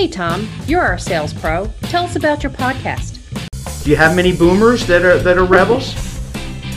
Hey, 0.00 0.08
Tom, 0.08 0.48
you're 0.66 0.80
our 0.80 0.96
sales 0.96 1.34
pro. 1.34 1.66
Tell 1.82 2.04
us 2.04 2.16
about 2.16 2.42
your 2.42 2.50
podcast. 2.50 3.20
Do 3.84 3.90
you 3.90 3.96
have 3.96 4.16
many 4.16 4.34
boomers 4.34 4.86
that 4.86 5.04
are 5.04 5.18
that 5.18 5.36
are 5.36 5.44
rebels? 5.44 5.92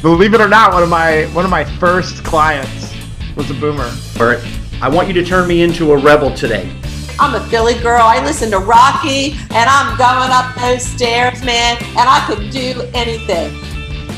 Believe 0.01 0.33
it 0.33 0.41
or 0.41 0.49
not, 0.49 0.73
one 0.73 0.83
of 0.83 0.89
my 0.89 1.23
one 1.27 1.45
of 1.45 1.49
my 1.49 1.63
first 1.63 2.21
clients 2.25 2.93
was 3.37 3.49
a 3.49 3.53
boomer. 3.53 3.89
All 4.19 4.25
right, 4.25 4.43
I 4.81 4.89
want 4.89 5.07
you 5.07 5.13
to 5.13 5.23
turn 5.23 5.47
me 5.47 5.61
into 5.61 5.93
a 5.93 5.97
rebel 5.97 6.35
today. 6.35 6.69
I'm 7.17 7.33
a 7.33 7.47
Philly 7.47 7.75
girl. 7.75 8.01
I 8.01 8.21
listen 8.25 8.51
to 8.51 8.59
Rocky 8.59 9.37
and 9.51 9.69
I'm 9.69 9.97
going 9.97 10.29
up 10.29 10.53
those 10.55 10.85
stairs, 10.85 11.41
man, 11.45 11.77
and 11.81 11.99
I 11.99 12.25
could 12.27 12.49
do 12.49 12.81
anything. 12.93 13.57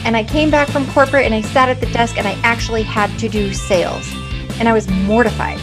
And 0.03 0.17
I 0.17 0.23
came 0.23 0.49
back 0.49 0.67
from 0.69 0.83
corporate 0.93 1.27
and 1.27 1.35
I 1.35 1.41
sat 1.41 1.69
at 1.69 1.79
the 1.79 1.91
desk 1.91 2.17
and 2.17 2.27
I 2.27 2.39
actually 2.41 2.81
had 2.81 3.15
to 3.19 3.29
do 3.29 3.53
sales. 3.53 4.11
And 4.57 4.67
I 4.67 4.73
was 4.73 4.89
mortified. 4.89 5.59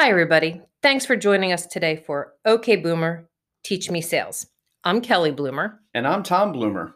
Hi, 0.00 0.08
everybody. 0.08 0.62
Thanks 0.82 1.04
for 1.04 1.14
joining 1.14 1.52
us 1.52 1.66
today 1.66 1.94
for 1.94 2.32
OK 2.46 2.76
Boomer 2.76 3.28
Teach 3.62 3.90
Me 3.90 4.00
Sales. 4.00 4.46
I'm 4.82 5.02
Kelly 5.02 5.30
Bloomer. 5.30 5.78
And 5.92 6.06
I'm 6.06 6.22
Tom 6.22 6.52
Bloomer. 6.52 6.94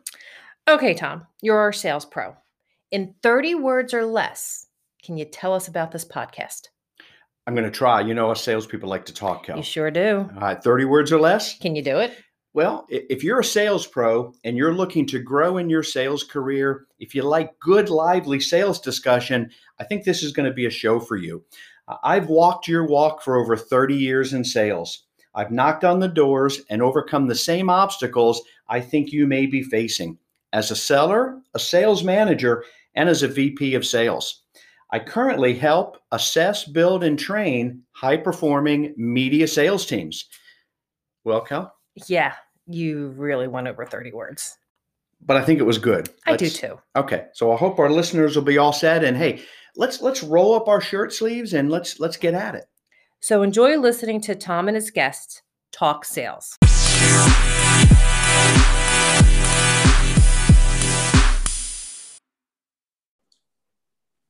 Okay, 0.66 0.95
Tom, 0.95 1.26
you're 1.42 1.59
our 1.59 1.70
sales 1.70 2.06
pro. 2.06 2.34
In 2.90 3.14
30 3.22 3.56
words 3.56 3.92
or 3.92 4.06
less, 4.06 4.68
can 5.04 5.18
you 5.18 5.26
tell 5.26 5.52
us 5.52 5.68
about 5.68 5.92
this 5.92 6.06
podcast? 6.06 6.68
I'm 7.46 7.54
going 7.54 7.70
to 7.70 7.70
try. 7.70 8.00
You 8.00 8.14
know, 8.14 8.30
us 8.30 8.42
salespeople 8.42 8.88
like 8.88 9.04
to 9.04 9.12
talk, 9.12 9.45
Kel. 9.45 9.59
You 9.59 9.62
sure 9.62 9.90
do. 9.90 10.26
All 10.36 10.40
right, 10.40 10.64
30 10.64 10.86
words 10.86 11.12
or 11.12 11.20
less? 11.20 11.59
Can 11.59 11.76
you 11.76 11.82
do 11.82 11.98
it? 11.98 12.16
Well, 12.54 12.86
if 12.88 13.23
you're 13.23 13.40
a 13.40 13.45
sales 13.45 13.86
pro 13.86 14.32
and 14.45 14.56
you're 14.56 14.73
looking 14.73 15.04
to 15.09 15.18
grow 15.18 15.59
in 15.59 15.68
your 15.68 15.82
sales 15.82 16.24
career, 16.24 16.86
if 16.98 17.14
you 17.14 17.23
like 17.23 17.59
good, 17.59 17.90
lively 17.90 18.40
sales 18.40 18.80
discussion, 18.80 19.50
I 19.78 19.84
think 19.84 20.04
this 20.04 20.23
is 20.23 20.32
going 20.32 20.48
to 20.48 20.54
be 20.54 20.64
a 20.64 20.70
show 20.70 21.00
for 21.00 21.16
you. 21.16 21.45
I've 22.02 22.29
walked 22.29 22.69
your 22.69 22.87
walk 22.87 23.23
for 23.23 23.37
over 23.37 23.56
30 23.56 23.95
years 23.95 24.33
in 24.33 24.45
sales. 24.45 25.04
I've 25.35 25.51
knocked 25.51 25.85
on 25.85 26.01
the 26.01 26.09
doors 26.09 26.60
and 26.71 26.80
overcome 26.80 27.26
the 27.26 27.35
same 27.35 27.68
obstacles 27.68 28.41
I 28.68 28.80
think 28.80 29.13
you 29.13 29.26
may 29.26 29.46
be 29.46 29.63
facing 29.63 30.18
as 30.52 30.71
a 30.71 30.76
seller, 30.76 31.41
a 31.54 31.59
sales 31.59 32.02
manager, 32.04 32.65
and 32.95 33.09
as 33.09 33.23
a 33.23 33.29
VP 33.29 33.74
of 33.74 33.85
sales. 33.85 34.43
I 34.93 35.01
currently 35.01 35.54
help 35.54 35.99
assess, 36.13 36.65
build, 36.65 37.02
and 37.02 37.18
train 37.18 37.82
high 37.91 38.16
performing 38.16 38.95
media 38.96 39.48
sales 39.48 39.85
teams. 39.85 40.26
Well, 41.24 41.41
Cal? 41.41 41.74
Yeah, 42.07 42.35
you 42.69 43.09
really 43.16 43.48
went 43.48 43.66
over 43.66 43.85
30 43.85 44.13
words. 44.13 44.57
but 45.26 45.37
I 45.37 45.43
think 45.45 45.59
it 45.59 45.65
was 45.65 45.79
good. 45.79 46.10
I 46.26 46.37
do 46.37 46.48
too. 46.48 46.79
Okay, 46.96 47.26
so 47.32 47.52
I 47.52 47.57
hope 47.57 47.79
our 47.79 47.91
listeners 47.91 48.37
will 48.37 48.45
be 48.45 48.59
all 48.59 48.73
set. 48.73 49.02
And 49.02 49.16
hey, 49.16 49.43
let's 49.76 50.00
let's 50.00 50.22
roll 50.22 50.54
up 50.54 50.68
our 50.68 50.80
shirt 50.80 51.12
sleeves 51.12 51.54
and 51.54 51.70
let's 51.70 52.00
let's 52.00 52.16
get 52.16 52.34
at 52.34 52.54
it. 52.54 52.66
So 53.20 53.42
enjoy 53.42 53.78
listening 53.78 54.20
to 54.22 54.34
Tom 54.34 54.68
and 54.68 54.74
his 54.74 54.90
guests 54.90 55.42
talk 55.72 56.04
sales. 56.04 56.56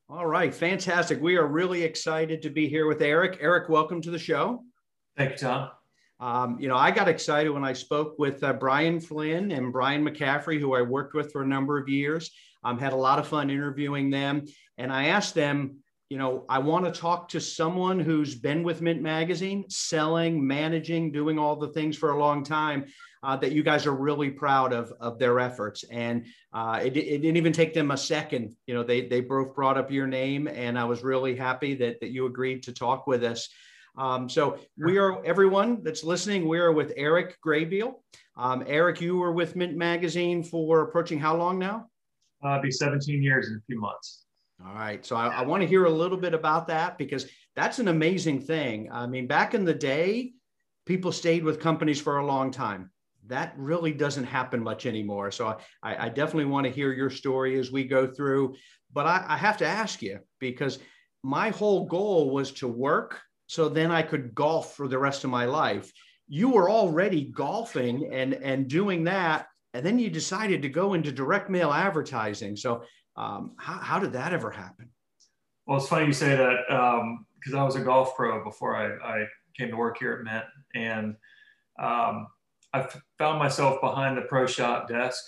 All 0.08 0.26
right, 0.26 0.54
fantastic. 0.54 1.20
We 1.20 1.36
are 1.36 1.46
really 1.46 1.82
excited 1.82 2.40
to 2.42 2.50
be 2.50 2.68
here 2.68 2.86
with 2.86 3.02
Eric. 3.02 3.38
Eric, 3.40 3.68
welcome 3.68 4.00
to 4.02 4.10
the 4.10 4.18
show. 4.18 4.62
Thank 5.16 5.32
you, 5.32 5.36
Tom. 5.38 5.70
Um, 6.20 6.56
you 6.60 6.68
know, 6.68 6.76
I 6.76 6.92
got 6.92 7.08
excited 7.08 7.50
when 7.50 7.64
I 7.64 7.72
spoke 7.72 8.16
with 8.18 8.42
uh, 8.44 8.52
Brian 8.52 9.00
Flynn 9.00 9.50
and 9.50 9.72
Brian 9.72 10.04
McCaffrey, 10.04 10.60
who 10.60 10.74
I 10.74 10.82
worked 10.82 11.14
with 11.14 11.32
for 11.32 11.42
a 11.42 11.46
number 11.46 11.78
of 11.78 11.88
years. 11.88 12.30
Um, 12.64 12.78
had 12.78 12.92
a 12.92 12.96
lot 12.96 13.18
of 13.18 13.28
fun 13.28 13.50
interviewing 13.50 14.10
them, 14.10 14.44
and 14.78 14.92
I 14.92 15.06
asked 15.06 15.34
them, 15.34 15.78
you 16.08 16.18
know, 16.18 16.44
I 16.48 16.58
want 16.58 16.84
to 16.84 17.00
talk 17.00 17.28
to 17.30 17.40
someone 17.40 17.98
who's 17.98 18.34
been 18.34 18.62
with 18.62 18.82
Mint 18.82 19.02
Magazine, 19.02 19.64
selling, 19.68 20.46
managing, 20.46 21.12
doing 21.12 21.38
all 21.38 21.56
the 21.56 21.68
things 21.68 21.96
for 21.96 22.10
a 22.10 22.18
long 22.18 22.44
time. 22.44 22.86
Uh, 23.22 23.34
that 23.36 23.52
you 23.52 23.62
guys 23.62 23.86
are 23.86 23.94
really 23.94 24.28
proud 24.28 24.74
of 24.74 24.92
of 25.00 25.18
their 25.18 25.40
efforts, 25.40 25.82
and 25.90 26.26
uh, 26.52 26.78
it, 26.84 26.94
it 26.94 27.22
didn't 27.22 27.38
even 27.38 27.54
take 27.54 27.72
them 27.72 27.90
a 27.90 27.96
second. 27.96 28.54
You 28.66 28.74
know, 28.74 28.82
they 28.82 29.08
they 29.08 29.22
both 29.22 29.54
brought 29.54 29.78
up 29.78 29.90
your 29.90 30.06
name, 30.06 30.46
and 30.46 30.78
I 30.78 30.84
was 30.84 31.02
really 31.02 31.34
happy 31.34 31.74
that 31.76 32.00
that 32.00 32.10
you 32.10 32.26
agreed 32.26 32.64
to 32.64 32.74
talk 32.74 33.06
with 33.06 33.24
us. 33.24 33.48
Um, 33.96 34.28
so 34.28 34.58
we 34.76 34.98
are 34.98 35.24
everyone 35.24 35.82
that's 35.82 36.04
listening. 36.04 36.46
We 36.46 36.58
are 36.58 36.72
with 36.72 36.92
Eric 36.96 37.38
Graybeal. 37.44 37.94
Um, 38.36 38.64
Eric, 38.66 39.00
you 39.00 39.16
were 39.16 39.32
with 39.32 39.56
Mint 39.56 39.76
Magazine 39.76 40.42
for 40.42 40.82
approaching 40.82 41.18
how 41.18 41.36
long 41.36 41.58
now? 41.58 41.86
Uh, 42.44 42.60
be 42.60 42.70
17 42.70 43.22
years 43.22 43.48
in 43.48 43.54
a 43.54 43.60
few 43.66 43.80
months. 43.80 44.24
All 44.64 44.74
right. 44.74 45.04
So 45.04 45.16
I, 45.16 45.28
I 45.28 45.42
want 45.42 45.62
to 45.62 45.66
hear 45.66 45.86
a 45.86 45.90
little 45.90 46.18
bit 46.18 46.34
about 46.34 46.68
that 46.68 46.98
because 46.98 47.26
that's 47.56 47.78
an 47.78 47.88
amazing 47.88 48.40
thing. 48.40 48.90
I 48.92 49.06
mean, 49.06 49.26
back 49.26 49.54
in 49.54 49.64
the 49.64 49.74
day, 49.74 50.32
people 50.86 51.10
stayed 51.10 51.42
with 51.42 51.60
companies 51.60 52.00
for 52.00 52.18
a 52.18 52.26
long 52.26 52.50
time. 52.50 52.90
That 53.26 53.54
really 53.56 53.92
doesn't 53.92 54.24
happen 54.24 54.62
much 54.62 54.84
anymore. 54.84 55.30
So 55.30 55.56
I, 55.82 56.06
I 56.06 56.08
definitely 56.10 56.44
want 56.44 56.66
to 56.66 56.72
hear 56.72 56.92
your 56.92 57.10
story 57.10 57.58
as 57.58 57.72
we 57.72 57.84
go 57.84 58.06
through. 58.06 58.54
But 58.92 59.06
I, 59.06 59.24
I 59.26 59.36
have 59.36 59.56
to 59.58 59.66
ask 59.66 60.02
you 60.02 60.20
because 60.38 60.78
my 61.22 61.48
whole 61.48 61.86
goal 61.86 62.30
was 62.30 62.52
to 62.52 62.68
work 62.68 63.20
so 63.46 63.68
then 63.68 63.90
I 63.90 64.02
could 64.02 64.34
golf 64.34 64.74
for 64.74 64.88
the 64.88 64.98
rest 64.98 65.24
of 65.24 65.30
my 65.30 65.46
life. 65.46 65.90
You 66.28 66.50
were 66.50 66.70
already 66.70 67.24
golfing 67.24 68.12
and, 68.12 68.34
and 68.34 68.68
doing 68.68 69.04
that. 69.04 69.46
And 69.74 69.84
then 69.84 69.98
you 69.98 70.08
decided 70.08 70.62
to 70.62 70.68
go 70.68 70.94
into 70.94 71.12
direct 71.12 71.50
mail 71.50 71.72
advertising. 71.72 72.56
So 72.56 72.84
um, 73.16 73.52
how, 73.58 73.74
how 73.74 73.98
did 73.98 74.12
that 74.12 74.32
ever 74.32 74.50
happen? 74.50 74.88
Well, 75.66 75.78
it's 75.78 75.88
funny 75.88 76.06
you 76.06 76.12
say 76.12 76.36
that 76.36 76.58
because 77.34 77.54
I 77.54 77.62
was 77.62 77.74
a 77.74 77.80
golf 77.80 78.16
pro 78.16 78.42
before 78.42 78.76
I, 78.76 78.94
I 79.06 79.26
came 79.58 79.70
to 79.70 79.76
work 79.76 79.98
here 79.98 80.12
at 80.12 80.24
Mint. 80.24 80.44
And 80.74 81.16
um, 81.78 82.28
I 82.72 82.88
found 83.18 83.38
myself 83.38 83.80
behind 83.80 84.16
the 84.16 84.22
pro 84.22 84.46
shop 84.46 84.88
desk 84.88 85.22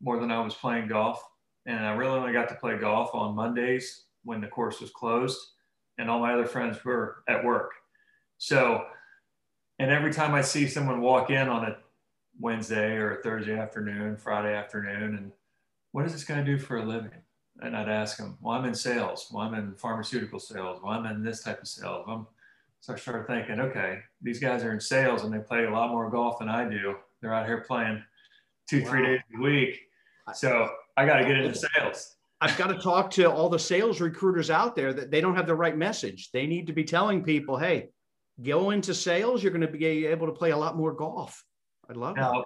more 0.00 0.18
than 0.20 0.30
I 0.30 0.40
was 0.40 0.54
playing 0.54 0.88
golf. 0.88 1.20
And 1.66 1.84
I 1.84 1.92
really 1.92 2.18
only 2.18 2.32
got 2.32 2.48
to 2.48 2.54
play 2.54 2.78
golf 2.78 3.10
on 3.14 3.34
Mondays 3.34 4.04
when 4.24 4.40
the 4.40 4.46
course 4.46 4.80
was 4.80 4.90
closed, 4.90 5.38
and 5.98 6.10
all 6.10 6.20
my 6.20 6.34
other 6.34 6.46
friends 6.46 6.84
were 6.84 7.22
at 7.28 7.44
work. 7.44 7.72
So, 8.38 8.84
and 9.78 9.90
every 9.90 10.12
time 10.12 10.34
I 10.34 10.42
see 10.42 10.66
someone 10.66 11.00
walk 11.00 11.30
in 11.30 11.48
on 11.48 11.64
a 11.64 11.76
Wednesday 12.38 12.96
or 12.96 13.20
Thursday 13.22 13.58
afternoon, 13.58 14.16
Friday 14.16 14.54
afternoon, 14.54 15.16
and 15.16 15.32
what 15.92 16.06
is 16.06 16.12
this 16.12 16.24
going 16.24 16.44
to 16.44 16.50
do 16.50 16.58
for 16.58 16.78
a 16.78 16.84
living? 16.84 17.10
And 17.60 17.76
I'd 17.76 17.88
ask 17.88 18.18
them, 18.18 18.38
well, 18.40 18.56
I'm 18.56 18.64
in 18.64 18.74
sales. 18.74 19.28
Well, 19.32 19.42
I'm 19.42 19.54
in 19.54 19.74
pharmaceutical 19.74 20.38
sales. 20.38 20.80
Well, 20.82 20.92
I'm 20.92 21.06
in 21.06 21.24
this 21.24 21.42
type 21.42 21.60
of 21.60 21.66
sales. 21.66 22.04
I'm, 22.08 22.26
so 22.80 22.92
I 22.92 22.96
started 22.96 23.26
thinking, 23.26 23.58
okay, 23.58 23.98
these 24.22 24.38
guys 24.38 24.62
are 24.62 24.72
in 24.72 24.80
sales 24.80 25.24
and 25.24 25.34
they 25.34 25.40
play 25.40 25.64
a 25.64 25.70
lot 25.70 25.90
more 25.90 26.08
golf 26.08 26.38
than 26.38 26.48
I 26.48 26.68
do. 26.68 26.94
They're 27.20 27.34
out 27.34 27.46
here 27.46 27.64
playing 27.66 28.02
two, 28.70 28.84
three 28.84 29.04
days 29.04 29.20
a 29.36 29.42
week. 29.42 29.80
So 30.34 30.68
I 30.96 31.04
got 31.04 31.16
to 31.16 31.24
get 31.24 31.38
into 31.38 31.58
sales. 31.74 32.16
I've 32.40 32.56
got 32.56 32.68
to 32.68 32.78
talk 32.78 33.10
to 33.12 33.28
all 33.28 33.48
the 33.48 33.58
sales 33.58 34.00
recruiters 34.00 34.50
out 34.50 34.76
there 34.76 34.92
that 34.92 35.10
they 35.10 35.20
don't 35.20 35.34
have 35.34 35.48
the 35.48 35.56
right 35.56 35.76
message. 35.76 36.30
They 36.30 36.46
need 36.46 36.68
to 36.68 36.72
be 36.72 36.84
telling 36.84 37.24
people, 37.24 37.56
hey, 37.56 37.88
go 38.40 38.70
into 38.70 38.94
sales. 38.94 39.42
You're 39.42 39.50
going 39.50 39.66
to 39.66 39.72
be 39.72 40.06
able 40.06 40.28
to 40.28 40.32
play 40.32 40.52
a 40.52 40.56
lot 40.56 40.76
more 40.76 40.92
golf. 40.92 41.42
I 41.88 41.92
love 41.94 42.16
that. 42.16 42.20
Now, 42.20 42.44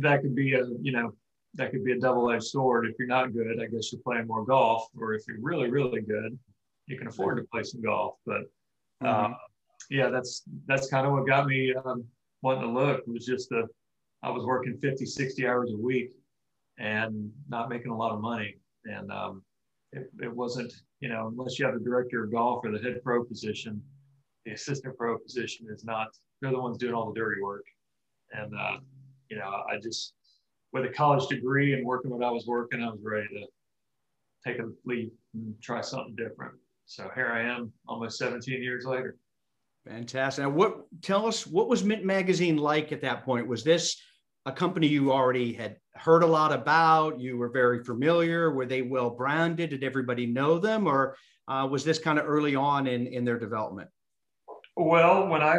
that 0.00 0.22
could 0.22 0.34
be 0.34 0.54
a, 0.54 0.64
you 0.80 0.92
know, 0.92 1.14
that 1.54 1.70
could 1.70 1.84
be 1.84 1.92
a 1.92 1.98
double-edged 1.98 2.44
sword. 2.44 2.86
If 2.86 2.96
you're 2.98 3.08
not 3.08 3.32
good, 3.32 3.60
I 3.60 3.66
guess 3.66 3.92
you're 3.92 4.02
playing 4.02 4.26
more 4.26 4.44
golf. 4.44 4.88
Or 4.98 5.14
if 5.14 5.22
you're 5.26 5.40
really, 5.40 5.70
really 5.70 6.02
good, 6.02 6.38
you 6.86 6.98
can 6.98 7.08
afford 7.08 7.38
to 7.38 7.44
play 7.44 7.62
some 7.62 7.82
golf. 7.82 8.16
But 8.26 8.42
Mhm. 9.02 9.32
uh, 9.32 9.36
yeah, 9.90 10.08
that's 10.10 10.42
that's 10.66 10.88
kind 10.88 11.06
of 11.06 11.12
what 11.12 11.26
got 11.26 11.46
me 11.46 11.74
um, 11.74 12.06
wanting 12.42 12.62
to 12.62 12.68
look. 12.68 13.06
Was 13.06 13.24
just 13.26 13.48
the 13.48 13.66
I 14.22 14.30
was 14.30 14.44
working 14.44 14.76
50, 14.78 15.06
60 15.06 15.46
hours 15.46 15.72
a 15.72 15.76
week 15.76 16.10
and 16.78 17.32
not 17.48 17.68
making 17.68 17.92
a 17.92 17.96
lot 17.96 18.12
of 18.12 18.20
money. 18.20 18.56
And 18.84 19.12
um, 19.12 19.44
it, 19.92 20.10
it 20.20 20.34
wasn't, 20.34 20.72
you 21.00 21.08
know, 21.08 21.28
unless 21.28 21.58
you 21.58 21.64
have 21.66 21.74
the 21.74 21.84
director 21.84 22.24
of 22.24 22.32
golf 22.32 22.64
or 22.64 22.72
the 22.72 22.78
head 22.78 23.00
pro 23.04 23.24
position, 23.24 23.82
the 24.44 24.52
assistant 24.52 24.96
pro 24.96 25.18
position 25.18 25.68
is 25.70 25.84
not. 25.84 26.08
They're 26.40 26.50
the 26.50 26.60
ones 26.60 26.78
doing 26.78 26.94
all 26.94 27.12
the 27.12 27.18
dirty 27.18 27.40
work. 27.40 27.64
And 28.32 28.54
uh, 28.54 28.78
you 29.28 29.38
know, 29.38 29.62
I 29.70 29.78
just 29.82 30.14
with 30.72 30.84
a 30.84 30.88
college 30.88 31.28
degree 31.28 31.74
and 31.74 31.84
working 31.84 32.10
what 32.10 32.24
I 32.24 32.30
was 32.30 32.46
working, 32.46 32.82
I 32.82 32.90
was 32.90 33.00
ready 33.02 33.28
to 33.28 33.46
take 34.46 34.60
a 34.60 34.68
leap 34.84 35.12
and 35.34 35.54
try 35.62 35.80
something 35.80 36.14
different. 36.14 36.54
So 36.86 37.10
here 37.14 37.28
I 37.28 37.42
am, 37.42 37.72
almost 37.86 38.18
17 38.18 38.62
years 38.62 38.84
later. 38.84 39.16
Fantastic. 39.86 40.44
Now, 40.44 40.50
what 40.50 40.80
tell 41.02 41.26
us 41.26 41.46
what 41.46 41.68
was 41.68 41.84
Mint 41.84 42.04
Magazine 42.04 42.56
like 42.56 42.92
at 42.92 43.00
that 43.02 43.24
point? 43.24 43.46
Was 43.46 43.64
this 43.64 43.96
a 44.46 44.52
company 44.52 44.86
you 44.86 45.12
already 45.12 45.52
had 45.52 45.76
heard 45.94 46.22
a 46.22 46.26
lot 46.26 46.52
about? 46.52 47.20
You 47.20 47.36
were 47.36 47.48
very 47.48 47.82
familiar. 47.84 48.50
Were 48.50 48.66
they 48.66 48.82
well 48.82 49.10
branded? 49.10 49.70
Did 49.70 49.84
everybody 49.84 50.26
know 50.26 50.58
them, 50.58 50.86
or 50.86 51.16
uh, 51.46 51.66
was 51.70 51.84
this 51.84 51.98
kind 51.98 52.18
of 52.18 52.26
early 52.26 52.54
on 52.54 52.86
in 52.86 53.06
in 53.06 53.24
their 53.24 53.38
development? 53.38 53.88
Well, 54.76 55.28
when 55.28 55.42
I 55.42 55.58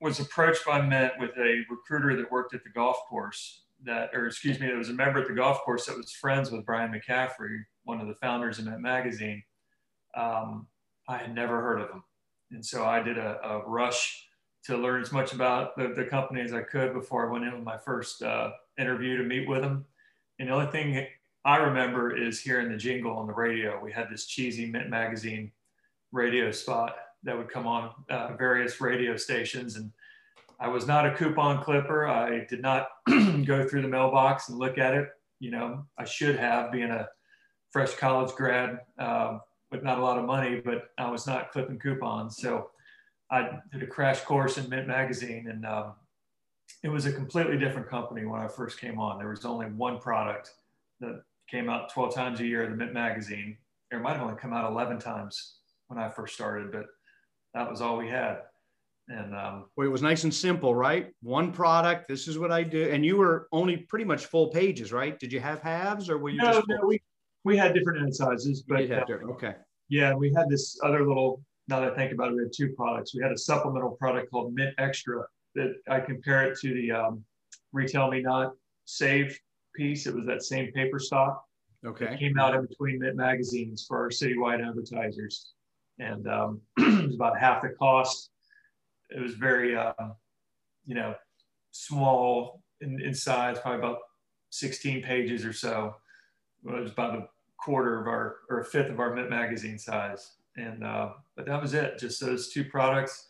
was 0.00 0.20
approached 0.20 0.64
by 0.64 0.80
Mint 0.80 1.12
with 1.18 1.36
a 1.38 1.64
recruiter 1.70 2.16
that 2.16 2.30
worked 2.30 2.54
at 2.54 2.62
the 2.62 2.70
golf 2.70 2.96
course, 3.08 3.62
that, 3.84 4.10
or 4.12 4.26
excuse 4.26 4.60
me, 4.60 4.68
that 4.68 4.76
was 4.76 4.90
a 4.90 4.94
member 4.94 5.20
at 5.20 5.26
the 5.26 5.34
golf 5.34 5.60
course 5.62 5.86
that 5.86 5.96
was 5.96 6.12
friends 6.12 6.50
with 6.50 6.64
Brian 6.64 6.92
McCaffrey, 6.92 7.62
one 7.84 8.00
of 8.00 8.08
the 8.08 8.14
founders 8.14 8.58
of 8.58 8.66
Mint 8.66 8.80
Magazine. 8.80 9.42
Um, 10.16 10.66
I 11.08 11.16
had 11.16 11.34
never 11.34 11.60
heard 11.60 11.80
of 11.80 11.88
them. 11.88 12.04
And 12.50 12.64
so 12.64 12.84
I 12.84 13.02
did 13.02 13.18
a, 13.18 13.38
a 13.44 13.66
rush 13.66 14.26
to 14.64 14.76
learn 14.76 15.02
as 15.02 15.12
much 15.12 15.32
about 15.32 15.76
the, 15.76 15.88
the, 15.88 16.04
company 16.04 16.42
as 16.42 16.52
I 16.52 16.62
could 16.62 16.92
before 16.92 17.26
I 17.26 17.32
went 17.32 17.44
in 17.44 17.54
with 17.54 17.62
my 17.62 17.78
first 17.78 18.22
uh, 18.22 18.50
interview 18.78 19.16
to 19.16 19.22
meet 19.22 19.48
with 19.48 19.62
them. 19.62 19.84
And 20.38 20.48
the 20.48 20.52
only 20.52 20.70
thing 20.70 21.06
I 21.44 21.56
remember 21.56 22.16
is 22.16 22.40
hearing 22.40 22.70
the 22.70 22.76
jingle 22.76 23.16
on 23.16 23.26
the 23.26 23.32
radio. 23.32 23.80
We 23.82 23.92
had 23.92 24.10
this 24.10 24.26
cheesy 24.26 24.66
Mint 24.66 24.90
Magazine 24.90 25.52
radio 26.12 26.50
spot 26.50 26.96
that 27.24 27.36
would 27.36 27.48
come 27.48 27.66
on 27.66 27.90
uh, 28.10 28.34
various 28.36 28.80
radio 28.80 29.16
stations. 29.16 29.76
And 29.76 29.90
I 30.60 30.68
was 30.68 30.86
not 30.86 31.06
a 31.06 31.14
coupon 31.14 31.62
clipper. 31.62 32.06
I 32.06 32.44
did 32.46 32.62
not 32.62 32.88
go 33.06 33.66
through 33.66 33.82
the 33.82 33.88
mailbox 33.88 34.48
and 34.48 34.58
look 34.58 34.78
at 34.78 34.94
it. 34.94 35.08
You 35.40 35.50
know, 35.50 35.86
I 35.98 36.04
should 36.04 36.36
have, 36.36 36.72
being 36.72 36.90
a 36.90 37.08
fresh 37.70 37.94
college 37.94 38.34
grad 38.34 38.80
um, 38.98 39.40
with 39.70 39.82
not 39.82 39.98
a 39.98 40.02
lot 40.02 40.18
of 40.18 40.24
money, 40.24 40.60
but 40.64 40.90
I 40.98 41.10
was 41.10 41.26
not 41.26 41.52
clipping 41.52 41.78
coupons. 41.78 42.38
So 42.38 42.70
I 43.30 43.58
did 43.72 43.82
a 43.82 43.86
crash 43.86 44.20
course 44.22 44.58
in 44.58 44.68
Mint 44.68 44.88
Magazine, 44.88 45.48
and 45.48 45.64
um, 45.66 45.92
it 46.82 46.88
was 46.88 47.06
a 47.06 47.12
completely 47.12 47.58
different 47.58 47.88
company 47.88 48.24
when 48.24 48.40
I 48.40 48.48
first 48.48 48.80
came 48.80 48.98
on. 48.98 49.18
There 49.18 49.28
was 49.28 49.44
only 49.44 49.66
one 49.66 49.98
product 49.98 50.54
that 51.00 51.22
came 51.48 51.68
out 51.68 51.92
12 51.92 52.14
times 52.14 52.40
a 52.40 52.46
year, 52.46 52.66
the 52.68 52.74
Mint 52.74 52.94
Magazine. 52.94 53.56
It 53.90 54.00
might 54.00 54.14
have 54.14 54.22
only 54.22 54.36
come 54.36 54.52
out 54.52 54.70
11 54.70 54.98
times 54.98 55.56
when 55.88 55.98
I 55.98 56.08
first 56.08 56.34
started, 56.34 56.72
but 56.72 56.86
that 57.58 57.68
was 57.68 57.80
all 57.80 57.96
we 57.96 58.08
had. 58.08 58.38
And 59.08 59.34
um, 59.34 59.64
well, 59.76 59.86
it 59.86 59.90
was 59.90 60.02
nice 60.02 60.24
and 60.24 60.32
simple, 60.32 60.74
right? 60.74 61.12
One 61.22 61.50
product. 61.50 62.08
This 62.08 62.28
is 62.28 62.38
what 62.38 62.52
I 62.52 62.62
do. 62.62 62.90
And 62.90 63.04
you 63.04 63.16
were 63.16 63.48
only 63.52 63.78
pretty 63.78 64.04
much 64.04 64.26
full 64.26 64.48
pages, 64.48 64.92
right? 64.92 65.18
Did 65.18 65.32
you 65.32 65.40
have 65.40 65.60
halves, 65.60 66.10
or 66.10 66.18
were 66.18 66.28
you? 66.30 66.38
No, 66.38 66.52
just 66.52 66.68
no. 66.68 66.86
We 66.86 67.00
we 67.44 67.56
had 67.56 67.74
different 67.74 68.02
end 68.02 68.14
sizes, 68.14 68.62
but 68.62 68.90
uh, 68.90 69.04
okay. 69.30 69.54
Yeah, 69.88 70.14
we 70.14 70.32
had 70.32 70.48
this 70.48 70.78
other 70.84 71.06
little. 71.06 71.42
Now 71.68 71.80
that 71.80 71.92
I 71.92 71.96
think 71.96 72.12
about 72.12 72.28
it, 72.28 72.34
we 72.34 72.42
had 72.42 72.52
two 72.54 72.74
products. 72.76 73.14
We 73.14 73.22
had 73.22 73.32
a 73.32 73.38
supplemental 73.38 73.90
product 73.92 74.30
called 74.30 74.54
Mint 74.54 74.74
Extra 74.78 75.24
that 75.54 75.74
I 75.88 76.00
compare 76.00 76.50
it 76.50 76.58
to 76.60 76.74
the 76.74 76.92
um, 76.92 77.24
Retail 77.72 78.10
Me 78.10 78.20
Not 78.20 78.52
Save 78.84 79.38
piece. 79.74 80.06
It 80.06 80.14
was 80.14 80.26
that 80.26 80.42
same 80.42 80.70
paper 80.72 80.98
stock. 80.98 81.42
Okay. 81.86 82.12
It 82.12 82.18
came 82.18 82.38
out 82.38 82.54
in 82.54 82.66
between 82.66 82.98
Mint 83.00 83.16
magazines 83.16 83.84
for 83.86 83.98
our 83.98 84.10
citywide 84.10 84.66
advertisers, 84.66 85.52
and 85.98 86.28
um, 86.28 86.60
it 86.78 87.06
was 87.06 87.14
about 87.14 87.38
half 87.38 87.62
the 87.62 87.70
cost. 87.70 88.30
It 89.10 89.20
was 89.20 89.34
very, 89.34 89.76
uh, 89.76 89.92
you 90.86 90.94
know, 90.94 91.14
small 91.70 92.62
in, 92.80 93.00
in 93.00 93.14
size, 93.14 93.58
probably 93.58 93.78
about 93.78 93.98
16 94.50 95.02
pages 95.02 95.44
or 95.44 95.52
so. 95.52 95.94
It 96.66 96.80
was 96.80 96.90
about 96.90 97.14
a 97.14 97.28
quarter 97.56 98.00
of 98.00 98.06
our 98.06 98.36
or 98.50 98.60
a 98.60 98.64
fifth 98.64 98.90
of 98.90 99.00
our 99.00 99.14
magazine 99.14 99.78
size, 99.78 100.32
and 100.56 100.84
uh, 100.84 101.10
but 101.36 101.46
that 101.46 101.60
was 101.60 101.74
it. 101.74 101.98
Just 101.98 102.20
those 102.20 102.52
two 102.52 102.64
products. 102.64 103.26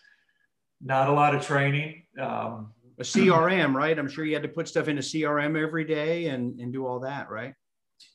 Not 0.80 1.08
a 1.08 1.12
lot 1.12 1.34
of 1.34 1.44
training. 1.44 2.04
Um, 2.20 2.72
a 2.98 3.02
CRM, 3.02 3.74
right? 3.74 3.98
I'm 3.98 4.08
sure 4.08 4.24
you 4.24 4.34
had 4.34 4.42
to 4.42 4.48
put 4.48 4.68
stuff 4.68 4.88
in 4.88 4.98
a 4.98 5.02
CRM 5.02 5.60
every 5.60 5.84
day 5.84 6.26
and, 6.26 6.58
and 6.58 6.72
do 6.72 6.86
all 6.86 7.00
that, 7.00 7.30
right? 7.30 7.54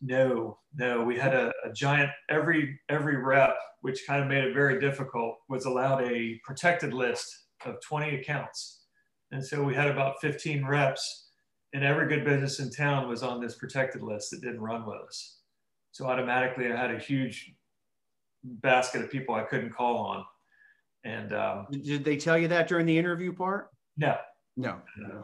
No, 0.02 0.60
no. 0.76 1.04
We 1.04 1.18
had 1.18 1.34
a, 1.34 1.52
a 1.66 1.72
giant 1.74 2.10
every 2.30 2.80
every 2.90 3.18
rep, 3.18 3.56
which 3.82 4.06
kind 4.08 4.22
of 4.22 4.30
made 4.30 4.44
it 4.44 4.54
very 4.54 4.80
difficult, 4.80 5.38
was 5.50 5.66
allowed 5.66 6.04
a 6.04 6.40
protected 6.44 6.94
list 6.94 7.46
of 7.66 7.82
20 7.82 8.16
accounts. 8.16 8.82
And 9.32 9.44
so 9.44 9.64
we 9.64 9.74
had 9.74 9.88
about 9.88 10.22
15 10.22 10.66
reps, 10.66 11.30
and 11.74 11.84
every 11.84 12.08
good 12.08 12.24
business 12.24 12.60
in 12.60 12.70
town 12.72 13.10
was 13.10 13.24
on 13.24 13.42
this 13.42 13.56
protected 13.56 14.02
list 14.04 14.32
that 14.32 14.42
didn't 14.42 14.62
run 14.62 14.86
with 14.86 14.98
us. 15.08 15.40
So 15.92 16.06
automatically, 16.06 16.72
I 16.72 16.76
had 16.76 16.92
a 16.92 17.00
huge 17.00 17.54
basket 18.44 19.02
of 19.02 19.12
people 19.12 19.36
I 19.36 19.44
couldn't 19.44 19.74
call 19.74 19.98
on. 19.98 20.26
And 21.04 21.34
um, 21.34 21.68
did 21.72 22.04
they 22.04 22.18
tell 22.18 22.38
you 22.38 22.48
that 22.50 22.68
during 22.68 22.86
the 22.86 22.98
interview 22.98 23.34
part? 23.34 23.70
No, 23.98 24.18
no, 24.56 24.80
no. 24.98 25.24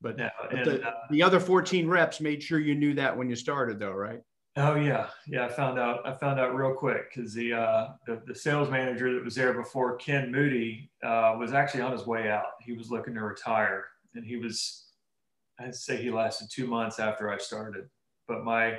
But, 0.00 0.16
no. 0.16 0.30
but 0.40 0.58
and, 0.58 0.66
the, 0.66 0.88
uh, 0.88 0.94
the 1.10 1.22
other 1.22 1.40
14 1.40 1.86
reps 1.86 2.20
made 2.20 2.42
sure 2.42 2.58
you 2.58 2.74
knew 2.74 2.94
that 2.94 3.16
when 3.16 3.28
you 3.28 3.36
started, 3.36 3.78
though, 3.78 3.92
right? 3.92 4.22
Oh 4.56 4.74
yeah, 4.74 5.06
yeah. 5.28 5.44
I 5.44 5.48
found 5.48 5.78
out. 5.78 6.04
I 6.04 6.12
found 6.12 6.40
out 6.40 6.56
real 6.56 6.74
quick 6.74 7.14
because 7.14 7.32
the, 7.32 7.52
uh, 7.52 7.88
the, 8.06 8.20
the 8.26 8.34
sales 8.34 8.68
manager 8.68 9.14
that 9.14 9.24
was 9.24 9.36
there 9.36 9.54
before 9.54 9.96
Ken 9.96 10.32
Moody 10.32 10.90
uh, 11.04 11.36
was 11.38 11.52
actually 11.52 11.82
on 11.82 11.92
his 11.92 12.04
way 12.04 12.30
out. 12.30 12.46
He 12.60 12.72
was 12.72 12.90
looking 12.90 13.14
to 13.14 13.20
retire, 13.20 13.84
and 14.14 14.24
he 14.24 14.36
was. 14.36 14.86
I'd 15.60 15.74
say 15.74 16.02
he 16.02 16.10
lasted 16.10 16.48
two 16.50 16.66
months 16.66 16.98
after 16.98 17.30
I 17.30 17.38
started. 17.38 17.88
But 18.26 18.42
my 18.42 18.78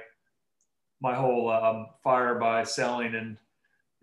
my 1.01 1.15
whole 1.15 1.49
um, 1.49 1.87
fire 2.03 2.35
by 2.35 2.63
selling 2.63 3.15
and 3.15 3.37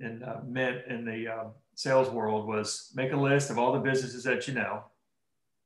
and 0.00 0.24
uh, 0.24 0.40
Mint 0.46 0.86
in 0.88 1.04
the 1.04 1.28
um, 1.28 1.50
sales 1.74 2.08
world 2.08 2.46
was 2.46 2.90
make 2.94 3.12
a 3.12 3.16
list 3.16 3.50
of 3.50 3.58
all 3.58 3.72
the 3.72 3.78
businesses 3.78 4.24
that 4.24 4.48
you 4.48 4.54
know 4.54 4.84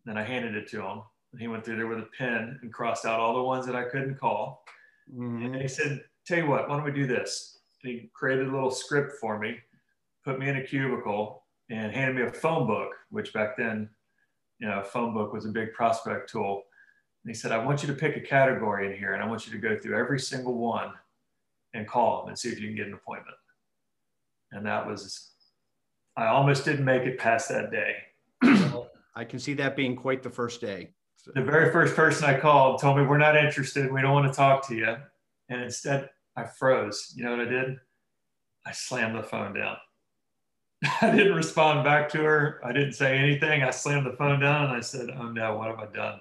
then 0.04 0.18
I 0.18 0.22
handed 0.22 0.56
it 0.56 0.68
to 0.70 0.82
him. 0.82 1.02
And 1.32 1.40
he 1.40 1.48
went 1.48 1.64
through 1.64 1.76
there 1.76 1.86
with 1.86 1.98
a 1.98 2.08
pen 2.16 2.58
and 2.62 2.72
crossed 2.72 3.06
out 3.06 3.20
all 3.20 3.34
the 3.34 3.42
ones 3.42 3.66
that 3.66 3.76
I 3.76 3.84
couldn't 3.84 4.18
call. 4.18 4.64
Mm-hmm. 5.10 5.46
And 5.46 5.56
he 5.56 5.68
said, 5.68 6.02
Tell 6.26 6.38
you 6.38 6.46
what, 6.46 6.68
why 6.68 6.76
don't 6.76 6.84
we 6.84 6.92
do 6.92 7.06
this? 7.06 7.58
And 7.82 7.92
he 7.92 8.10
created 8.14 8.46
a 8.46 8.52
little 8.52 8.70
script 8.70 9.14
for 9.20 9.38
me, 9.38 9.56
put 10.24 10.38
me 10.38 10.48
in 10.48 10.56
a 10.56 10.62
cubicle, 10.62 11.42
and 11.68 11.92
handed 11.92 12.16
me 12.16 12.22
a 12.22 12.32
phone 12.32 12.66
book, 12.66 12.90
which 13.10 13.32
back 13.32 13.56
then, 13.56 13.88
you 14.60 14.68
know, 14.68 14.80
a 14.80 14.84
phone 14.84 15.12
book 15.14 15.32
was 15.32 15.46
a 15.46 15.48
big 15.48 15.72
prospect 15.72 16.30
tool. 16.30 16.62
And 17.24 17.30
he 17.30 17.34
said, 17.34 17.50
I 17.50 17.64
want 17.64 17.82
you 17.82 17.88
to 17.88 17.94
pick 17.94 18.16
a 18.16 18.20
category 18.20 18.86
in 18.86 18.96
here 18.96 19.14
and 19.14 19.22
I 19.22 19.26
want 19.26 19.46
you 19.46 19.52
to 19.52 19.58
go 19.58 19.76
through 19.76 19.98
every 19.98 20.20
single 20.20 20.54
one 20.54 20.92
and 21.74 21.86
call 21.88 22.20
them 22.20 22.28
and 22.28 22.38
see 22.38 22.50
if 22.50 22.60
you 22.60 22.68
can 22.68 22.76
get 22.76 22.86
an 22.86 22.94
appointment. 22.94 23.36
And 24.52 24.66
that 24.66 24.86
was, 24.86 25.30
I 26.16 26.26
almost 26.26 26.64
didn't 26.64 26.84
make 26.84 27.02
it 27.02 27.18
past 27.18 27.48
that 27.48 27.70
day. 27.70 27.96
I 29.14 29.24
can 29.24 29.38
see 29.38 29.54
that 29.54 29.76
being 29.76 29.96
quite 29.96 30.22
the 30.22 30.30
first 30.30 30.60
day. 30.60 30.90
So. 31.22 31.30
The 31.34 31.42
very 31.42 31.70
first 31.70 31.94
person 31.94 32.24
I 32.24 32.38
called 32.38 32.80
told 32.80 32.98
me, 32.98 33.04
We're 33.04 33.18
not 33.18 33.36
interested. 33.36 33.92
We 33.92 34.02
don't 34.02 34.12
want 34.12 34.32
to 34.32 34.36
talk 34.36 34.66
to 34.68 34.74
you. 34.74 34.96
And 35.48 35.62
instead, 35.62 36.10
I 36.36 36.44
froze. 36.44 37.12
You 37.16 37.24
know 37.24 37.30
what 37.30 37.46
I 37.46 37.50
did? 37.50 37.76
I 38.66 38.72
slammed 38.72 39.16
the 39.16 39.22
phone 39.22 39.54
down. 39.54 39.76
I 41.00 41.14
didn't 41.14 41.34
respond 41.34 41.84
back 41.84 42.08
to 42.10 42.18
her. 42.18 42.60
I 42.64 42.72
didn't 42.72 42.94
say 42.94 43.16
anything. 43.16 43.62
I 43.62 43.70
slammed 43.70 44.06
the 44.06 44.16
phone 44.16 44.40
down 44.40 44.66
and 44.66 44.72
I 44.72 44.80
said, 44.80 45.10
Oh 45.16 45.30
no, 45.30 45.56
what 45.56 45.68
have 45.68 45.78
I 45.78 45.86
done? 45.92 46.20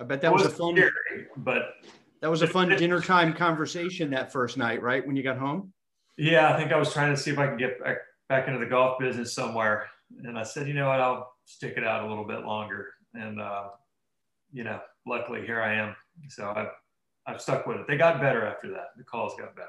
I 0.00 0.04
bet 0.04 0.20
that 0.22 0.32
was, 0.32 0.44
was, 0.44 0.52
a 0.52 0.56
fun, 0.56 0.76
scary, 0.76 1.26
but 1.36 1.74
that 2.22 2.30
was 2.30 2.42
a 2.42 2.46
fun 2.46 2.68
dinner 2.68 3.00
time 3.02 3.34
conversation 3.34 4.10
that 4.10 4.32
first 4.32 4.56
night, 4.56 4.80
right? 4.80 5.06
When 5.06 5.16
you 5.16 5.22
got 5.22 5.38
home? 5.38 5.72
Yeah, 6.16 6.54
I 6.54 6.56
think 6.56 6.72
I 6.72 6.76
was 6.76 6.92
trying 6.92 7.14
to 7.14 7.20
see 7.20 7.30
if 7.30 7.38
I 7.38 7.48
could 7.48 7.58
get 7.58 7.82
back, 7.82 7.98
back 8.28 8.46
into 8.46 8.60
the 8.60 8.66
golf 8.66 8.98
business 8.98 9.34
somewhere. 9.34 9.88
And 10.24 10.38
I 10.38 10.42
said, 10.42 10.68
you 10.68 10.74
know 10.74 10.88
what, 10.88 11.00
I'll 11.00 11.32
stick 11.44 11.74
it 11.76 11.84
out 11.84 12.04
a 12.04 12.08
little 12.08 12.24
bit 12.24 12.44
longer. 12.44 12.88
And, 13.14 13.40
uh, 13.40 13.68
you 14.52 14.64
know, 14.64 14.80
luckily 15.06 15.44
here 15.46 15.60
I 15.60 15.74
am. 15.74 15.94
So 16.28 16.52
I've, 16.54 16.68
I've 17.26 17.40
stuck 17.40 17.66
with 17.66 17.78
it. 17.78 17.86
They 17.88 17.96
got 17.96 18.20
better 18.20 18.46
after 18.46 18.70
that. 18.70 18.88
The 18.96 19.04
calls 19.04 19.34
got 19.38 19.54
better. 19.54 19.68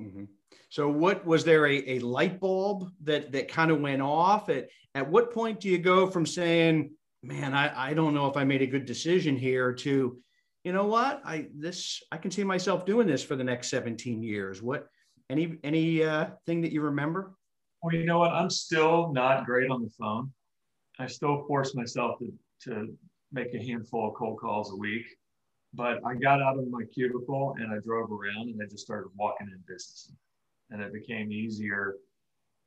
Mm-hmm. 0.00 0.24
So 0.68 0.88
what 0.88 1.24
was 1.26 1.44
there 1.44 1.66
a, 1.66 1.76
a 1.88 1.98
light 2.00 2.40
bulb 2.40 2.90
that, 3.04 3.32
that 3.32 3.48
kind 3.48 3.70
of 3.70 3.80
went 3.80 4.02
off 4.02 4.48
at, 4.48 4.68
at 4.94 5.08
what 5.08 5.32
point 5.32 5.60
do 5.60 5.68
you 5.68 5.78
go 5.78 6.06
from 6.06 6.26
saying, 6.26 6.90
man, 7.22 7.54
I, 7.54 7.90
I 7.90 7.94
don't 7.94 8.14
know 8.14 8.28
if 8.28 8.36
I 8.36 8.44
made 8.44 8.62
a 8.62 8.66
good 8.66 8.84
decision 8.84 9.36
here 9.36 9.72
to, 9.72 10.18
you 10.64 10.72
know 10.72 10.86
what, 10.86 11.22
I, 11.24 11.48
this, 11.54 12.02
I 12.12 12.18
can 12.18 12.30
see 12.30 12.44
myself 12.44 12.84
doing 12.84 13.06
this 13.06 13.22
for 13.22 13.36
the 13.36 13.44
next 13.44 13.68
17 13.70 14.22
years. 14.22 14.62
What, 14.62 14.86
any, 15.30 15.56
any, 15.64 16.02
uh, 16.02 16.28
thing 16.46 16.60
that 16.62 16.72
you 16.72 16.82
remember? 16.82 17.34
Well, 17.82 17.94
you 17.94 18.04
know 18.04 18.18
what? 18.18 18.32
I'm 18.32 18.50
still 18.50 19.12
not 19.12 19.46
great 19.46 19.70
on 19.70 19.82
the 19.82 19.90
phone. 19.90 20.32
I 20.98 21.06
still 21.06 21.44
force 21.46 21.74
myself 21.74 22.18
to, 22.18 22.32
to 22.64 22.98
make 23.32 23.54
a 23.54 23.58
handful 23.58 24.08
of 24.08 24.14
cold 24.14 24.38
calls 24.38 24.72
a 24.72 24.76
week. 24.76 25.04
But 25.74 26.00
I 26.04 26.14
got 26.14 26.40
out 26.40 26.58
of 26.58 26.68
my 26.68 26.84
cubicle 26.92 27.54
and 27.58 27.72
I 27.72 27.78
drove 27.84 28.10
around 28.10 28.48
and 28.48 28.60
I 28.62 28.66
just 28.66 28.84
started 28.84 29.10
walking 29.16 29.48
in 29.48 29.58
business. 29.68 30.12
And 30.70 30.80
it 30.80 30.92
became 30.92 31.30
easier 31.30 31.96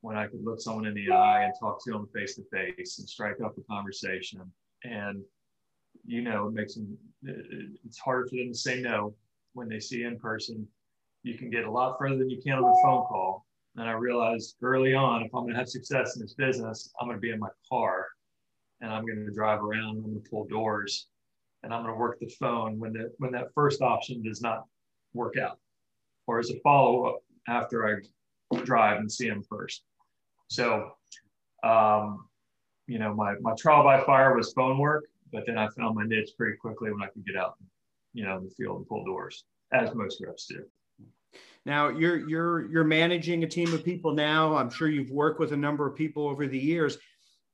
when 0.00 0.16
I 0.16 0.26
could 0.26 0.44
look 0.44 0.60
someone 0.60 0.86
in 0.86 0.94
the 0.94 1.10
eye 1.10 1.44
and 1.44 1.52
talk 1.58 1.84
to 1.84 1.92
them 1.92 2.08
face 2.14 2.36
to 2.36 2.42
face 2.52 2.98
and 2.98 3.08
strike 3.08 3.40
up 3.44 3.56
a 3.58 3.62
conversation. 3.62 4.40
And, 4.84 5.22
you 6.04 6.22
know, 6.22 6.48
it 6.48 6.54
makes 6.54 6.74
them, 6.74 6.96
it's 7.24 7.98
harder 7.98 8.28
for 8.28 8.36
them 8.36 8.52
to 8.52 8.58
say 8.58 8.80
no 8.80 9.14
when 9.54 9.68
they 9.68 9.80
see 9.80 10.04
in 10.04 10.18
person. 10.18 10.66
You 11.22 11.38
can 11.38 11.50
get 11.50 11.64
a 11.64 11.70
lot 11.70 11.98
further 11.98 12.18
than 12.18 12.30
you 12.30 12.40
can 12.42 12.58
on 12.58 12.64
a 12.64 12.82
phone 12.82 13.06
call 13.06 13.46
and 13.76 13.88
I 13.88 13.92
realized 13.92 14.56
early 14.62 14.94
on, 14.94 15.22
if 15.22 15.34
I'm 15.34 15.42
going 15.42 15.54
to 15.54 15.58
have 15.58 15.68
success 15.68 16.16
in 16.16 16.22
this 16.22 16.34
business, 16.34 16.92
I'm 17.00 17.08
going 17.08 17.16
to 17.16 17.20
be 17.20 17.30
in 17.30 17.38
my 17.38 17.48
car 17.68 18.06
and 18.82 18.92
I'm 18.92 19.06
going 19.06 19.24
to 19.24 19.32
drive 19.32 19.62
around, 19.62 20.02
to 20.02 20.30
pull 20.30 20.44
doors 20.44 21.06
and 21.62 21.72
I'm 21.72 21.82
going 21.82 21.94
to 21.94 21.98
work 21.98 22.18
the 22.18 22.28
phone 22.28 22.78
when 22.78 22.92
the, 22.92 23.12
when 23.18 23.32
that 23.32 23.54
first 23.54 23.80
option 23.80 24.22
does 24.22 24.42
not 24.42 24.64
work 25.14 25.38
out 25.38 25.58
or 26.26 26.38
as 26.38 26.50
a 26.50 26.58
follow 26.60 27.04
up 27.04 27.22
after 27.48 27.88
I 27.88 28.58
drive 28.64 28.98
and 28.98 29.10
see 29.10 29.28
them 29.28 29.42
first. 29.42 29.82
So, 30.48 30.90
um, 31.62 32.26
you 32.86 32.98
know, 32.98 33.14
my, 33.14 33.34
my 33.40 33.54
trial 33.54 33.84
by 33.84 34.02
fire 34.04 34.36
was 34.36 34.52
phone 34.52 34.78
work, 34.78 35.04
but 35.32 35.46
then 35.46 35.56
I 35.56 35.68
found 35.68 35.94
my 35.94 36.04
niche 36.04 36.30
pretty 36.36 36.56
quickly 36.56 36.92
when 36.92 37.02
I 37.02 37.06
could 37.06 37.24
get 37.24 37.36
out, 37.36 37.54
you 38.12 38.24
know, 38.24 38.36
in 38.38 38.44
the 38.44 38.50
field 38.50 38.78
and 38.78 38.86
pull 38.86 39.04
doors 39.04 39.44
as 39.72 39.94
most 39.94 40.20
reps 40.20 40.46
do. 40.46 40.64
Now 41.64 41.88
you're 41.88 42.28
you're 42.28 42.70
you're 42.70 42.84
managing 42.84 43.44
a 43.44 43.48
team 43.48 43.72
of 43.72 43.84
people 43.84 44.12
now. 44.12 44.56
I'm 44.56 44.68
sure 44.68 44.88
you've 44.88 45.12
worked 45.12 45.38
with 45.38 45.52
a 45.52 45.56
number 45.56 45.86
of 45.86 45.94
people 45.94 46.26
over 46.26 46.46
the 46.46 46.58
years. 46.58 46.98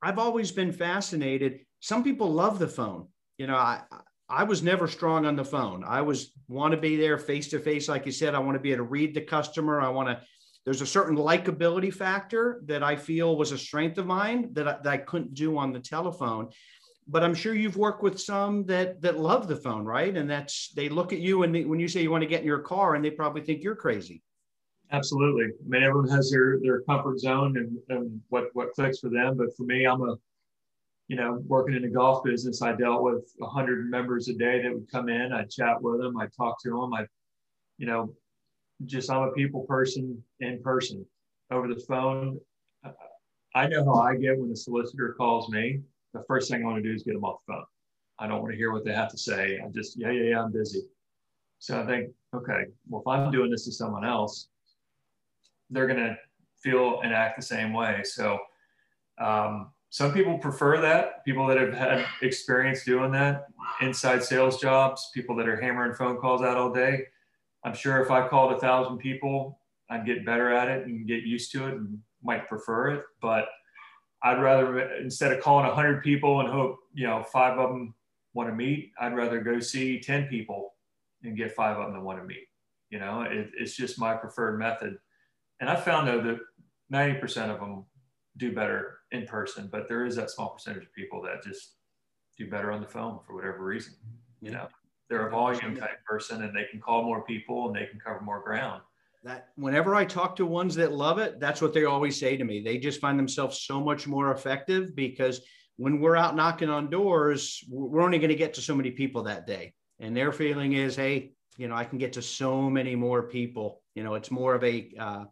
I've 0.02 0.18
always 0.18 0.52
been 0.52 0.72
fascinated. 0.72 1.60
Some 1.80 2.04
people 2.04 2.32
love 2.32 2.58
the 2.58 2.68
phone. 2.68 3.08
You 3.36 3.46
know, 3.46 3.56
I 3.56 3.82
I 4.28 4.44
was 4.44 4.62
never 4.62 4.86
strong 4.86 5.24
on 5.26 5.36
the 5.36 5.44
phone. 5.44 5.84
I 5.84 6.02
was 6.02 6.32
want 6.48 6.72
to 6.72 6.80
be 6.80 6.96
there 6.96 7.18
face 7.18 7.48
to 7.50 7.58
face, 7.58 7.88
like 7.88 8.06
you 8.06 8.12
said. 8.12 8.34
I 8.34 8.40
want 8.40 8.56
to 8.56 8.60
be 8.60 8.72
able 8.72 8.84
to 8.84 8.90
read 8.90 9.14
the 9.14 9.22
customer. 9.22 9.80
I 9.80 9.88
want 9.88 10.08
to. 10.08 10.20
There's 10.64 10.82
a 10.82 10.86
certain 10.86 11.16
likability 11.16 11.92
factor 11.92 12.60
that 12.66 12.82
I 12.82 12.96
feel 12.96 13.36
was 13.36 13.52
a 13.52 13.58
strength 13.58 13.96
of 13.96 14.06
mine 14.06 14.50
that 14.52 14.68
I, 14.68 14.76
that 14.82 14.92
I 14.92 14.98
couldn't 14.98 15.34
do 15.34 15.56
on 15.56 15.72
the 15.72 15.80
telephone 15.80 16.50
but 17.08 17.24
I'm 17.24 17.34
sure 17.34 17.54
you've 17.54 17.76
worked 17.76 18.02
with 18.02 18.20
some 18.20 18.64
that 18.66 19.00
that 19.00 19.18
love 19.18 19.48
the 19.48 19.56
phone, 19.56 19.84
right? 19.84 20.14
And 20.14 20.28
that's 20.28 20.70
they 20.74 20.88
look 20.88 21.12
at 21.12 21.20
you 21.20 21.42
and 21.42 21.54
they, 21.54 21.64
when 21.64 21.80
you 21.80 21.88
say 21.88 22.02
you 22.02 22.10
want 22.10 22.22
to 22.22 22.28
get 22.28 22.40
in 22.40 22.46
your 22.46 22.60
car, 22.60 22.94
and 22.94 23.04
they 23.04 23.10
probably 23.10 23.40
think 23.40 23.62
you're 23.62 23.74
crazy. 23.74 24.22
Absolutely. 24.90 25.44
I 25.44 25.68
mean, 25.68 25.82
everyone 25.82 26.08
has 26.08 26.30
their 26.30 26.58
their 26.60 26.80
comfort 26.82 27.18
zone 27.18 27.56
and, 27.58 27.78
and 27.88 28.20
what 28.28 28.48
what 28.54 28.72
clicks 28.72 28.98
for 28.98 29.10
them. 29.10 29.36
But 29.36 29.56
for 29.56 29.64
me, 29.64 29.86
I'm 29.86 30.02
a 30.02 30.16
you 31.08 31.16
know, 31.16 31.42
working 31.46 31.74
in 31.74 31.82
the 31.82 31.88
golf 31.88 32.22
business, 32.22 32.60
I 32.60 32.72
dealt 32.72 33.02
with 33.02 33.32
a 33.40 33.46
hundred 33.46 33.90
members 33.90 34.28
a 34.28 34.34
day 34.34 34.62
that 34.62 34.72
would 34.72 34.90
come 34.90 35.08
in. 35.08 35.32
I'd 35.32 35.48
chat 35.50 35.80
with 35.80 36.00
them. 36.00 36.18
I'd 36.18 36.34
talk 36.34 36.62
to 36.62 36.70
them. 36.70 36.92
I, 36.92 37.06
you 37.78 37.86
know, 37.86 38.12
just 38.84 39.10
I'm 39.10 39.22
a 39.22 39.32
people 39.32 39.62
person 39.62 40.22
in 40.40 40.62
person. 40.62 41.04
Over 41.50 41.66
the 41.66 41.80
phone, 41.88 42.38
I 43.54 43.68
know 43.68 43.86
how 43.86 44.00
I 44.00 44.16
get 44.16 44.38
when 44.38 44.52
a 44.52 44.56
solicitor 44.56 45.14
calls 45.16 45.48
me 45.48 45.80
the 46.12 46.24
first 46.26 46.50
thing 46.50 46.62
I 46.62 46.66
want 46.66 46.82
to 46.82 46.88
do 46.88 46.94
is 46.94 47.02
get 47.02 47.14
them 47.14 47.24
off 47.24 47.40
the 47.46 47.54
phone. 47.54 47.64
I 48.18 48.26
don't 48.26 48.40
want 48.40 48.52
to 48.52 48.56
hear 48.56 48.72
what 48.72 48.84
they 48.84 48.92
have 48.92 49.10
to 49.10 49.18
say. 49.18 49.60
I 49.64 49.68
just, 49.68 49.98
yeah, 49.98 50.10
yeah, 50.10 50.30
yeah, 50.30 50.42
I'm 50.42 50.52
busy. 50.52 50.82
So 51.58 51.80
I 51.80 51.86
think, 51.86 52.10
okay, 52.34 52.64
well, 52.88 53.02
if 53.02 53.06
I'm 53.06 53.30
doing 53.30 53.50
this 53.50 53.64
to 53.66 53.72
someone 53.72 54.04
else, 54.04 54.48
they're 55.70 55.86
going 55.86 55.98
to 55.98 56.16
feel 56.60 57.00
and 57.02 57.12
act 57.12 57.36
the 57.36 57.42
same 57.42 57.72
way. 57.72 58.02
So 58.04 58.38
um, 59.18 59.70
some 59.90 60.12
people 60.12 60.38
prefer 60.38 60.80
that. 60.80 61.24
People 61.24 61.46
that 61.46 61.56
have 61.56 61.72
had 61.72 62.06
experience 62.22 62.84
doing 62.84 63.12
that, 63.12 63.46
inside 63.80 64.22
sales 64.22 64.60
jobs, 64.60 65.10
people 65.14 65.34
that 65.36 65.48
are 65.48 65.60
hammering 65.60 65.94
phone 65.94 66.18
calls 66.18 66.42
out 66.42 66.56
all 66.56 66.72
day. 66.72 67.06
I'm 67.64 67.74
sure 67.74 68.02
if 68.02 68.10
I 68.10 68.28
called 68.28 68.52
a 68.52 68.60
thousand 68.60 68.98
people, 68.98 69.60
I'd 69.90 70.06
get 70.06 70.26
better 70.26 70.52
at 70.52 70.68
it 70.68 70.86
and 70.86 71.06
get 71.06 71.22
used 71.22 71.50
to 71.52 71.66
it 71.66 71.74
and 71.74 71.98
might 72.22 72.48
prefer 72.48 72.90
it. 72.90 73.04
But 73.20 73.46
I'd 74.22 74.40
rather 74.40 74.80
instead 74.96 75.32
of 75.32 75.42
calling 75.42 75.66
100 75.66 76.02
people 76.02 76.40
and 76.40 76.48
hope 76.48 76.78
you 76.92 77.06
know 77.06 77.22
five 77.22 77.58
of 77.58 77.70
them 77.70 77.94
want 78.34 78.48
to 78.48 78.54
meet, 78.54 78.92
I'd 79.00 79.16
rather 79.16 79.40
go 79.40 79.60
see 79.60 80.00
10 80.00 80.26
people 80.26 80.74
and 81.24 81.36
get 81.36 81.54
five 81.54 81.76
of 81.76 81.86
them 81.86 81.94
that 81.94 82.02
want 82.02 82.20
to 82.20 82.24
meet. 82.24 82.46
You 82.90 82.98
know, 82.98 83.22
it, 83.22 83.50
it's 83.58 83.76
just 83.76 83.98
my 83.98 84.14
preferred 84.14 84.58
method. 84.58 84.98
And 85.60 85.68
I 85.68 85.76
found 85.76 86.08
though 86.08 86.22
that 86.22 86.38
90% 86.92 87.50
of 87.50 87.60
them 87.60 87.84
do 88.36 88.54
better 88.54 88.98
in 89.10 89.26
person, 89.26 89.68
but 89.70 89.88
there 89.88 90.04
is 90.04 90.16
that 90.16 90.30
small 90.30 90.50
percentage 90.50 90.84
of 90.84 90.92
people 90.92 91.22
that 91.22 91.42
just 91.42 91.74
do 92.36 92.48
better 92.48 92.70
on 92.70 92.80
the 92.80 92.86
phone 92.86 93.18
for 93.26 93.34
whatever 93.34 93.64
reason. 93.64 93.94
You 94.40 94.52
know, 94.52 94.68
they're 95.08 95.26
a 95.26 95.30
volume 95.30 95.76
type 95.76 96.04
person 96.06 96.42
and 96.42 96.56
they 96.56 96.66
can 96.70 96.80
call 96.80 97.02
more 97.02 97.24
people 97.24 97.66
and 97.66 97.76
they 97.76 97.86
can 97.86 97.98
cover 97.98 98.20
more 98.20 98.40
ground 98.40 98.82
that 99.24 99.48
whenever 99.56 99.94
I 99.94 100.04
talk 100.04 100.36
to 100.36 100.46
ones 100.46 100.74
that 100.76 100.92
love 100.92 101.18
it, 101.18 101.40
that's 101.40 101.60
what 101.60 101.72
they 101.72 101.84
always 101.84 102.18
say 102.18 102.36
to 102.36 102.44
me. 102.44 102.62
They 102.62 102.78
just 102.78 103.00
find 103.00 103.18
themselves 103.18 103.60
so 103.60 103.80
much 103.80 104.06
more 104.06 104.32
effective 104.32 104.94
because 104.94 105.40
when 105.76 106.00
we're 106.00 106.16
out 106.16 106.36
knocking 106.36 106.70
on 106.70 106.90
doors, 106.90 107.64
we're 107.68 108.02
only 108.02 108.18
going 108.18 108.30
to 108.30 108.36
get 108.36 108.54
to 108.54 108.62
so 108.62 108.74
many 108.74 108.90
people 108.90 109.24
that 109.24 109.46
day. 109.46 109.74
And 110.00 110.16
their 110.16 110.32
feeling 110.32 110.74
is, 110.74 110.94
hey, 110.94 111.32
you 111.56 111.68
know, 111.68 111.74
I 111.74 111.84
can 111.84 111.98
get 111.98 112.12
to 112.14 112.22
so 112.22 112.70
many 112.70 112.94
more 112.94 113.24
people. 113.24 113.82
You 113.94 114.04
know, 114.04 114.14
it's 114.14 114.30
more 114.30 114.54
of 114.54 114.62
a 114.62 114.92
uh, 114.98 115.24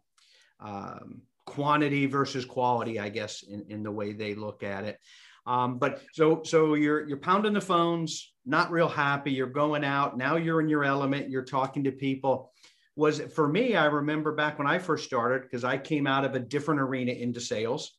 um, 0.60 1.22
quantity 1.44 2.06
versus 2.06 2.44
quality, 2.44 2.98
I 2.98 3.08
guess, 3.08 3.42
in, 3.42 3.64
in 3.68 3.82
the 3.82 3.92
way 3.92 4.12
they 4.12 4.34
look 4.34 4.62
at 4.62 4.84
it. 4.84 4.98
Um, 5.46 5.78
but 5.78 6.02
so 6.12 6.42
so 6.44 6.74
you're 6.74 7.06
you're 7.06 7.18
pounding 7.18 7.52
the 7.52 7.60
phones, 7.60 8.32
not 8.44 8.72
real 8.72 8.88
happy. 8.88 9.30
You're 9.30 9.46
going 9.46 9.84
out 9.84 10.16
now. 10.16 10.36
You're 10.36 10.60
in 10.60 10.68
your 10.68 10.84
element. 10.84 11.30
You're 11.30 11.44
talking 11.44 11.84
to 11.84 11.92
people 11.92 12.52
was 12.96 13.20
for 13.20 13.46
me, 13.46 13.76
I 13.76 13.84
remember 13.84 14.32
back 14.32 14.58
when 14.58 14.66
I 14.66 14.78
first 14.78 15.04
started, 15.04 15.42
because 15.42 15.64
I 15.64 15.76
came 15.76 16.06
out 16.06 16.24
of 16.24 16.34
a 16.34 16.40
different 16.40 16.80
arena 16.80 17.12
into 17.12 17.40
sales. 17.40 17.92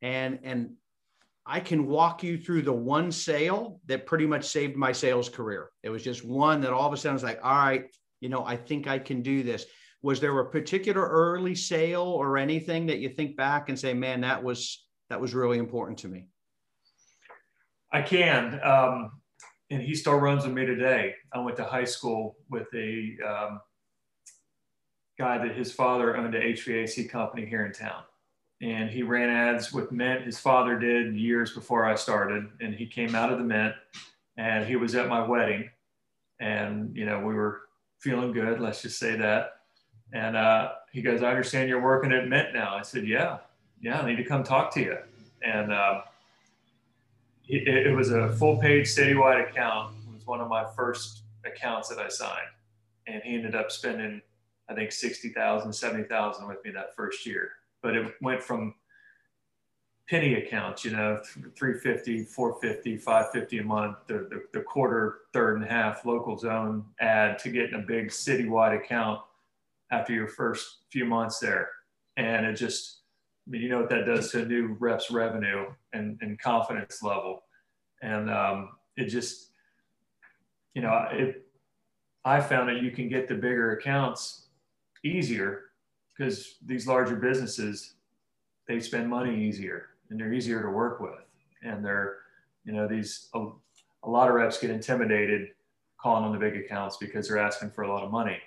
And, 0.00 0.38
and 0.44 0.70
I 1.44 1.60
can 1.60 1.86
walk 1.86 2.22
you 2.22 2.38
through 2.38 2.62
the 2.62 2.72
one 2.72 3.10
sale 3.10 3.80
that 3.86 4.06
pretty 4.06 4.26
much 4.26 4.44
saved 4.44 4.76
my 4.76 4.92
sales 4.92 5.28
career. 5.28 5.70
It 5.82 5.90
was 5.90 6.04
just 6.04 6.24
one 6.24 6.60
that 6.60 6.72
all 6.72 6.86
of 6.86 6.92
a 6.92 6.96
sudden 6.96 7.14
was 7.14 7.22
like, 7.24 7.40
all 7.42 7.52
right, 7.52 7.86
you 8.20 8.28
know, 8.28 8.44
I 8.44 8.56
think 8.56 8.86
I 8.86 8.98
can 8.98 9.22
do 9.22 9.42
this. 9.42 9.66
Was 10.04 10.20
there 10.20 10.38
a 10.38 10.50
particular 10.50 11.00
early 11.00 11.54
sale 11.54 12.02
or 12.02 12.36
anything 12.36 12.84
that 12.88 12.98
you 12.98 13.08
think 13.08 13.38
back 13.38 13.70
and 13.70 13.78
say, 13.78 13.94
man, 13.94 14.20
that 14.20 14.44
was 14.44 14.84
that 15.08 15.18
was 15.18 15.32
really 15.32 15.56
important 15.56 15.98
to 16.00 16.08
me? 16.08 16.26
I 17.90 18.02
can. 18.02 18.60
Um, 18.62 19.12
and 19.70 19.80
he 19.80 19.94
still 19.94 20.16
runs 20.16 20.44
with 20.44 20.52
me 20.52 20.66
today. 20.66 21.14
I 21.32 21.38
went 21.38 21.56
to 21.56 21.64
high 21.64 21.86
school 21.86 22.36
with 22.50 22.66
a 22.74 23.16
um, 23.26 23.60
guy 25.18 25.38
that 25.38 25.56
his 25.56 25.72
father 25.72 26.18
owned 26.18 26.34
a 26.34 26.52
HVAC 26.52 27.08
company 27.08 27.46
here 27.46 27.64
in 27.64 27.72
town. 27.72 28.02
And 28.60 28.90
he 28.90 29.02
ran 29.02 29.30
ads 29.30 29.72
with 29.72 29.90
Mint. 29.90 30.26
His 30.26 30.38
father 30.38 30.78
did 30.78 31.16
years 31.16 31.54
before 31.54 31.86
I 31.86 31.94
started. 31.94 32.44
And 32.60 32.74
he 32.74 32.86
came 32.86 33.14
out 33.14 33.32
of 33.32 33.38
the 33.38 33.44
Mint 33.44 33.74
and 34.36 34.66
he 34.66 34.76
was 34.76 34.94
at 34.96 35.08
my 35.08 35.26
wedding. 35.26 35.70
And, 36.40 36.94
you 36.94 37.06
know, 37.06 37.20
we 37.20 37.32
were 37.32 37.62
feeling 38.00 38.32
good, 38.32 38.60
let's 38.60 38.82
just 38.82 38.98
say 38.98 39.16
that. 39.16 39.52
And 40.14 40.36
uh, 40.36 40.72
he 40.92 41.02
goes, 41.02 41.22
I 41.22 41.30
understand 41.30 41.68
you're 41.68 41.82
working 41.82 42.12
at 42.12 42.28
Mint 42.28 42.54
now. 42.54 42.74
I 42.74 42.82
said, 42.82 43.06
Yeah, 43.06 43.38
yeah, 43.82 44.00
I 44.00 44.08
need 44.08 44.16
to 44.16 44.24
come 44.24 44.44
talk 44.44 44.72
to 44.74 44.80
you. 44.80 44.96
And 45.42 45.72
uh, 45.72 46.02
it, 47.46 47.68
it 47.68 47.94
was 47.94 48.10
a 48.10 48.32
full 48.32 48.58
page 48.58 48.86
citywide 48.86 49.50
account. 49.50 49.94
It 50.08 50.14
was 50.14 50.26
one 50.26 50.40
of 50.40 50.48
my 50.48 50.64
first 50.76 51.24
accounts 51.44 51.88
that 51.88 51.98
I 51.98 52.08
signed. 52.08 52.48
And 53.06 53.22
he 53.22 53.34
ended 53.34 53.54
up 53.54 53.70
spending 53.70 54.22
I 54.68 54.74
think 54.74 54.92
60,000, 54.92 55.72
70,000 55.72 56.48
with 56.48 56.64
me 56.64 56.70
that 56.70 56.96
first 56.96 57.26
year. 57.26 57.50
But 57.82 57.96
it 57.96 58.14
went 58.22 58.42
from 58.42 58.74
penny 60.08 60.34
accounts, 60.34 60.84
you 60.84 60.92
know, 60.92 61.20
350, 61.56 62.24
450, 62.24 62.96
550 62.96 63.58
a 63.58 63.64
month, 63.64 63.96
the, 64.06 64.14
the, 64.30 64.42
the, 64.52 64.60
quarter, 64.60 65.18
third 65.32 65.56
and 65.56 65.64
half 65.66 66.04
local 66.06 66.38
zone 66.38 66.84
ad 67.00 67.38
to 67.40 67.50
getting 67.50 67.74
a 67.74 67.82
big 67.86 68.08
citywide 68.08 68.74
account 68.76 69.20
after 69.94 70.12
your 70.12 70.28
first 70.28 70.84
few 70.90 71.04
months 71.04 71.38
there. 71.38 71.68
And 72.16 72.46
it 72.46 72.54
just, 72.54 73.00
I 73.46 73.50
mean, 73.50 73.62
you 73.62 73.68
know 73.68 73.80
what 73.80 73.90
that 73.90 74.06
does 74.06 74.30
to 74.32 74.44
new 74.44 74.76
rep's 74.78 75.10
revenue 75.10 75.66
and, 75.92 76.18
and 76.20 76.38
confidence 76.38 77.02
level. 77.02 77.44
And 78.02 78.30
um, 78.30 78.70
it 78.96 79.06
just, 79.06 79.50
you 80.74 80.82
know, 80.82 81.06
it, 81.12 81.46
I 82.24 82.40
found 82.40 82.68
that 82.68 82.82
you 82.82 82.90
can 82.90 83.08
get 83.08 83.28
the 83.28 83.34
bigger 83.34 83.72
accounts 83.72 84.46
easier 85.04 85.64
because 86.16 86.56
these 86.64 86.86
larger 86.86 87.16
businesses 87.16 87.94
they 88.66 88.80
spend 88.80 89.08
money 89.08 89.44
easier 89.44 89.90
and 90.08 90.18
they're 90.18 90.32
easier 90.32 90.62
to 90.62 90.70
work 90.70 91.00
with 91.00 91.20
and 91.62 91.84
they're 91.84 92.16
you 92.64 92.72
know 92.72 92.88
these 92.88 93.28
a, 93.34 93.46
a 94.04 94.08
lot 94.08 94.28
of 94.28 94.34
reps 94.34 94.58
get 94.58 94.70
intimidated 94.70 95.48
calling 96.00 96.24
on 96.24 96.32
the 96.32 96.38
big 96.38 96.56
accounts 96.56 96.96
because 96.96 97.28
they're 97.28 97.38
asking 97.38 97.70
for 97.70 97.82
a 97.82 97.88
lot 97.88 98.02
of 98.02 98.10
money 98.10 98.38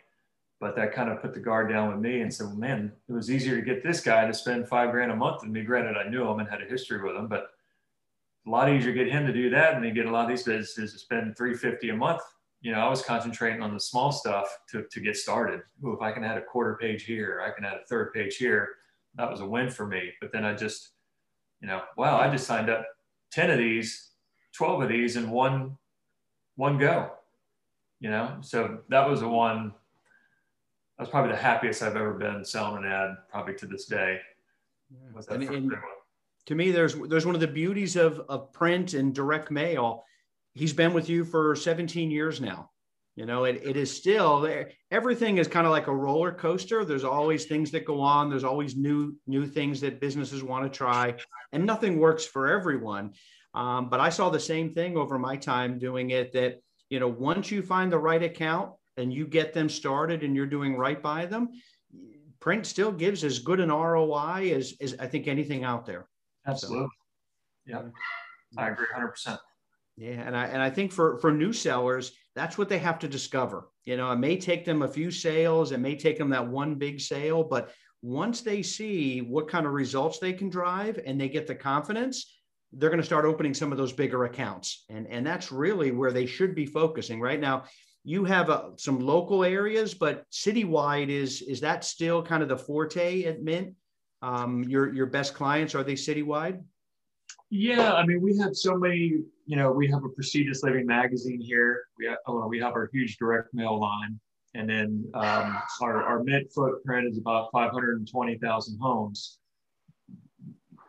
but 0.59 0.75
that 0.75 0.93
kind 0.93 1.09
of 1.09 1.21
put 1.21 1.33
the 1.33 1.39
guard 1.39 1.69
down 1.69 1.89
with 1.89 1.99
me 1.99 2.21
and 2.21 2.33
said 2.33 2.47
well, 2.47 2.55
man 2.55 2.91
it 3.07 3.13
was 3.13 3.31
easier 3.31 3.55
to 3.55 3.61
get 3.61 3.83
this 3.83 3.99
guy 4.01 4.25
to 4.25 4.33
spend 4.33 4.67
five 4.67 4.91
grand 4.91 5.11
a 5.11 5.15
month 5.15 5.41
than 5.41 5.51
me 5.51 5.63
granted 5.63 5.95
i 5.97 6.07
knew 6.09 6.27
him 6.27 6.39
and 6.39 6.49
had 6.49 6.61
a 6.61 6.65
history 6.65 7.01
with 7.01 7.15
him 7.15 7.27
but 7.27 7.51
a 8.45 8.49
lot 8.49 8.69
easier 8.69 8.93
to 8.93 9.03
get 9.03 9.11
him 9.11 9.27
to 9.27 9.33
do 9.33 9.49
that 9.49 9.75
and 9.75 9.83
they 9.83 9.91
get 9.91 10.05
a 10.05 10.11
lot 10.11 10.23
of 10.23 10.29
these 10.29 10.43
businesses 10.43 10.93
to 10.93 10.99
spend 10.99 11.37
350 11.37 11.89
a 11.89 11.95
month 11.95 12.21
you 12.61 12.71
know, 12.71 12.79
I 12.79 12.89
was 12.89 13.01
concentrating 13.01 13.61
on 13.61 13.73
the 13.73 13.79
small 13.79 14.11
stuff 14.11 14.59
to, 14.71 14.83
to 14.91 14.99
get 14.99 15.15
started. 15.15 15.61
Ooh, 15.85 15.93
if 15.93 16.01
I 16.01 16.11
can 16.11 16.23
add 16.23 16.37
a 16.37 16.41
quarter 16.41 16.77
page 16.79 17.03
here, 17.03 17.41
I 17.45 17.51
can 17.51 17.63
add 17.63 17.77
a 17.77 17.85
third 17.85 18.13
page 18.13 18.37
here. 18.37 18.69
That 19.15 19.29
was 19.29 19.41
a 19.41 19.45
win 19.45 19.69
for 19.69 19.85
me. 19.85 20.11
But 20.19 20.31
then 20.31 20.43
I 20.43 20.53
just, 20.53 20.89
you 21.61 21.67
know, 21.67 21.81
wow, 21.97 22.19
I 22.19 22.29
just 22.29 22.47
signed 22.47 22.69
up 22.69 22.85
10 23.31 23.51
of 23.51 23.57
these, 23.57 24.09
12 24.53 24.83
of 24.83 24.89
these 24.89 25.17
in 25.17 25.29
one, 25.29 25.77
one 26.55 26.77
go, 26.77 27.11
you 27.99 28.09
know? 28.09 28.37
So 28.41 28.79
that 28.89 29.07
was 29.07 29.19
the 29.19 29.27
one, 29.27 29.73
that 30.97 31.03
was 31.03 31.09
probably 31.09 31.31
the 31.31 31.37
happiest 31.37 31.83
I've 31.83 31.95
ever 31.95 32.13
been 32.13 32.43
selling 32.43 32.83
an 32.83 32.91
ad 32.91 33.17
probably 33.29 33.55
to 33.55 33.67
this 33.67 33.85
day. 33.85 34.19
And, 35.29 35.43
and 35.43 35.73
to 36.47 36.55
me, 36.55 36.71
there's, 36.71 36.95
there's 36.95 37.25
one 37.25 37.35
of 37.35 37.41
the 37.41 37.47
beauties 37.47 37.95
of, 37.95 38.21
of 38.29 38.51
print 38.53 38.93
and 38.93 39.13
direct 39.13 39.51
mail 39.51 40.03
he's 40.57 40.73
been 40.73 40.93
with 40.93 41.07
you 41.07 41.23
for 41.23 41.55
17 41.55 42.09
years 42.09 42.41
now. 42.41 42.71
You 43.15 43.25
know, 43.25 43.45
it, 43.45 43.61
it 43.63 43.77
is 43.77 43.95
still 43.95 44.41
there. 44.41 44.71
Everything 44.91 45.37
is 45.37 45.47
kind 45.47 45.65
of 45.65 45.71
like 45.71 45.87
a 45.87 45.95
roller 45.95 46.31
coaster. 46.31 46.85
There's 46.85 47.03
always 47.03 47.45
things 47.45 47.71
that 47.71 47.85
go 47.85 47.99
on. 47.99 48.29
There's 48.29 48.43
always 48.43 48.75
new 48.75 49.15
new 49.25 49.47
things 49.47 49.81
that 49.81 49.99
businesses 49.99 50.43
want 50.43 50.71
to 50.71 50.77
try, 50.77 51.15
and 51.51 51.65
nothing 51.65 51.97
works 51.97 52.25
for 52.25 52.47
everyone. 52.47 53.13
Um, 53.55 53.89
but 53.89 53.99
I 53.99 54.09
saw 54.09 54.29
the 54.29 54.39
same 54.39 54.71
thing 54.71 54.97
over 54.97 55.17
my 55.17 55.35
time 55.35 55.79
doing 55.79 56.11
it. 56.11 56.31
That 56.33 56.61
you 56.89 56.99
know, 56.99 57.07
once 57.07 57.49
you 57.49 57.63
find 57.63 57.91
the 57.91 57.97
right 57.97 58.21
account 58.21 58.73
and 58.97 59.13
you 59.13 59.27
get 59.27 59.53
them 59.53 59.69
started 59.69 60.23
and 60.23 60.35
you're 60.35 60.45
doing 60.45 60.75
right 60.75 61.01
by 61.01 61.25
them, 61.25 61.49
print 62.39 62.65
still 62.65 62.91
gives 62.91 63.23
as 63.23 63.39
good 63.39 63.59
an 63.59 63.69
ROI 63.69 64.51
as, 64.55 64.73
as 64.81 64.95
I 64.99 65.07
think 65.07 65.27
anything 65.27 65.63
out 65.63 65.85
there. 65.85 66.07
Absolutely. 66.45 66.87
So, 67.67 67.71
yeah, 67.71 67.81
I 68.57 68.69
agree 68.69 68.87
100%. 68.95 69.37
Yeah, 69.97 70.21
and 70.25 70.37
I 70.37 70.45
and 70.45 70.61
I 70.61 70.69
think 70.69 70.91
for 70.91 71.17
for 71.17 71.31
new 71.31 71.51
sellers, 71.51 72.11
that's 72.35 72.55
what 72.55 72.69
they 72.69 72.77
have 72.77 72.99
to 72.99 73.07
discover. 73.07 73.69
You 73.85 73.97
know, 73.97 74.11
it 74.11 74.17
may 74.17 74.37
take 74.37 74.63
them 74.63 74.83
a 74.83 74.87
few 74.87 75.09
sales, 75.09 75.71
it 75.71 75.79
may 75.79 75.95
take 75.95 76.19
them 76.19 76.29
that 76.29 76.47
one 76.47 76.75
big 76.75 77.01
sale, 77.01 77.43
but 77.43 77.73
once 78.03 78.41
they 78.41 78.61
see 78.61 79.21
what 79.21 79.47
kind 79.47 79.65
of 79.65 79.73
results 79.73 80.19
they 80.19 80.33
can 80.33 80.49
drive 80.49 80.99
and 81.03 81.19
they 81.19 81.27
get 81.27 81.47
the 81.47 81.55
confidence, 81.55 82.37
they're 82.73 82.91
going 82.91 83.01
to 83.01 83.05
start 83.05 83.25
opening 83.25 83.55
some 83.55 83.71
of 83.71 83.77
those 83.79 83.91
bigger 83.91 84.25
accounts. 84.25 84.85
And 84.89 85.07
and 85.07 85.25
that's 85.25 85.51
really 85.51 85.89
where 85.89 86.11
they 86.11 86.27
should 86.27 86.53
be 86.53 86.67
focusing 86.67 87.19
right 87.19 87.39
now. 87.39 87.63
You 88.07 88.23
have 88.23 88.49
uh, 88.49 88.69
some 88.77 89.01
local 89.01 89.43
areas, 89.43 89.93
but 89.93 90.23
citywide 90.31 91.09
is 91.09 91.41
is 91.41 91.59
that 91.59 91.83
still 91.83 92.23
kind 92.23 92.41
of 92.41 92.47
the 92.47 92.55
forte 92.55 93.25
at 93.25 93.43
Mint? 93.43 93.73
Um, 94.21 94.63
your 94.63 94.93
your 94.93 95.07
best 95.07 95.33
clients 95.33 95.75
are 95.75 95.83
they 95.83 95.95
citywide? 95.95 96.63
Yeah, 97.49 97.95
I 97.95 98.05
mean, 98.05 98.21
we 98.21 98.37
have 98.37 98.55
so 98.55 98.77
many. 98.77 99.25
You 99.45 99.57
know, 99.57 99.73
we 99.73 99.91
have 99.91 100.05
a 100.05 100.09
prestigious 100.15 100.63
living 100.63 100.85
magazine 100.85 101.41
here. 101.41 101.81
We 101.99 102.05
have, 102.05 102.19
oh, 102.27 102.47
we 102.47 102.59
have 102.59 102.71
our 102.75 102.89
huge 102.93 103.17
direct 103.17 103.53
mail 103.53 103.77
line, 103.77 104.17
and 104.55 104.69
then 104.69 105.03
um, 105.13 105.61
our 105.81 106.01
our 106.01 106.23
Mint 106.23 106.49
footprint 106.55 107.09
is 107.09 107.17
about 107.17 107.49
520,000 107.51 108.79
homes, 108.79 109.39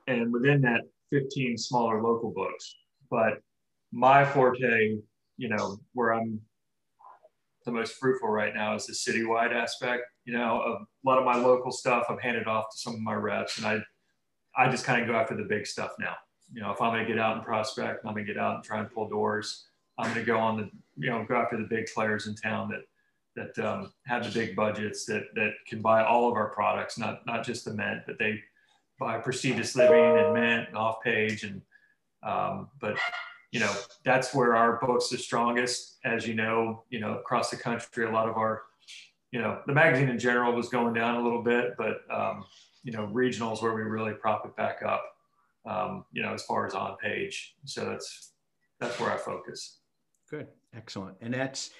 and 0.06 0.32
within 0.32 0.60
that, 0.60 0.82
15 1.10 1.58
smaller 1.58 2.00
local 2.00 2.30
books. 2.30 2.76
But 3.10 3.42
my 3.90 4.24
forte, 4.24 4.98
you 5.36 5.48
know, 5.48 5.80
where 5.94 6.14
I'm 6.14 6.40
the 7.68 7.78
most 7.78 7.94
fruitful 7.94 8.28
right 8.28 8.54
now 8.54 8.74
is 8.74 8.86
the 8.86 8.92
citywide 8.92 9.52
aspect. 9.52 10.02
You 10.24 10.34
know, 10.34 10.60
a 10.60 11.08
lot 11.08 11.18
of 11.18 11.24
my 11.24 11.36
local 11.36 11.70
stuff 11.70 12.06
I've 12.08 12.20
handed 12.20 12.46
off 12.46 12.66
to 12.72 12.78
some 12.78 12.94
of 12.94 13.00
my 13.00 13.14
reps, 13.14 13.58
and 13.58 13.66
I 13.66 13.80
I 14.56 14.70
just 14.70 14.84
kind 14.84 15.00
of 15.00 15.08
go 15.08 15.14
after 15.14 15.36
the 15.36 15.44
big 15.44 15.66
stuff 15.66 15.92
now 15.98 16.16
you 16.52 16.62
know, 16.62 16.70
if 16.70 16.80
I'm 16.80 16.92
going 16.92 17.04
to 17.04 17.08
get 17.08 17.18
out 17.18 17.36
and 17.36 17.44
prospect, 17.44 18.04
I'm 18.04 18.14
going 18.14 18.26
to 18.26 18.32
get 18.32 18.40
out 18.40 18.56
and 18.56 18.64
try 18.64 18.80
and 18.80 18.90
pull 18.90 19.08
doors. 19.08 19.66
I'm 19.98 20.12
going 20.12 20.24
to 20.24 20.26
go 20.26 20.38
on 20.38 20.56
the, 20.56 20.70
you 20.96 21.10
know, 21.10 21.24
go 21.28 21.36
after 21.36 21.56
the 21.56 21.64
big 21.68 21.86
players 21.94 22.26
in 22.26 22.34
town 22.34 22.70
that 22.70 22.82
that 23.36 23.64
um, 23.64 23.92
have 24.06 24.24
the 24.24 24.36
big 24.36 24.56
budgets 24.56 25.04
that 25.06 25.24
that 25.34 25.52
can 25.66 25.80
buy 25.80 26.04
all 26.04 26.28
of 26.28 26.34
our 26.34 26.48
products, 26.50 26.98
not 26.98 27.24
not 27.26 27.44
just 27.44 27.64
the 27.64 27.74
Mint, 27.74 28.02
but 28.06 28.18
they 28.18 28.40
buy 28.98 29.18
prestigious 29.18 29.76
living 29.76 30.18
and 30.18 30.34
Mint 30.34 30.68
and 30.68 30.76
off 30.76 31.02
page 31.02 31.44
and 31.44 31.60
um, 32.22 32.68
but 32.80 32.96
you 33.52 33.60
know 33.60 33.72
that's 34.04 34.34
where 34.34 34.54
our 34.56 34.78
books 34.78 35.12
are 35.12 35.18
strongest. 35.18 35.98
As 36.04 36.26
you 36.26 36.34
know, 36.34 36.84
you 36.90 37.00
know 37.00 37.18
across 37.18 37.50
the 37.50 37.56
country, 37.56 38.06
a 38.06 38.10
lot 38.10 38.28
of 38.28 38.36
our 38.36 38.62
you 39.32 39.40
know 39.40 39.60
the 39.66 39.72
magazine 39.72 40.08
in 40.08 40.18
general 40.18 40.52
was 40.52 40.68
going 40.68 40.94
down 40.94 41.16
a 41.16 41.22
little 41.22 41.42
bit, 41.42 41.74
but 41.76 41.98
um, 42.10 42.44
you 42.82 42.92
know 42.92 43.06
regionals 43.06 43.62
where 43.62 43.74
we 43.74 43.82
really 43.82 44.12
prop 44.12 44.44
it 44.44 44.56
back 44.56 44.82
up 44.86 45.04
um, 45.68 46.04
you 46.12 46.22
know, 46.22 46.32
as 46.32 46.42
far 46.44 46.66
as 46.66 46.74
on 46.74 46.96
page. 46.96 47.54
So 47.64 47.84
that's 47.84 48.32
that's 48.80 48.98
where 48.98 49.12
I 49.12 49.16
focus. 49.16 49.78
Good, 50.30 50.48
excellent, 50.74 51.16
and 51.20 51.32
that's 51.32 51.70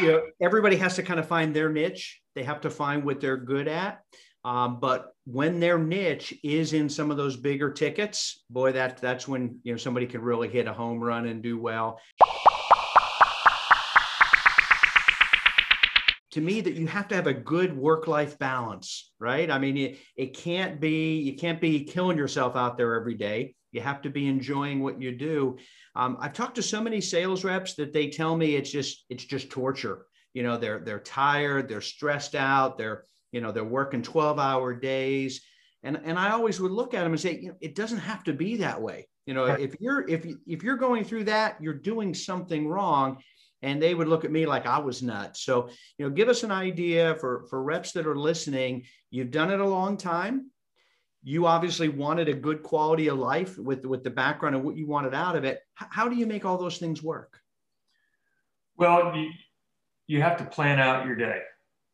you 0.00 0.08
know 0.08 0.22
everybody 0.40 0.76
has 0.76 0.96
to 0.96 1.02
kind 1.02 1.18
of 1.18 1.26
find 1.26 1.54
their 1.54 1.68
niche. 1.68 2.20
They 2.34 2.42
have 2.42 2.60
to 2.62 2.70
find 2.70 3.04
what 3.04 3.20
they're 3.20 3.36
good 3.36 3.68
at. 3.68 4.02
Um, 4.44 4.78
but 4.78 5.14
when 5.24 5.58
their 5.58 5.78
niche 5.78 6.34
is 6.44 6.74
in 6.74 6.88
some 6.88 7.10
of 7.10 7.16
those 7.16 7.36
bigger 7.36 7.70
tickets, 7.70 8.44
boy, 8.50 8.72
that 8.72 8.98
that's 8.98 9.26
when 9.26 9.58
you 9.62 9.72
know 9.72 9.78
somebody 9.78 10.06
can 10.06 10.20
really 10.20 10.48
hit 10.48 10.66
a 10.66 10.72
home 10.72 11.02
run 11.02 11.26
and 11.26 11.42
do 11.42 11.58
well. 11.58 11.98
to 16.34 16.40
me 16.40 16.60
that 16.60 16.74
you 16.74 16.88
have 16.88 17.06
to 17.06 17.14
have 17.14 17.28
a 17.28 17.32
good 17.32 17.76
work-life 17.76 18.36
balance, 18.40 19.12
right? 19.20 19.48
I 19.52 19.58
mean, 19.60 19.76
it, 19.76 19.98
it 20.16 20.36
can't 20.36 20.80
be 20.80 21.20
you 21.20 21.36
can't 21.36 21.60
be 21.60 21.84
killing 21.84 22.18
yourself 22.18 22.56
out 22.56 22.76
there 22.76 22.94
every 22.94 23.14
day. 23.14 23.54
You 23.70 23.80
have 23.82 24.02
to 24.02 24.10
be 24.10 24.26
enjoying 24.26 24.82
what 24.82 25.00
you 25.00 25.12
do. 25.12 25.58
Um, 25.94 26.16
I've 26.20 26.32
talked 26.32 26.56
to 26.56 26.62
so 26.62 26.80
many 26.80 27.00
sales 27.00 27.44
reps 27.44 27.74
that 27.74 27.92
they 27.92 28.08
tell 28.08 28.36
me 28.36 28.56
it's 28.56 28.70
just 28.70 29.04
it's 29.08 29.24
just 29.24 29.48
torture. 29.48 30.06
You 30.32 30.42
know, 30.42 30.56
they're 30.56 30.80
they're 30.80 30.98
tired, 30.98 31.68
they're 31.68 31.80
stressed 31.80 32.34
out, 32.34 32.78
they're 32.78 33.04
you 33.34 33.40
know 33.40 33.50
they're 33.50 33.64
working 33.64 34.00
12-hour 34.00 34.74
days, 34.74 35.42
and 35.82 36.00
and 36.04 36.16
I 36.16 36.30
always 36.30 36.60
would 36.60 36.70
look 36.70 36.94
at 36.94 37.02
them 37.02 37.12
and 37.12 37.20
say, 37.20 37.40
you 37.40 37.48
know, 37.48 37.56
it 37.60 37.74
doesn't 37.74 37.98
have 37.98 38.22
to 38.24 38.32
be 38.32 38.58
that 38.58 38.80
way. 38.80 39.08
You 39.26 39.34
know, 39.34 39.46
if 39.46 39.74
you're 39.80 40.08
if 40.08 40.24
if 40.46 40.62
you're 40.62 40.76
going 40.76 41.04
through 41.04 41.24
that, 41.24 41.56
you're 41.60 41.74
doing 41.74 42.14
something 42.14 42.68
wrong 42.68 43.18
and 43.62 43.82
they 43.82 43.94
would 43.94 44.06
look 44.06 44.24
at 44.24 44.30
me 44.30 44.46
like 44.46 44.66
I 44.66 44.78
was 44.78 45.02
nuts. 45.02 45.42
So, 45.42 45.68
you 45.98 46.06
know, 46.06 46.10
give 46.10 46.28
us 46.28 46.44
an 46.44 46.52
idea 46.52 47.16
for 47.16 47.46
for 47.50 47.62
reps 47.62 47.92
that 47.92 48.06
are 48.06 48.16
listening. 48.16 48.84
You've 49.10 49.32
done 49.32 49.50
it 49.50 49.58
a 49.58 49.66
long 49.66 49.96
time. 49.96 50.50
You 51.24 51.46
obviously 51.46 51.88
wanted 51.88 52.28
a 52.28 52.34
good 52.34 52.62
quality 52.62 53.08
of 53.08 53.18
life 53.18 53.58
with 53.58 53.84
with 53.84 54.04
the 54.04 54.10
background 54.10 54.54
of 54.54 54.62
what 54.62 54.76
you 54.76 54.86
wanted 54.86 55.14
out 55.14 55.34
of 55.34 55.44
it. 55.44 55.58
How 55.74 56.08
do 56.08 56.14
you 56.14 56.26
make 56.26 56.44
all 56.44 56.58
those 56.58 56.78
things 56.78 57.02
work? 57.02 57.40
Well, 58.76 59.16
you, 59.16 59.30
you 60.06 60.22
have 60.22 60.36
to 60.36 60.44
plan 60.44 60.78
out 60.78 61.06
your 61.06 61.16
day. 61.16 61.40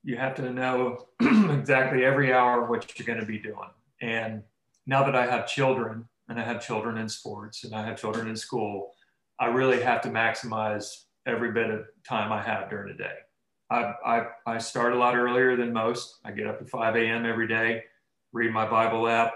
You 0.02 0.16
have 0.16 0.34
to 0.36 0.50
know 0.52 1.06
exactly 1.20 2.04
every 2.04 2.32
hour 2.32 2.68
what 2.68 2.98
you're 2.98 3.06
going 3.06 3.20
to 3.20 3.26
be 3.26 3.38
doing. 3.38 3.68
And 4.00 4.42
now 4.86 5.04
that 5.04 5.14
I 5.14 5.26
have 5.26 5.46
children 5.46 6.08
and 6.28 6.40
I 6.40 6.44
have 6.44 6.64
children 6.64 6.96
in 6.96 7.08
sports 7.08 7.64
and 7.64 7.74
I 7.74 7.84
have 7.84 8.00
children 8.00 8.28
in 8.28 8.36
school, 8.36 8.92
I 9.38 9.46
really 9.46 9.82
have 9.82 10.00
to 10.02 10.08
maximize 10.08 11.04
every 11.26 11.52
bit 11.52 11.70
of 11.70 11.86
time 12.06 12.32
I 12.32 12.42
have 12.42 12.70
during 12.70 12.88
the 12.88 13.02
day. 13.02 13.14
I, 13.70 13.94
I, 14.04 14.26
I 14.46 14.58
start 14.58 14.94
a 14.94 14.96
lot 14.96 15.14
earlier 15.14 15.56
than 15.56 15.72
most. 15.72 16.18
I 16.24 16.32
get 16.32 16.46
up 16.46 16.60
at 16.60 16.68
5 16.68 16.96
a.m. 16.96 17.24
every 17.24 17.46
day, 17.46 17.84
read 18.32 18.52
my 18.52 18.68
Bible 18.68 19.06
app, 19.06 19.32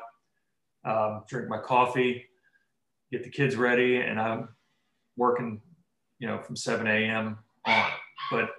um, 0.84 1.22
drink 1.28 1.48
my 1.48 1.58
coffee, 1.58 2.24
get 3.12 3.22
the 3.22 3.30
kids 3.30 3.54
ready, 3.54 3.98
and 3.98 4.20
I'm 4.20 4.48
working, 5.16 5.60
you 6.18 6.26
know, 6.26 6.40
from 6.40 6.56
7 6.56 6.86
a.m. 6.86 7.38
on. 7.64 7.90
But 8.30 8.50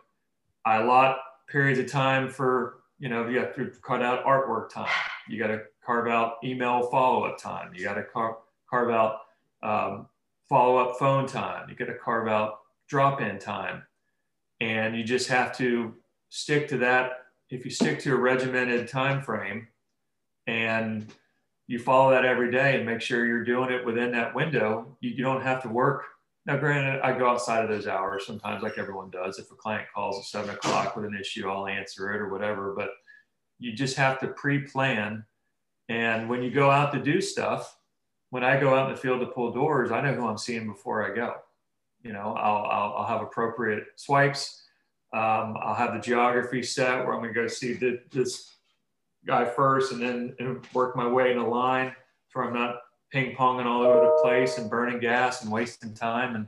I 0.66 0.78
allot 0.78 1.18
periods 1.48 1.80
of 1.80 1.88
time 1.88 2.30
for, 2.30 2.80
you 3.00 3.10
know, 3.10 3.28
you 3.28 3.40
have 3.40 3.56
to 3.56 3.72
cut 3.86 4.02
out 4.02 4.26
artwork 4.26 4.70
time. 4.70 4.90
You 5.28 5.40
got 5.40 5.48
to 5.48 5.64
carve 5.86 6.08
out 6.08 6.36
email 6.44 6.88
follow-up 6.90 7.38
time. 7.38 7.72
You 7.74 7.84
got 7.84 7.96
to 7.96 8.04
car- 8.04 8.38
carve 8.70 8.90
out 8.90 9.20
um, 9.64 10.08
follow-up 10.48 10.98
phone 10.98 11.28
time. 11.28 11.70
You 11.70 11.76
got 11.76 11.86
to 11.86 11.98
carve 11.98 12.28
out 12.28 12.60
drop 12.88 13.22
in 13.22 13.40
time. 13.40 13.84
And 14.62 14.96
you 14.96 15.04
just 15.04 15.28
have 15.30 15.56
to 15.58 15.94
stick 16.30 16.68
to 16.70 16.78
that. 16.78 17.26
If 17.50 17.66
you 17.66 17.72
stick 17.72 18.00
to 18.02 18.14
a 18.14 18.18
regimented 18.18 18.88
time 18.88 19.22
frame 19.22 19.68
and 20.48 21.06
you 21.68 21.80
follow 21.80 22.12
that 22.12 22.26
every 22.26 22.52
day 22.52 22.76
and 22.76 22.86
make 22.86 23.02
sure 23.02 23.26
you're 23.26 23.44
doing 23.44 23.72
it 23.72 23.86
within 23.86 24.12
that 24.12 24.34
window, 24.34 24.98
you, 25.02 25.12
you 25.12 25.24
don't 25.24 25.42
have 25.42 25.62
to 25.64 25.70
work. 25.70 26.04
Now, 26.46 26.58
granted, 26.58 27.02
I 27.02 27.18
go 27.18 27.28
outside 27.30 27.64
of 27.64 27.70
those 27.70 27.88
hours 27.88 28.28
sometimes, 28.28 28.62
like 28.62 28.78
everyone 28.78 29.10
does. 29.10 29.40
If 29.40 29.52
a 29.52 29.56
client 29.56 29.88
calls 29.94 30.20
at 30.20 30.26
seven 30.26 30.52
o'clock 30.52 30.96
with 30.96 31.06
an 31.06 31.18
issue, 31.20 31.50
I'll 31.50 31.68
answer 31.68 32.14
it 32.14 32.22
or 32.22 32.30
whatever. 32.30 32.76
But 32.78 32.90
you 33.58 33.74
just 33.74 33.98
have 33.98 34.20
to 34.20 34.28
pre 34.28 34.60
plan. 34.60 35.26
And 35.90 36.30
when 36.30 36.44
you 36.44 36.52
go 36.52 36.70
out 36.70 36.94
to 36.94 37.00
do 37.02 37.20
stuff, 37.20 37.78
when 38.30 38.44
I 38.44 38.60
go 38.60 38.76
out 38.76 38.90
in 38.90 38.96
the 38.96 39.02
field 39.02 39.22
to 39.22 39.28
pull 39.28 39.54
doors, 39.54 39.92
I 39.92 40.02
know 40.02 40.14
who 40.14 40.28
I'm 40.28 40.38
seeing 40.38 40.68
before 40.68 41.10
I 41.10 41.16
go. 41.16 41.36
You 42.04 42.14
know, 42.14 42.36
I'll, 42.38 42.66
I'll, 42.66 42.94
I'll 42.98 43.08
have 43.08 43.22
appropriate 43.22 43.86
swipes. 43.96 44.64
Um, 45.14 45.56
I'll 45.62 45.76
have 45.76 45.94
the 45.94 46.00
geography 46.00 46.62
set 46.62 47.06
where 47.06 47.14
I'm 47.14 47.22
going 47.22 47.34
to 47.34 47.42
go 47.42 47.48
see 47.48 47.74
the, 47.74 48.02
this 48.12 48.58
guy 49.26 49.46
first 49.46 49.92
and 49.92 50.02
then 50.02 50.36
and 50.40 50.66
work 50.74 50.96
my 50.96 51.08
way 51.08 51.32
in 51.32 51.38
a 51.38 51.48
line 51.48 51.96
where 52.34 52.46
I'm 52.46 52.54
not 52.54 52.76
ping 53.16 53.34
ponging 53.34 53.66
all 53.66 53.82
over 53.82 54.02
the 54.02 54.20
place 54.22 54.58
and 54.58 54.70
burning 54.70 55.00
gas 55.00 55.42
and 55.42 55.52
wasting 55.52 55.94
time. 55.94 56.36
And 56.36 56.48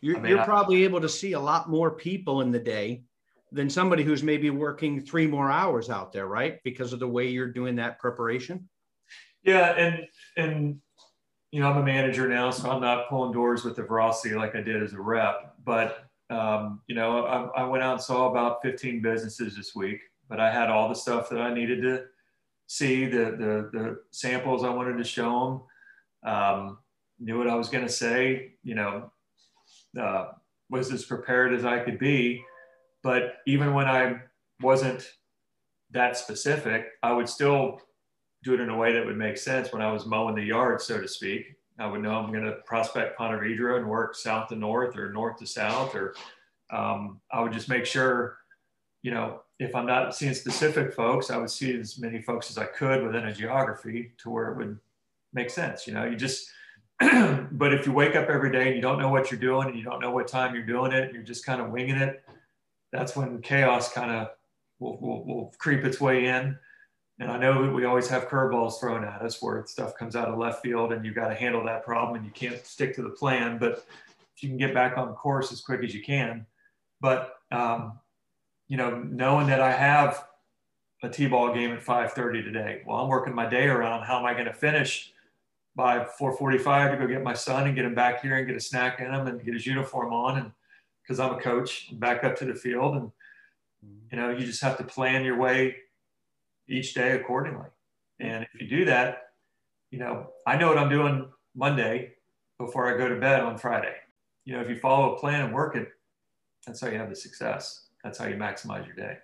you're, 0.00 0.16
I 0.16 0.20
mean, 0.20 0.30
you're 0.30 0.40
I, 0.40 0.44
probably 0.44 0.84
able 0.84 1.00
to 1.00 1.08
see 1.08 1.32
a 1.32 1.40
lot 1.40 1.68
more 1.68 1.90
people 1.90 2.40
in 2.40 2.52
the 2.52 2.58
day 2.60 3.02
than 3.50 3.68
somebody 3.68 4.04
who's 4.04 4.22
maybe 4.22 4.48
working 4.50 5.00
three 5.00 5.26
more 5.26 5.50
hours 5.50 5.90
out 5.90 6.12
there, 6.12 6.28
right? 6.28 6.60
Because 6.62 6.92
of 6.92 7.00
the 7.00 7.08
way 7.08 7.26
you're 7.26 7.50
doing 7.50 7.74
that 7.76 7.98
preparation. 7.98 8.68
Yeah, 9.42 9.72
and 9.72 10.06
and 10.36 10.80
you 11.50 11.60
know, 11.60 11.68
I'm 11.68 11.78
a 11.78 11.82
manager 11.82 12.28
now, 12.28 12.50
so 12.50 12.70
I'm 12.70 12.80
not 12.80 13.08
pulling 13.08 13.32
doors 13.32 13.64
with 13.64 13.74
the 13.74 13.82
velocity 13.82 14.36
like 14.36 14.54
I 14.54 14.60
did 14.60 14.82
as 14.82 14.92
a 14.92 15.00
rep. 15.00 15.54
But, 15.64 16.04
um, 16.30 16.82
you 16.86 16.94
know, 16.94 17.24
I, 17.24 17.62
I, 17.62 17.64
went 17.64 17.82
out 17.82 17.94
and 17.94 18.02
saw 18.02 18.30
about 18.30 18.60
15 18.60 19.00
businesses 19.00 19.56
this 19.56 19.74
week, 19.74 20.00
but 20.28 20.40
I 20.40 20.52
had 20.52 20.68
all 20.68 20.90
the 20.90 20.94
stuff 20.94 21.30
that 21.30 21.40
I 21.40 21.54
needed 21.54 21.80
to 21.82 22.04
see, 22.66 23.06
the, 23.06 23.30
the, 23.30 23.70
the 23.72 24.00
samples 24.10 24.62
I 24.62 24.68
wanted 24.68 24.98
to 24.98 25.04
show 25.04 25.46
them, 25.46 25.62
um, 26.24 26.78
knew 27.18 27.38
what 27.38 27.48
I 27.48 27.54
was 27.54 27.68
going 27.68 27.84
to 27.84 27.92
say, 27.92 28.52
you 28.62 28.74
know, 28.74 29.10
uh, 30.00 30.28
was 30.70 30.92
as 30.92 31.04
prepared 31.04 31.54
as 31.54 31.64
I 31.64 31.78
could 31.80 31.98
be. 31.98 32.44
But 33.02 33.38
even 33.46 33.74
when 33.74 33.86
I 33.86 34.20
wasn't 34.60 35.10
that 35.90 36.16
specific, 36.16 36.86
I 37.02 37.12
would 37.12 37.28
still 37.28 37.80
do 38.44 38.54
it 38.54 38.60
in 38.60 38.68
a 38.68 38.76
way 38.76 38.92
that 38.92 39.04
would 39.04 39.16
make 39.16 39.38
sense 39.38 39.72
when 39.72 39.82
I 39.82 39.92
was 39.92 40.06
mowing 40.06 40.34
the 40.34 40.42
yard, 40.42 40.80
so 40.80 41.00
to 41.00 41.08
speak. 41.08 41.56
I 41.78 41.86
would 41.86 42.02
know 42.02 42.14
I'm 42.14 42.32
going 42.32 42.44
to 42.44 42.56
prospect 42.66 43.16
Ponte 43.16 43.40
and 43.40 43.88
work 43.88 44.16
south 44.16 44.48
to 44.48 44.56
north 44.56 44.96
or 44.96 45.12
north 45.12 45.38
to 45.38 45.46
south, 45.46 45.94
or 45.94 46.14
um, 46.70 47.20
I 47.32 47.40
would 47.40 47.52
just 47.52 47.68
make 47.68 47.86
sure, 47.86 48.38
you 49.02 49.12
know, 49.12 49.42
if 49.58 49.74
I'm 49.74 49.86
not 49.86 50.14
seeing 50.14 50.34
specific 50.34 50.92
folks, 50.92 51.30
I 51.30 51.36
would 51.36 51.50
see 51.50 51.78
as 51.78 51.98
many 51.98 52.20
folks 52.20 52.50
as 52.50 52.58
I 52.58 52.66
could 52.66 53.04
within 53.04 53.26
a 53.26 53.32
geography 53.32 54.12
to 54.18 54.30
where 54.30 54.48
it 54.52 54.56
would 54.56 54.78
make 55.32 55.50
sense. 55.50 55.86
You 55.86 55.94
know, 55.94 56.04
you 56.04 56.16
just, 56.16 56.48
but 57.00 57.72
if 57.72 57.86
you 57.86 57.92
wake 57.92 58.16
up 58.16 58.28
every 58.28 58.50
day 58.50 58.66
and 58.68 58.76
you 58.76 58.82
don't 58.82 58.98
know 58.98 59.08
what 59.08 59.30
you're 59.30 59.40
doing 59.40 59.68
and 59.68 59.76
you 59.76 59.84
don't 59.84 60.00
know 60.00 60.10
what 60.10 60.28
time 60.28 60.54
you're 60.54 60.66
doing 60.66 60.92
it, 60.92 61.12
you're 61.12 61.22
just 61.22 61.44
kind 61.44 61.60
of 61.60 61.70
winging 61.70 61.96
it, 61.96 62.24
that's 62.92 63.14
when 63.14 63.40
chaos 63.40 63.92
kind 63.92 64.10
of 64.10 64.28
will, 64.78 64.98
will, 65.00 65.24
will 65.24 65.54
creep 65.58 65.84
its 65.84 66.00
way 66.00 66.26
in. 66.26 66.56
And 67.20 67.30
I 67.30 67.38
know 67.38 67.72
we 67.72 67.84
always 67.84 68.08
have 68.08 68.28
curveballs 68.28 68.78
thrown 68.78 69.04
at 69.04 69.22
us 69.22 69.42
where 69.42 69.64
stuff 69.66 69.96
comes 69.96 70.14
out 70.14 70.28
of 70.28 70.38
left 70.38 70.62
field 70.62 70.92
and 70.92 71.04
you 71.04 71.12
got 71.12 71.28
to 71.28 71.34
handle 71.34 71.64
that 71.64 71.84
problem 71.84 72.16
and 72.16 72.24
you 72.24 72.30
can't 72.30 72.64
stick 72.64 72.94
to 72.94 73.02
the 73.02 73.10
plan. 73.10 73.58
But 73.58 73.84
if 74.36 74.42
you 74.42 74.48
can 74.48 74.58
get 74.58 74.72
back 74.72 74.96
on 74.96 75.14
course 75.14 75.50
as 75.50 75.60
quick 75.60 75.82
as 75.82 75.92
you 75.94 76.02
can, 76.02 76.46
but 77.00 77.34
um, 77.50 77.98
you 78.68 78.76
know, 78.76 79.02
knowing 79.02 79.48
that 79.48 79.60
I 79.60 79.72
have 79.72 80.26
a 81.02 81.08
T-ball 81.08 81.54
game 81.54 81.72
at 81.72 81.82
5:30 81.82 82.44
today, 82.44 82.82
well, 82.86 82.98
I'm 82.98 83.08
working 83.08 83.34
my 83.34 83.46
day 83.46 83.66
around 83.66 84.04
how 84.04 84.18
am 84.18 84.26
I 84.26 84.34
going 84.34 84.46
to 84.46 84.52
finish 84.52 85.12
by 85.78 86.04
4:45 86.20 86.90
to 86.90 86.96
go 86.96 87.06
get 87.06 87.22
my 87.22 87.34
son 87.34 87.68
and 87.68 87.76
get 87.76 87.84
him 87.84 87.94
back 87.94 88.20
here 88.20 88.36
and 88.36 88.48
get 88.48 88.56
a 88.56 88.60
snack 88.60 88.98
in 88.98 89.14
him 89.14 89.28
and 89.28 89.44
get 89.44 89.54
his 89.54 89.64
uniform 89.64 90.12
on, 90.12 90.36
and 90.38 90.52
because 91.00 91.20
I'm 91.20 91.36
a 91.36 91.40
coach, 91.40 91.96
back 92.00 92.24
up 92.24 92.34
to 92.38 92.44
the 92.44 92.54
field, 92.54 92.96
and 92.96 93.12
you 94.10 94.18
know, 94.18 94.30
you 94.30 94.44
just 94.44 94.60
have 94.60 94.76
to 94.78 94.84
plan 94.84 95.24
your 95.24 95.38
way 95.38 95.76
each 96.68 96.94
day 96.94 97.12
accordingly. 97.12 97.68
And 98.18 98.44
if 98.52 98.60
you 98.60 98.66
do 98.66 98.86
that, 98.86 99.30
you 99.92 100.00
know, 100.00 100.30
I 100.48 100.56
know 100.56 100.66
what 100.66 100.78
I'm 100.78 100.90
doing 100.90 101.28
Monday 101.54 102.14
before 102.58 102.92
I 102.92 102.98
go 102.98 103.08
to 103.08 103.14
bed 103.14 103.40
on 103.40 103.56
Friday. 103.56 103.94
You 104.46 104.54
know, 104.54 104.60
if 104.60 104.68
you 104.68 104.80
follow 104.80 105.14
a 105.14 105.18
plan 105.18 105.44
and 105.44 105.54
work 105.54 105.76
it, 105.76 105.90
that's 106.66 106.80
how 106.80 106.88
you 106.88 106.98
have 106.98 107.08
the 107.08 107.14
success. 107.14 107.86
That's 108.02 108.18
how 108.18 108.26
you 108.26 108.34
maximize 108.34 108.84
your 108.84 108.96
day. 108.96 109.18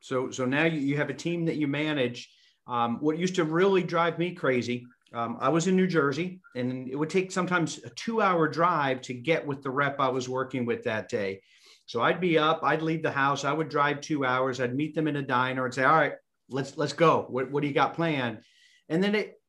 So, 0.00 0.30
so 0.30 0.46
now 0.46 0.64
you 0.64 0.96
have 0.96 1.10
a 1.10 1.14
team 1.14 1.44
that 1.44 1.56
you 1.56 1.66
manage. 1.66 2.30
Um, 2.66 2.96
what 3.00 3.18
used 3.18 3.34
to 3.34 3.44
really 3.44 3.82
drive 3.82 4.18
me 4.18 4.32
crazy, 4.34 4.86
um, 5.12 5.38
I 5.40 5.48
was 5.48 5.66
in 5.66 5.76
New 5.76 5.86
Jersey, 5.86 6.40
and 6.54 6.88
it 6.88 6.96
would 6.96 7.10
take 7.10 7.30
sometimes 7.30 7.78
a 7.84 7.90
two-hour 7.90 8.48
drive 8.48 9.00
to 9.02 9.14
get 9.14 9.46
with 9.46 9.62
the 9.62 9.70
rep 9.70 10.00
I 10.00 10.08
was 10.08 10.28
working 10.28 10.66
with 10.66 10.84
that 10.84 11.08
day. 11.08 11.42
So 11.86 12.02
I'd 12.02 12.20
be 12.20 12.36
up, 12.36 12.60
I'd 12.64 12.82
leave 12.82 13.02
the 13.02 13.12
house, 13.12 13.44
I 13.44 13.52
would 13.52 13.68
drive 13.68 14.00
two 14.00 14.24
hours, 14.24 14.60
I'd 14.60 14.74
meet 14.74 14.94
them 14.94 15.06
in 15.06 15.16
a 15.16 15.22
diner 15.22 15.64
and 15.64 15.72
say, 15.72 15.84
"All 15.84 15.94
right, 15.94 16.14
let's 16.50 16.76
let's 16.76 16.92
go. 16.92 17.26
What 17.28 17.50
what 17.50 17.60
do 17.62 17.68
you 17.68 17.74
got 17.74 17.94
planned?" 17.94 18.40
And 18.88 19.02
then 19.02 19.14
it 19.14 19.40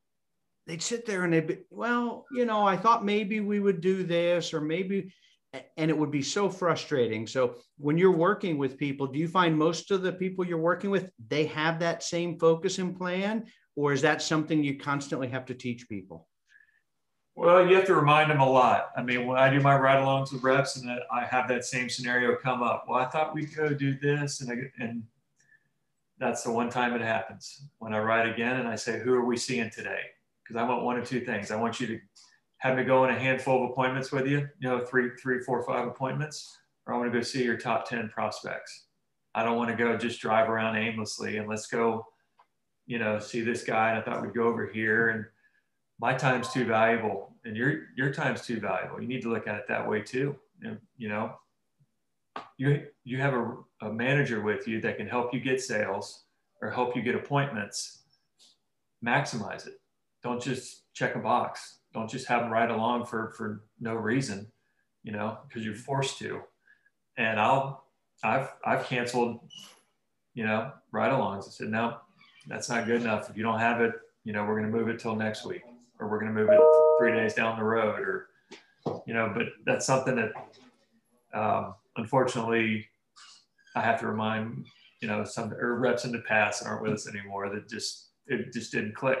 they'd 0.66 0.82
sit 0.82 1.06
there 1.06 1.24
and 1.24 1.32
they'd 1.32 1.46
be, 1.46 1.58
well, 1.70 2.26
you 2.30 2.44
know, 2.44 2.64
I 2.64 2.76
thought 2.76 3.04
maybe 3.04 3.40
we 3.40 3.58
would 3.58 3.80
do 3.80 4.04
this 4.04 4.52
or 4.52 4.60
maybe 4.60 5.12
and 5.78 5.90
it 5.90 5.96
would 5.96 6.10
be 6.10 6.22
so 6.22 6.50
frustrating. 6.50 7.26
So 7.26 7.54
when 7.78 7.96
you're 7.96 8.12
working 8.12 8.58
with 8.58 8.76
people, 8.76 9.06
do 9.06 9.18
you 9.18 9.28
find 9.28 9.56
most 9.56 9.90
of 9.90 10.02
the 10.02 10.12
people 10.12 10.46
you're 10.46 10.58
working 10.58 10.90
with 10.90 11.10
they 11.28 11.46
have 11.46 11.78
that 11.80 12.02
same 12.02 12.38
focus 12.38 12.78
and 12.78 12.96
plan, 12.96 13.46
or 13.78 13.92
is 13.92 14.02
that 14.02 14.20
something 14.20 14.64
you 14.64 14.76
constantly 14.76 15.28
have 15.28 15.46
to 15.46 15.54
teach 15.54 15.88
people? 15.88 16.26
Well, 17.36 17.64
you 17.64 17.76
have 17.76 17.86
to 17.86 17.94
remind 17.94 18.28
them 18.28 18.40
a 18.40 18.50
lot. 18.50 18.90
I 18.96 19.02
mean, 19.02 19.24
when 19.24 19.38
I 19.38 19.48
do 19.48 19.60
my 19.60 19.78
ride-alongs 19.78 20.32
with 20.32 20.42
reps, 20.42 20.74
and 20.74 20.90
I 21.12 21.24
have 21.24 21.46
that 21.46 21.64
same 21.64 21.88
scenario 21.88 22.34
come 22.34 22.60
up. 22.60 22.86
Well, 22.88 22.98
I 22.98 23.04
thought 23.04 23.36
we'd 23.36 23.54
go 23.54 23.68
do 23.68 23.96
this, 23.96 24.40
and 24.40 24.50
I, 24.50 24.82
and 24.82 25.04
that's 26.18 26.42
the 26.42 26.50
one 26.50 26.70
time 26.70 26.92
it 26.92 27.02
happens 27.02 27.68
when 27.78 27.94
I 27.94 28.00
ride 28.00 28.28
again, 28.28 28.58
and 28.58 28.66
I 28.66 28.74
say, 28.74 28.98
"Who 28.98 29.14
are 29.14 29.24
we 29.24 29.36
seeing 29.36 29.70
today?" 29.70 30.00
Because 30.42 30.56
I 30.60 30.68
want 30.68 30.82
one 30.82 30.98
of 30.98 31.06
two 31.06 31.20
things. 31.20 31.52
I 31.52 31.56
want 31.56 31.78
you 31.78 31.86
to 31.86 32.00
have 32.56 32.76
me 32.76 32.82
go 32.82 33.04
on 33.04 33.10
a 33.10 33.18
handful 33.18 33.64
of 33.64 33.70
appointments 33.70 34.10
with 34.10 34.26
you, 34.26 34.48
you 34.58 34.68
know, 34.68 34.84
three, 34.84 35.10
three, 35.22 35.38
four, 35.38 35.62
five 35.62 35.86
appointments, 35.86 36.58
or 36.84 36.94
I 36.94 36.96
want 36.98 37.12
to 37.12 37.16
go 37.16 37.22
see 37.22 37.44
your 37.44 37.56
top 37.56 37.88
10 37.88 38.08
prospects. 38.08 38.86
I 39.36 39.44
don't 39.44 39.56
want 39.56 39.70
to 39.70 39.76
go 39.76 39.96
just 39.96 40.20
drive 40.20 40.48
around 40.48 40.74
aimlessly 40.74 41.36
and 41.36 41.48
let's 41.48 41.68
go, 41.68 42.04
you 42.88 42.98
know, 42.98 43.20
see 43.20 43.40
this 43.40 43.62
guy. 43.62 43.90
And 43.90 43.98
I 43.98 44.02
thought 44.02 44.20
we'd 44.20 44.34
go 44.34 44.48
over 44.48 44.66
here 44.66 45.10
and 45.10 45.24
my 46.00 46.12
time's 46.14 46.52
too 46.52 46.64
valuable 46.64 47.36
and 47.44 47.56
your, 47.56 47.82
your 47.96 48.12
time's 48.12 48.42
too 48.42 48.58
valuable. 48.58 49.00
You 49.00 49.06
need 49.06 49.22
to 49.22 49.30
look 49.30 49.46
at 49.46 49.54
it 49.54 49.68
that 49.68 49.88
way 49.88 50.02
too. 50.02 50.34
And, 50.62 50.78
you 50.96 51.08
know, 51.08 51.34
you, 52.56 52.86
you 53.04 53.18
have 53.18 53.34
a, 53.34 53.54
a 53.82 53.92
manager 53.92 54.40
with 54.40 54.66
you 54.66 54.80
that 54.80 54.96
can 54.96 55.06
help 55.06 55.32
you 55.32 55.38
get 55.38 55.60
sales 55.60 56.24
or 56.60 56.70
help 56.72 56.96
you 56.96 57.02
get 57.02 57.14
appointments, 57.14 58.02
maximize 59.04 59.68
it. 59.68 59.80
Don't 60.24 60.42
just 60.42 60.92
check 60.94 61.14
a 61.14 61.20
box 61.20 61.78
don't 61.92 62.08
just 62.08 62.26
have 62.26 62.42
them 62.42 62.50
ride 62.50 62.70
along 62.70 63.06
for 63.06 63.30
for 63.36 63.64
no 63.80 63.94
reason, 63.94 64.46
you 65.02 65.12
know, 65.12 65.38
because 65.46 65.64
you're 65.64 65.74
forced 65.74 66.18
to. 66.18 66.40
And 67.16 67.40
I'll 67.40 67.84
I've 68.22 68.52
I've 68.64 68.84
canceled, 68.86 69.40
you 70.34 70.44
know, 70.44 70.72
ride-alongs. 70.92 71.48
I 71.48 71.50
said 71.50 71.68
no, 71.68 71.98
that's 72.46 72.68
not 72.68 72.86
good 72.86 73.02
enough. 73.02 73.28
If 73.28 73.36
you 73.36 73.42
don't 73.42 73.58
have 73.58 73.80
it, 73.80 73.92
you 74.24 74.32
know, 74.32 74.44
we're 74.44 74.58
going 74.58 74.70
to 74.70 74.76
move 74.76 74.88
it 74.88 74.98
till 74.98 75.16
next 75.16 75.44
week, 75.44 75.62
or 75.98 76.08
we're 76.08 76.20
going 76.20 76.32
to 76.32 76.38
move 76.38 76.50
it 76.50 76.60
three 76.98 77.12
days 77.12 77.34
down 77.34 77.58
the 77.58 77.64
road, 77.64 78.00
or 78.00 78.28
you 79.06 79.14
know. 79.14 79.32
But 79.34 79.46
that's 79.64 79.86
something 79.86 80.16
that 80.16 80.32
um, 81.34 81.74
unfortunately 81.96 82.86
I 83.74 83.80
have 83.82 84.00
to 84.00 84.06
remind 84.06 84.66
you 85.00 85.08
know 85.08 85.24
some 85.24 85.52
or 85.52 85.78
reps 85.78 86.04
in 86.04 86.12
the 86.12 86.20
past 86.20 86.64
aren't 86.64 86.82
with 86.82 86.92
us 86.92 87.08
anymore 87.08 87.48
that 87.50 87.68
just 87.68 88.10
it 88.26 88.52
just 88.52 88.72
didn't 88.72 88.94
click 88.94 89.20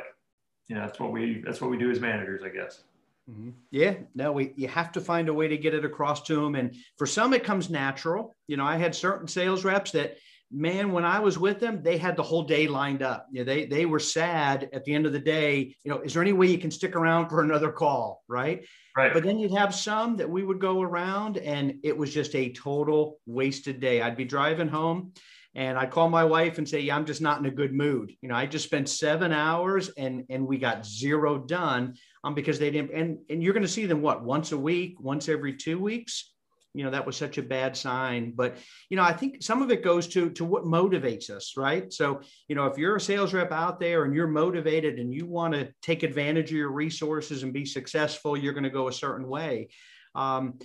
you 0.68 0.74
know, 0.76 0.82
that's 0.82 1.00
what 1.00 1.12
we 1.12 1.42
that's 1.44 1.60
what 1.60 1.70
we 1.70 1.78
do 1.78 1.90
as 1.90 1.98
managers, 1.98 2.42
I 2.44 2.50
guess. 2.50 2.82
Mm-hmm. 3.28 3.50
Yeah, 3.70 3.94
no, 4.14 4.32
we 4.32 4.52
you 4.56 4.68
have 4.68 4.92
to 4.92 5.00
find 5.00 5.28
a 5.28 5.34
way 5.34 5.48
to 5.48 5.56
get 5.56 5.74
it 5.74 5.84
across 5.84 6.22
to 6.24 6.36
them, 6.36 6.54
and 6.54 6.74
for 6.96 7.06
some 7.06 7.32
it 7.32 7.44
comes 7.44 7.70
natural. 7.70 8.34
You 8.46 8.58
know, 8.58 8.64
I 8.64 8.76
had 8.76 8.94
certain 8.94 9.26
sales 9.26 9.64
reps 9.64 9.92
that, 9.92 10.16
man, 10.50 10.92
when 10.92 11.04
I 11.04 11.18
was 11.20 11.38
with 11.38 11.60
them, 11.60 11.82
they 11.82 11.98
had 11.98 12.16
the 12.16 12.22
whole 12.22 12.42
day 12.42 12.68
lined 12.68 13.02
up. 13.02 13.26
You 13.30 13.40
know, 13.40 13.44
they 13.44 13.66
they 13.66 13.86
were 13.86 13.98
sad 13.98 14.68
at 14.72 14.84
the 14.84 14.94
end 14.94 15.06
of 15.06 15.12
the 15.12 15.18
day. 15.18 15.74
You 15.84 15.90
know, 15.90 16.00
is 16.00 16.14
there 16.14 16.22
any 16.22 16.32
way 16.32 16.46
you 16.46 16.58
can 16.58 16.70
stick 16.70 16.96
around 16.96 17.28
for 17.28 17.42
another 17.42 17.72
call, 17.72 18.22
right? 18.28 18.64
Right. 18.96 19.12
But 19.12 19.24
then 19.24 19.38
you'd 19.38 19.56
have 19.56 19.74
some 19.74 20.16
that 20.16 20.28
we 20.28 20.42
would 20.42 20.60
go 20.60 20.82
around, 20.82 21.38
and 21.38 21.74
it 21.84 21.96
was 21.96 22.12
just 22.12 22.34
a 22.34 22.52
total 22.52 23.18
wasted 23.26 23.80
day. 23.80 24.00
I'd 24.00 24.16
be 24.16 24.24
driving 24.24 24.68
home 24.68 25.12
and 25.54 25.78
I'd 25.78 25.90
call 25.90 26.08
my 26.08 26.24
wife 26.24 26.58
and 26.58 26.68
say, 26.68 26.80
"Yeah, 26.80 26.96
I'm 26.96 27.06
just 27.06 27.20
not 27.20 27.40
in 27.40 27.46
a 27.46 27.50
good 27.50 27.72
mood." 27.72 28.12
You 28.20 28.28
know, 28.28 28.34
I 28.34 28.46
just 28.46 28.64
spent 28.64 28.88
seven 28.88 29.32
hours 29.32 29.88
and 29.96 30.24
and 30.30 30.46
we 30.46 30.58
got 30.58 30.86
zero 30.86 31.38
done 31.38 31.94
um, 32.22 32.34
because 32.34 32.58
they 32.58 32.70
didn't. 32.70 32.92
And 32.92 33.18
and 33.28 33.42
you're 33.42 33.54
going 33.54 33.62
to 33.62 33.68
see 33.68 33.86
them 33.86 34.02
what 34.02 34.24
once 34.24 34.52
a 34.52 34.58
week, 34.58 35.00
once 35.00 35.28
every 35.28 35.56
two 35.56 35.80
weeks. 35.80 36.32
You 36.78 36.84
know, 36.84 36.90
that 36.90 37.04
was 37.04 37.16
such 37.16 37.38
a 37.38 37.42
bad 37.42 37.76
sign. 37.76 38.32
But 38.34 38.56
you 38.88 38.96
know, 38.96 39.02
I 39.02 39.12
think 39.12 39.42
some 39.42 39.62
of 39.62 39.70
it 39.70 39.82
goes 39.82 40.06
to 40.08 40.30
to 40.30 40.44
what 40.44 40.64
motivates 40.64 41.28
us, 41.28 41.54
right? 41.56 41.92
So 41.92 42.20
you 42.48 42.54
know, 42.54 42.66
if 42.66 42.78
you're 42.78 42.96
a 42.96 43.00
sales 43.00 43.34
rep 43.34 43.52
out 43.52 43.80
there 43.80 44.04
and 44.04 44.14
you're 44.14 44.28
motivated 44.28 44.98
and 44.98 45.12
you 45.12 45.26
want 45.26 45.54
to 45.54 45.68
take 45.82 46.04
advantage 46.04 46.50
of 46.50 46.56
your 46.56 46.70
resources 46.70 47.42
and 47.42 47.52
be 47.52 47.64
successful, 47.64 48.36
you're 48.36 48.52
going 48.52 48.64
to 48.64 48.70
go 48.70 48.88
a 48.88 48.92
certain 48.92 49.28
way. 49.28 49.68
Um, 50.14 50.58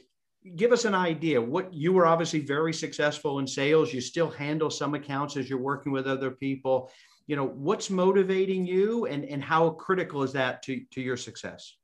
give 0.56 0.72
us 0.72 0.86
an 0.86 0.94
idea 0.94 1.42
what 1.42 1.74
you 1.74 1.94
were 1.94 2.06
obviously 2.06 2.40
very 2.40 2.74
successful 2.74 3.40
in 3.40 3.48
sales 3.48 3.94
you 3.94 4.02
still 4.02 4.30
handle 4.30 4.70
some 4.70 4.94
accounts 4.94 5.38
as 5.38 5.50
you're 5.50 5.60
working 5.60 5.92
with 5.92 6.06
other 6.06 6.32
people 6.32 6.92
you 7.28 7.36
know 7.36 7.46
what's 7.46 7.90
motivating 7.90 8.66
you 8.66 9.06
and 9.06 9.24
and 9.24 9.44
how 9.44 9.70
critical 9.70 10.22
is 10.24 10.34
that 10.34 10.62
to 10.62 10.82
to 10.92 11.02
your 11.02 11.16
success 11.16 11.78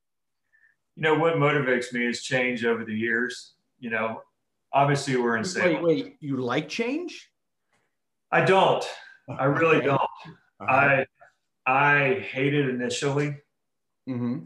you 0.95 1.03
know 1.03 1.15
what 1.15 1.35
motivates 1.35 1.93
me 1.93 2.05
is 2.05 2.21
change 2.21 2.65
over 2.65 2.83
the 2.83 2.93
years 2.93 3.53
you 3.79 3.89
know 3.89 4.21
obviously 4.73 5.15
we're 5.15 5.37
in 5.37 5.43
sales 5.43 5.83
wait 5.83 5.83
wait 5.83 6.17
you 6.19 6.37
like 6.37 6.69
change? 6.69 7.29
I 8.31 8.45
don't. 8.45 8.85
I 9.27 9.45
really 9.45 9.81
don't. 9.81 10.01
Uh-huh. 10.61 10.65
i 10.65 11.05
i 11.65 12.19
hate 12.19 12.53
it 12.53 12.67
initially 12.67 13.37
mm-hmm. 14.07 14.39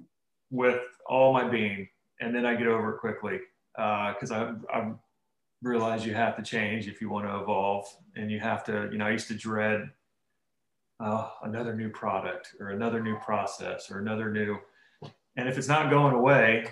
with 0.52 0.82
all 1.08 1.34
my 1.34 1.48
being 1.48 1.88
and 2.19 2.36
then 2.36 2.46
i 2.46 2.54
get 2.56 2.67
over 2.67 2.96
it 2.96 3.00
quickly 3.00 3.39
because 3.76 4.32
uh, 4.32 4.54
I, 4.72 4.78
I 4.78 4.93
realize 5.63 6.06
you 6.06 6.13
have 6.13 6.36
to 6.36 6.43
change 6.43 6.88
if 6.88 7.02
you 7.02 7.10
want 7.10 7.26
to 7.26 7.39
evolve 7.39 7.86
and 8.15 8.30
you 8.30 8.39
have 8.39 8.63
to, 8.65 8.89
you 8.91 8.98
know, 8.98 9.06
I 9.06 9.12
used 9.12 9.30
to 9.30 9.36
dread 9.36 9.89
uh, 11.00 11.30
another 11.43 11.74
new 11.74 11.89
product 11.89 12.56
or 12.60 12.69
another 12.69 13.02
new 13.02 13.17
process 13.17 13.89
or 13.89 14.00
another 14.00 14.32
new, 14.32 14.58
and 15.36 15.50
if 15.50 15.58
it's 15.58 15.67
not 15.67 15.89
going 15.89 16.13
away, 16.13 16.65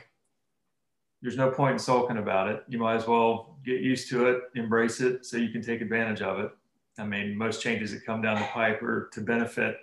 there's 1.21 1.37
no 1.37 1.51
point 1.51 1.73
in 1.73 1.79
sulking 1.79 2.17
about 2.17 2.49
it. 2.49 2.63
You 2.67 2.79
might 2.79 2.95
as 2.95 3.07
well 3.07 3.57
get 3.63 3.81
used 3.81 4.09
to 4.09 4.27
it, 4.27 4.41
embrace 4.55 5.01
it 5.01 5.25
so 5.25 5.37
you 5.37 5.49
can 5.49 5.61
take 5.61 5.81
advantage 5.81 6.21
of 6.21 6.39
it. 6.39 6.51
I 6.97 7.05
mean, 7.05 7.37
most 7.37 7.61
changes 7.61 7.91
that 7.91 8.05
come 8.05 8.21
down 8.21 8.39
the 8.39 8.45
pipe 8.45 8.81
are 8.81 9.09
to 9.13 9.21
benefit 9.21 9.77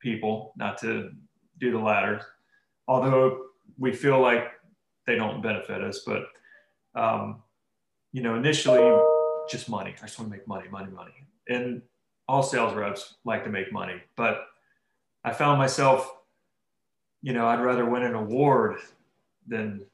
people, 0.00 0.52
not 0.56 0.78
to 0.78 1.10
do 1.58 1.70
the 1.70 1.78
latter. 1.78 2.20
Although 2.88 3.46
we 3.78 3.92
feel 3.92 4.20
like 4.20 4.50
they 5.06 5.14
don't 5.14 5.42
benefit 5.42 5.82
us, 5.82 6.00
but 6.06 6.26
um, 6.94 7.42
you 8.12 8.22
know, 8.22 8.34
initially 8.34 9.00
just 9.48 9.68
money. 9.68 9.94
I 10.02 10.06
just 10.06 10.18
want 10.18 10.30
to 10.30 10.36
make 10.36 10.46
money, 10.46 10.68
money, 10.68 10.90
money. 10.90 11.12
And 11.48 11.82
all 12.28 12.42
sales 12.42 12.74
reps 12.74 13.14
like 13.24 13.44
to 13.44 13.50
make 13.50 13.72
money, 13.72 14.00
but 14.16 14.46
I 15.24 15.32
found 15.32 15.58
myself, 15.58 16.10
you 17.22 17.32
know, 17.32 17.46
I'd 17.46 17.60
rather 17.60 17.84
win 17.84 18.02
an 18.02 18.14
award 18.14 18.78
than 19.46 19.84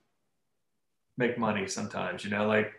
make 1.20 1.38
money 1.38 1.68
sometimes, 1.68 2.24
you 2.24 2.30
know, 2.30 2.48
like 2.48 2.72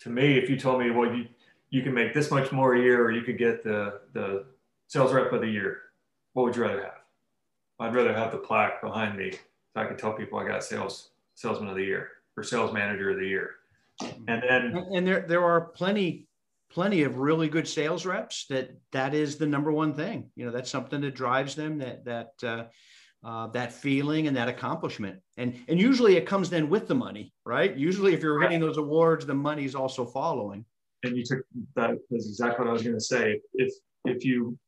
to 0.00 0.08
me, 0.08 0.38
if 0.38 0.48
you 0.48 0.56
told 0.56 0.80
me, 0.80 0.90
well, 0.90 1.12
you, 1.12 1.26
you 1.70 1.82
can 1.82 1.92
make 1.92 2.14
this 2.14 2.30
much 2.30 2.52
more 2.52 2.74
a 2.74 2.80
year, 2.80 3.04
or 3.04 3.10
you 3.10 3.22
could 3.22 3.38
get 3.38 3.64
the 3.64 4.00
the 4.12 4.44
sales 4.86 5.12
rep 5.12 5.32
of 5.32 5.40
the 5.40 5.48
year. 5.48 5.78
What 6.34 6.44
would 6.44 6.54
you 6.54 6.62
rather 6.62 6.82
have? 6.82 7.00
I'd 7.80 7.94
rather 7.94 8.14
have 8.14 8.30
the 8.30 8.38
plaque 8.38 8.80
behind 8.82 9.18
me 9.18 9.32
so 9.32 9.80
I 9.80 9.86
can 9.86 9.96
tell 9.96 10.12
people 10.12 10.38
I 10.38 10.46
got 10.46 10.62
sales 10.62 11.10
salesman 11.34 11.70
of 11.70 11.76
the 11.76 11.84
year 11.84 12.08
or 12.36 12.44
sales 12.44 12.72
manager 12.72 13.10
of 13.10 13.18
the 13.18 13.26
year. 13.26 13.50
And 14.28 14.42
then 14.48 14.86
and 14.94 15.06
there 15.06 15.22
there 15.26 15.44
are 15.44 15.60
plenty 15.60 16.28
plenty 16.70 17.02
of 17.02 17.16
really 17.16 17.48
good 17.48 17.66
sales 17.66 18.06
reps 18.06 18.46
that 18.46 18.70
that 18.92 19.14
is 19.14 19.36
the 19.36 19.46
number 19.46 19.72
one 19.72 19.94
thing. 19.94 20.30
You 20.36 20.46
know, 20.46 20.52
that's 20.52 20.70
something 20.70 21.00
that 21.00 21.14
drives 21.14 21.54
them 21.54 21.78
that 21.78 22.04
that 22.04 22.32
uh, 22.42 22.64
uh, 23.24 23.46
that 23.48 23.72
feeling 23.72 24.26
and 24.26 24.36
that 24.36 24.48
accomplishment. 24.48 25.18
And 25.36 25.58
and 25.68 25.78
usually 25.78 26.16
it 26.16 26.26
comes 26.26 26.50
then 26.50 26.68
with 26.68 26.88
the 26.88 26.94
money, 26.94 27.32
right? 27.44 27.76
Usually 27.76 28.14
if 28.14 28.22
you're 28.22 28.40
hitting 28.40 28.60
those 28.60 28.78
awards, 28.78 29.26
the 29.26 29.34
money's 29.34 29.74
also 29.74 30.04
following. 30.04 30.64
And 31.02 31.16
you 31.16 31.24
took 31.24 31.40
that 31.76 31.90
that's 32.10 32.26
exactly 32.26 32.64
what 32.64 32.70
I 32.70 32.72
was 32.72 32.82
going 32.82 32.96
to 32.96 33.04
say. 33.04 33.40
If 33.54 33.72
if 34.04 34.24
you 34.24 34.58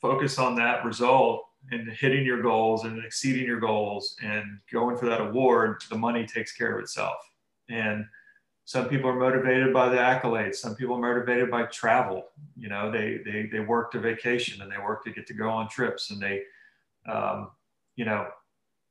focus 0.00 0.38
on 0.38 0.54
that 0.56 0.84
result 0.84 1.44
and 1.70 1.90
hitting 1.90 2.24
your 2.24 2.42
goals 2.42 2.84
and 2.84 3.04
exceeding 3.04 3.44
your 3.44 3.60
goals 3.60 4.16
and 4.22 4.58
going 4.72 4.96
for 4.96 5.06
that 5.06 5.20
award, 5.20 5.82
the 5.90 5.98
money 5.98 6.24
takes 6.26 6.52
care 6.52 6.76
of 6.76 6.82
itself. 6.82 7.16
And 7.68 8.06
some 8.64 8.88
people 8.88 9.08
are 9.08 9.18
motivated 9.18 9.72
by 9.72 9.88
the 9.88 9.96
accolades. 9.96 10.56
Some 10.56 10.76
people 10.76 10.96
are 10.96 11.00
motivated 11.00 11.50
by 11.50 11.62
travel. 11.64 12.26
You 12.54 12.68
know, 12.68 12.90
they 12.90 13.18
they 13.24 13.48
they 13.50 13.60
work 13.60 13.90
to 13.92 13.98
vacation 13.98 14.60
and 14.60 14.70
they 14.70 14.76
work 14.76 15.04
to 15.04 15.10
get 15.10 15.26
to 15.28 15.34
go 15.34 15.48
on 15.48 15.68
trips 15.68 16.10
and 16.10 16.20
they, 16.20 16.42
um, 17.10 17.50
you 17.98 18.04
know, 18.04 18.28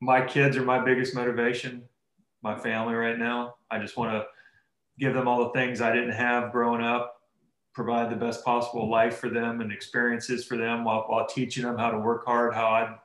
my 0.01 0.21
kids 0.21 0.57
are 0.57 0.65
my 0.65 0.83
biggest 0.83 1.15
motivation. 1.15 1.81
My 2.43 2.59
family 2.59 2.93
right 2.93 3.17
now. 3.17 3.55
I 3.71 3.79
just 3.79 3.95
want 3.95 4.11
to 4.11 4.25
give 4.99 5.13
them 5.13 5.27
all 5.29 5.45
the 5.45 5.57
things 5.57 5.79
I 5.79 5.93
didn't 5.93 6.11
have 6.11 6.51
growing 6.51 6.83
up 6.83 7.13
provide 7.73 8.11
the 8.11 8.15
best 8.15 8.43
possible 8.43 8.89
life 8.89 9.17
for 9.17 9.29
them 9.29 9.61
and 9.61 9.71
experiences 9.71 10.43
for 10.43 10.57
them 10.57 10.83
while, 10.83 11.05
while 11.07 11.25
teaching 11.25 11.63
them 11.63 11.77
how 11.77 11.89
to 11.89 11.99
work 11.99 12.25
hard, 12.25 12.53
how 12.53 12.65
I 12.65 12.95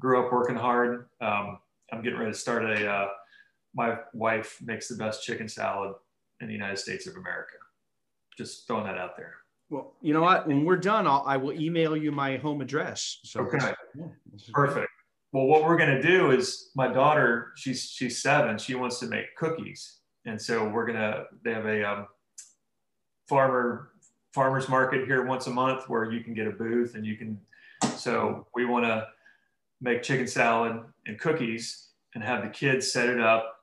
grew 0.00 0.24
up 0.24 0.32
working 0.32 0.56
hard. 0.56 1.08
Um, 1.20 1.58
I'm 1.90 2.00
getting 2.02 2.18
ready 2.18 2.30
to 2.30 2.38
start 2.38 2.64
a, 2.64 2.88
uh, 2.88 3.08
my 3.74 3.98
wife 4.12 4.58
makes 4.62 4.86
the 4.88 4.94
best 4.94 5.24
chicken 5.24 5.48
salad 5.48 5.94
in 6.40 6.46
the 6.46 6.52
United 6.52 6.78
States 6.78 7.08
of 7.08 7.16
America. 7.16 7.54
Just 8.38 8.68
throwing 8.68 8.84
that 8.84 8.98
out 8.98 9.16
there. 9.16 9.34
Well, 9.68 9.94
you 10.00 10.12
know 10.12 10.22
what? 10.22 10.46
When 10.46 10.64
we're 10.64 10.76
done, 10.76 11.06
I'll, 11.06 11.24
I 11.26 11.38
will 11.38 11.58
email 11.58 11.96
you 11.96 12.12
my 12.12 12.36
home 12.36 12.60
address. 12.60 13.18
So 13.24 13.40
okay, 13.40 13.72
yeah, 13.98 14.04
perfect. 14.52 14.88
Well, 15.34 15.46
what 15.46 15.64
we're 15.64 15.76
going 15.76 15.90
to 15.90 16.00
do 16.00 16.30
is 16.30 16.70
my 16.76 16.86
daughter, 16.86 17.54
she's 17.56 17.90
she's 17.90 18.22
seven. 18.22 18.56
She 18.56 18.76
wants 18.76 19.00
to 19.00 19.06
make 19.06 19.34
cookies, 19.34 19.96
and 20.24 20.40
so 20.40 20.68
we're 20.68 20.86
gonna. 20.86 21.24
They 21.42 21.52
have 21.52 21.66
a 21.66 21.82
um, 21.82 22.06
farmer 23.28 23.90
farmers 24.32 24.68
market 24.68 25.06
here 25.06 25.26
once 25.26 25.48
a 25.48 25.50
month 25.50 25.88
where 25.88 26.08
you 26.08 26.22
can 26.22 26.34
get 26.34 26.46
a 26.46 26.52
booth 26.52 26.94
and 26.94 27.04
you 27.04 27.16
can. 27.16 27.40
So 27.96 28.46
we 28.54 28.64
want 28.64 28.84
to 28.84 29.08
make 29.80 30.04
chicken 30.04 30.28
salad 30.28 30.80
and 31.06 31.18
cookies 31.18 31.88
and 32.14 32.22
have 32.22 32.44
the 32.44 32.50
kids 32.50 32.92
set 32.92 33.08
it 33.08 33.18
up. 33.18 33.56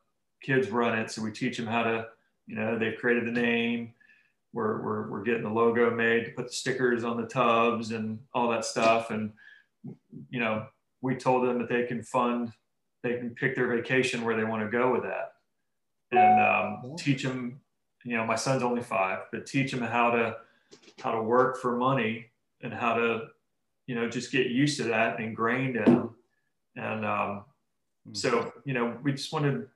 Kids 0.43 0.69
run 0.69 0.99
it. 0.99 1.09
So 1.09 1.21
we 1.21 1.31
teach 1.31 1.55
them 1.55 1.67
how 1.67 1.83
to, 1.83 2.07
you 2.47 2.55
know, 2.55 2.77
they've 2.77 2.97
created 2.99 3.25
the 3.25 3.31
name. 3.31 3.93
We're, 4.51 4.81
we're, 4.81 5.09
we're 5.09 5.23
getting 5.23 5.43
the 5.43 5.49
logo 5.49 5.89
made 5.89 6.25
to 6.25 6.31
put 6.31 6.47
the 6.47 6.53
stickers 6.53 7.05
on 7.05 7.15
the 7.15 7.27
tubs 7.27 7.91
and 7.91 8.19
all 8.33 8.49
that 8.49 8.65
stuff. 8.65 9.09
And, 9.09 9.31
you 10.29 10.41
know, 10.41 10.65
we 11.01 11.15
told 11.15 11.47
them 11.47 11.59
that 11.59 11.69
they 11.69 11.83
can 11.83 12.03
fund, 12.03 12.51
they 13.03 13.17
can 13.17 13.31
pick 13.31 13.55
their 13.55 13.67
vacation 13.67 14.23
where 14.23 14.35
they 14.35 14.43
want 14.43 14.63
to 14.63 14.69
go 14.69 14.91
with 14.91 15.03
that 15.03 15.33
and 16.11 16.41
um, 16.41 16.95
teach 16.97 17.23
them, 17.23 17.59
you 18.03 18.15
know, 18.17 18.25
my 18.25 18.35
son's 18.35 18.63
only 18.63 18.81
five, 18.81 19.19
but 19.31 19.45
teach 19.45 19.71
them 19.71 19.81
how 19.81 20.11
to, 20.11 20.35
how 21.01 21.11
to 21.11 21.21
work 21.21 21.57
for 21.57 21.75
money 21.77 22.27
and 22.61 22.73
how 22.73 22.93
to, 22.93 23.27
you 23.87 23.95
know, 23.95 24.09
just 24.09 24.31
get 24.31 24.47
used 24.47 24.77
to 24.77 24.83
that 24.83 25.15
and 25.15 25.25
ingrained 25.25 25.77
in 25.77 25.85
them. 25.85 26.15
And 26.75 27.05
um, 27.05 27.43
hmm. 28.05 28.13
so, 28.13 28.53
you 28.65 28.73
know, 28.73 28.97
we 29.03 29.11
just 29.13 29.33
wanted, 29.33 29.67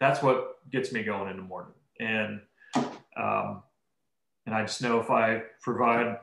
that's 0.00 0.22
what 0.22 0.58
gets 0.70 0.92
me 0.92 1.02
going 1.02 1.30
in 1.30 1.36
the 1.36 1.42
morning. 1.42 1.74
And, 2.00 2.40
um, 3.16 3.62
and 4.46 4.54
I 4.54 4.62
just 4.62 4.82
know 4.82 5.00
if 5.00 5.10
I 5.10 5.42
provide 5.60 6.18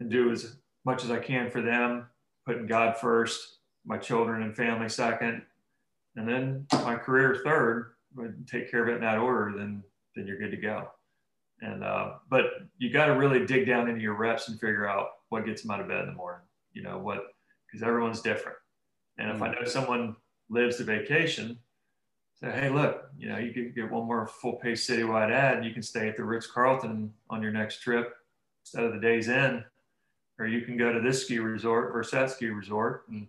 and 0.00 0.10
do 0.10 0.30
as 0.30 0.56
much 0.84 1.04
as 1.04 1.10
I 1.10 1.18
can 1.18 1.50
for 1.50 1.62
them, 1.62 2.06
putting 2.44 2.66
God 2.66 2.96
first, 2.96 3.58
my 3.84 3.98
children 3.98 4.42
and 4.42 4.56
family 4.56 4.88
second, 4.88 5.42
and 6.16 6.28
then 6.28 6.66
my 6.72 6.96
career 6.96 7.40
third, 7.44 7.92
take 8.46 8.70
care 8.70 8.82
of 8.82 8.88
it 8.88 8.96
in 8.96 9.00
that 9.00 9.18
order, 9.18 9.56
then 9.56 9.82
then 10.14 10.26
you're 10.26 10.38
good 10.38 10.50
to 10.50 10.56
go. 10.56 10.88
And 11.60 11.82
uh, 11.82 12.14
but 12.28 12.44
you 12.78 12.92
got 12.92 13.06
to 13.06 13.12
really 13.12 13.46
dig 13.46 13.66
down 13.66 13.88
into 13.88 14.00
your 14.00 14.14
reps 14.14 14.48
and 14.48 14.60
figure 14.60 14.88
out 14.88 15.08
what 15.28 15.46
gets 15.46 15.62
them 15.62 15.70
out 15.70 15.80
of 15.80 15.88
bed 15.88 16.00
in 16.00 16.06
the 16.06 16.12
morning. 16.12 16.42
You 16.72 16.82
know 16.82 16.98
what? 16.98 17.22
Because 17.66 17.86
everyone's 17.86 18.20
different. 18.20 18.58
And 19.18 19.30
if 19.30 19.36
mm-hmm. 19.36 19.44
I 19.44 19.54
know 19.54 19.64
someone 19.64 20.16
lives 20.50 20.78
the 20.78 20.84
vacation, 20.84 21.58
say, 22.34 22.50
hey, 22.50 22.68
look, 22.68 23.10
you 23.16 23.28
know, 23.28 23.38
you 23.38 23.52
can 23.52 23.72
get 23.72 23.90
one 23.90 24.06
more 24.06 24.26
full 24.26 24.54
page 24.54 24.78
citywide 24.78 25.30
ad, 25.30 25.56
and 25.56 25.64
you 25.64 25.72
can 25.72 25.82
stay 25.82 26.08
at 26.08 26.16
the 26.16 26.24
Ritz 26.24 26.46
Carlton 26.46 27.12
on 27.30 27.42
your 27.42 27.52
next 27.52 27.80
trip 27.80 28.14
instead 28.62 28.84
of 28.84 28.92
the 28.92 29.00
Days 29.00 29.28
Inn, 29.28 29.64
or 30.38 30.46
you 30.46 30.62
can 30.62 30.76
go 30.76 30.92
to 30.92 31.00
this 31.00 31.24
ski 31.24 31.38
resort 31.38 31.92
versus 31.92 32.12
that 32.12 32.30
ski 32.30 32.46
resort 32.46 33.04
and 33.08 33.26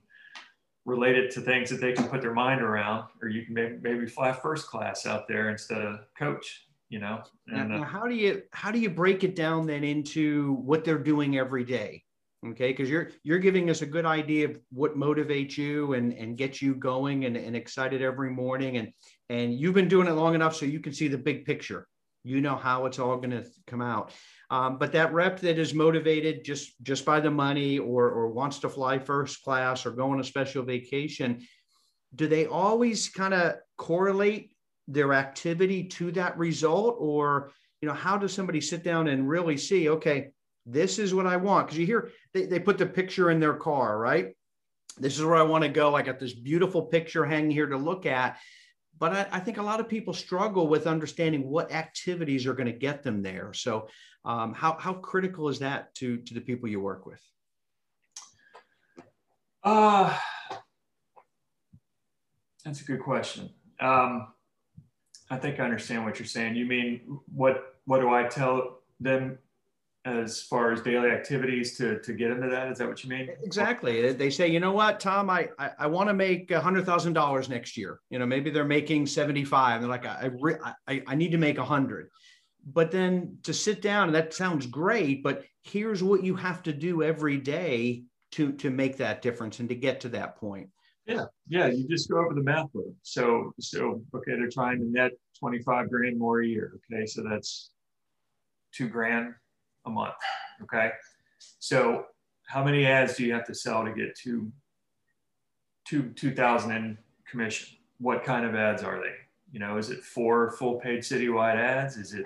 relate 0.86 1.17
it 1.17 1.32
to 1.32 1.41
things 1.41 1.69
that 1.69 1.80
they 1.80 1.93
can 1.93 2.08
put 2.08 2.22
their 2.22 2.34
mind 2.34 2.62
around, 2.62 3.08
or 3.22 3.30
you 3.30 3.46
can 3.46 3.54
maybe, 3.54 3.78
maybe 3.82 4.06
fly 4.06 4.32
first 4.32 4.67
class 4.67 5.06
out 5.06 5.28
there 5.28 5.50
instead 5.50 5.82
of 5.82 6.00
coach 6.17 6.65
you 6.93 7.00
know? 7.00 7.24
And 7.48 7.69
now, 7.69 7.82
uh, 7.82 7.86
how 7.86 8.08
do 8.08 8.13
you 8.13 8.43
how 8.52 8.69
do 8.69 8.80
you 8.80 8.89
break 8.89 9.24
it 9.24 9.36
down 9.36 9.65
then 9.65 9.84
into 9.84 10.54
what 10.54 10.86
they're 10.86 11.00
doing 11.00 11.38
every 11.38 11.63
day? 11.63 12.04
Okay 12.46 12.72
because 12.72 12.88
you're 12.88 13.10
you're 13.24 13.39
giving 13.39 13.69
us 13.72 13.82
a 13.82 13.86
good 13.86 14.06
idea 14.06 14.50
of 14.50 14.60
what 14.72 14.96
motivates 14.96 15.58
you 15.58 15.93
and 15.93 16.13
and 16.13 16.38
gets 16.38 16.62
you 16.62 16.76
going 16.76 17.26
and, 17.26 17.36
and 17.36 17.56
excited 17.56 18.04
every 18.04 18.30
morning. 18.30 18.78
And 18.78 18.93
and 19.30 19.60
you've 19.60 19.74
been 19.74 19.88
doing 19.88 20.08
it 20.08 20.12
long 20.12 20.36
enough 20.36 20.56
so 20.56 20.67
you 20.67 20.80
can 20.80 20.93
see 20.93 21.08
the 21.08 21.17
big 21.17 21.46
picture 21.46 21.88
you 22.23 22.41
know 22.41 22.55
how 22.55 22.86
it's 22.86 22.99
all 22.99 23.17
going 23.17 23.31
to 23.31 23.45
come 23.67 23.81
out. 23.81 24.12
Um, 24.49 24.77
but 24.77 24.91
that 24.93 25.13
rep 25.13 25.39
that 25.41 25.57
is 25.57 25.73
motivated 25.73 26.43
just 26.43 26.81
just 26.83 27.05
by 27.05 27.19
the 27.19 27.31
money 27.31 27.79
or 27.79 28.09
or 28.09 28.29
wants 28.29 28.59
to 28.59 28.69
fly 28.69 28.99
first 28.99 29.43
class 29.43 29.86
or 29.86 29.91
go 29.91 30.12
on 30.12 30.19
a 30.19 30.23
special 30.23 30.63
vacation 30.63 31.45
do 32.15 32.27
they 32.27 32.45
always 32.45 33.09
kind 33.09 33.33
of 33.33 33.55
correlate 33.77 34.55
their 34.88 35.13
activity 35.13 35.86
to 35.86 36.12
that 36.12 36.38
result? 36.38 36.97
Or 36.99 37.51
you 37.81 37.88
know 37.88 37.93
how 37.93 38.17
does 38.17 38.33
somebody 38.33 38.62
sit 38.62 38.83
down 38.83 39.07
and 39.07 39.27
really 39.27 39.57
see 39.57 39.89
okay 39.89 40.29
this 40.65 40.99
is 40.99 41.13
what 41.13 41.27
i 41.27 41.36
want? 41.36 41.67
Because 41.67 41.77
you 41.77 41.86
hear 41.86 42.12
they, 42.33 42.45
they 42.45 42.59
put 42.59 42.77
the 42.77 42.86
picture 42.86 43.31
in 43.31 43.39
their 43.39 43.55
car 43.55 43.97
right? 43.97 44.36
This 44.97 45.17
is 45.17 45.25
where 45.25 45.36
i 45.36 45.41
want 45.41 45.63
to 45.63 45.69
go. 45.69 45.95
I 45.95 46.01
got 46.01 46.19
this 46.19 46.33
beautiful 46.33 46.83
picture 46.83 47.25
hanging 47.25 47.51
here 47.51 47.67
to 47.67 47.77
look 47.77 48.05
at 48.05 48.38
but 49.03 49.11
I, 49.11 49.27
I 49.33 49.39
think 49.41 49.57
a 49.57 49.61
lot 49.61 49.81
of 49.81 49.89
people 49.89 50.13
struggle 50.13 50.69
with 50.69 50.87
understanding 50.87 51.49
what 51.49 51.73
activities 51.73 52.47
are 52.47 52.53
going 52.53 52.71
to 52.71 52.79
get 52.87 53.03
them 53.03 53.21
there. 53.21 53.51
So 53.51 53.89
um, 54.23 54.53
how, 54.53 54.77
how 54.79 54.93
critical 54.93 55.49
is 55.49 55.59
that 55.59 55.93
to 55.95 56.19
to 56.19 56.33
the 56.33 56.39
people 56.39 56.69
you 56.69 56.79
work 56.79 57.05
with? 57.05 57.19
Uh, 59.61 60.17
that's 62.63 62.79
a 62.79 62.85
good 62.85 63.01
question. 63.01 63.49
Um, 63.81 64.29
I 65.29 65.35
think 65.35 65.59
I 65.59 65.65
understand 65.65 66.05
what 66.05 66.17
you're 66.17 66.25
saying. 66.25 66.55
You 66.55 66.65
mean 66.65 67.19
what 67.25 67.75
what 67.83 67.99
do 67.99 68.09
I 68.09 68.23
tell 68.23 68.79
them 69.01 69.37
as 70.05 70.41
far 70.41 70.71
as 70.71 70.81
daily 70.81 71.09
activities 71.09 71.77
to 71.77 71.99
to 72.01 72.13
get 72.13 72.31
into 72.31 72.49
that? 72.49 72.69
Is 72.69 72.77
that 72.79 72.87
what 72.87 73.03
you 73.03 73.09
mean? 73.09 73.29
Exactly. 73.43 74.11
They 74.11 74.29
say, 74.29 74.47
you 74.47 74.59
know 74.59 74.73
what, 74.73 74.99
Tom, 74.99 75.29
I 75.29 75.49
I, 75.57 75.71
I 75.79 75.87
want 75.87 76.09
to 76.09 76.13
make 76.13 76.51
a 76.51 76.59
hundred 76.59 76.85
thousand 76.85 77.13
dollars 77.13 77.47
next 77.47 77.77
year. 77.77 77.99
You 78.09 78.19
know, 78.19 78.25
maybe 78.25 78.49
they're 78.49 78.65
making 78.65 79.07
seventy 79.07 79.45
five. 79.45 79.81
They're 79.81 79.89
like, 79.89 80.05
I, 80.05 80.29
I 80.87 81.03
I 81.07 81.15
need 81.15 81.31
to 81.31 81.37
make 81.37 81.57
a 81.57 81.65
hundred. 81.65 82.09
But 82.65 82.91
then 82.91 83.37
to 83.43 83.53
sit 83.53 83.81
down, 83.81 84.09
and 84.09 84.15
that 84.15 84.33
sounds 84.33 84.65
great. 84.65 85.23
But 85.23 85.45
here's 85.63 86.03
what 86.03 86.23
you 86.23 86.35
have 86.35 86.63
to 86.63 86.73
do 86.73 87.01
every 87.01 87.37
day 87.37 88.03
to 88.31 88.51
to 88.53 88.69
make 88.69 88.97
that 88.97 89.21
difference 89.21 89.59
and 89.59 89.69
to 89.69 89.75
get 89.75 90.01
to 90.01 90.09
that 90.09 90.35
point. 90.37 90.69
Yeah, 91.05 91.25
yeah. 91.47 91.67
You 91.67 91.87
just 91.87 92.09
go 92.09 92.19
over 92.19 92.33
the 92.33 92.43
math 92.43 92.69
with 92.73 92.85
them. 92.85 92.95
So, 93.03 93.53
so 93.59 94.03
okay, 94.15 94.31
they're 94.31 94.49
trying 94.49 94.79
to 94.79 94.85
net 94.85 95.11
twenty 95.39 95.61
five 95.63 95.89
grand 95.89 96.17
more 96.17 96.41
a 96.41 96.47
year. 96.47 96.73
Okay, 96.91 97.05
so 97.05 97.23
that's 97.29 97.71
two 98.73 98.89
grand 98.89 99.33
a 99.86 99.89
month. 99.89 100.15
Okay, 100.62 100.91
so 101.60 102.06
how 102.48 102.63
many 102.63 102.86
ads 102.86 103.15
do 103.15 103.26
you 103.26 103.34
have 103.34 103.46
to 103.48 103.56
sell 103.56 103.84
to 103.84 103.91
get 103.91 104.15
to 104.19 104.52
two 105.86 106.10
two 106.15 106.34
thousand 106.34 106.72
in 106.72 106.98
commission? 107.30 107.78
What 108.00 108.24
kind 108.24 108.46
of 108.46 108.56
ads 108.56 108.84
are 108.84 109.00
they? 109.00 109.15
You 109.52 109.60
know, 109.60 109.78
is 109.78 109.89
it 109.89 110.04
four 110.04 110.52
full 110.52 110.76
page 110.76 111.04
citywide 111.04 111.56
ads? 111.56 111.98
Is 111.98 112.13
it 112.13 112.26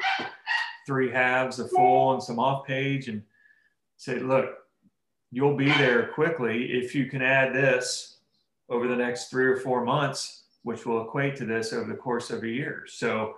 three 0.86 1.12
halves, 1.12 1.60
a 1.60 1.68
full 1.68 2.14
and 2.14 2.24
some 2.24 2.40
off 2.40 2.66
page? 2.66 3.10
And 3.10 3.22
say, 3.98 4.20
look, 4.20 4.50
you'll 5.32 5.58
be 5.58 5.70
there 5.74 6.08
quickly 6.08 6.72
if 6.72 6.96
you 6.96 7.08
can 7.08 7.22
add 7.22 7.54
this 7.54 8.18
over 8.70 8.88
the 8.88 8.96
next 8.96 9.30
three 9.30 9.46
or 9.46 9.58
four 9.58 9.84
months, 9.84 10.44
which 10.64 10.86
will 10.86 11.06
equate 11.06 11.36
to 11.38 11.46
this 11.46 11.74
over 11.74 11.90
the 11.90 11.98
course 11.98 12.30
of 12.30 12.44
a 12.44 12.48
year. 12.48 12.86
So 12.88 13.36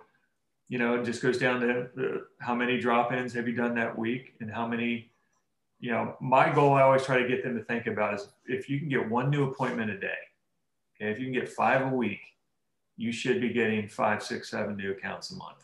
you 0.69 0.77
know, 0.77 0.95
it 0.95 1.03
just 1.03 1.21
goes 1.21 1.37
down 1.37 1.59
to 1.61 1.89
the, 1.95 2.25
how 2.39 2.55
many 2.55 2.79
drop-ins 2.79 3.33
have 3.33 3.47
you 3.47 3.55
done 3.55 3.75
that 3.75 3.97
week 3.97 4.35
and 4.39 4.51
how 4.51 4.67
many, 4.67 5.11
you 5.79 5.91
know, 5.91 6.15
my 6.21 6.53
goal 6.53 6.73
I 6.73 6.83
always 6.83 7.03
try 7.03 7.19
to 7.21 7.27
get 7.27 7.43
them 7.43 7.57
to 7.57 7.63
think 7.63 7.87
about 7.87 8.13
is 8.13 8.29
if 8.45 8.69
you 8.69 8.79
can 8.79 8.87
get 8.87 9.09
one 9.09 9.31
new 9.31 9.49
appointment 9.49 9.89
a 9.89 9.99
day, 9.99 10.07
okay, 10.95 11.11
if 11.11 11.19
you 11.19 11.25
can 11.25 11.33
get 11.33 11.49
five 11.49 11.91
a 11.91 11.95
week, 11.95 12.19
you 12.97 13.11
should 13.11 13.41
be 13.41 13.49
getting 13.49 13.87
five, 13.87 14.21
six, 14.21 14.51
seven 14.51 14.77
new 14.77 14.91
accounts 14.91 15.31
a 15.31 15.35
month. 15.35 15.63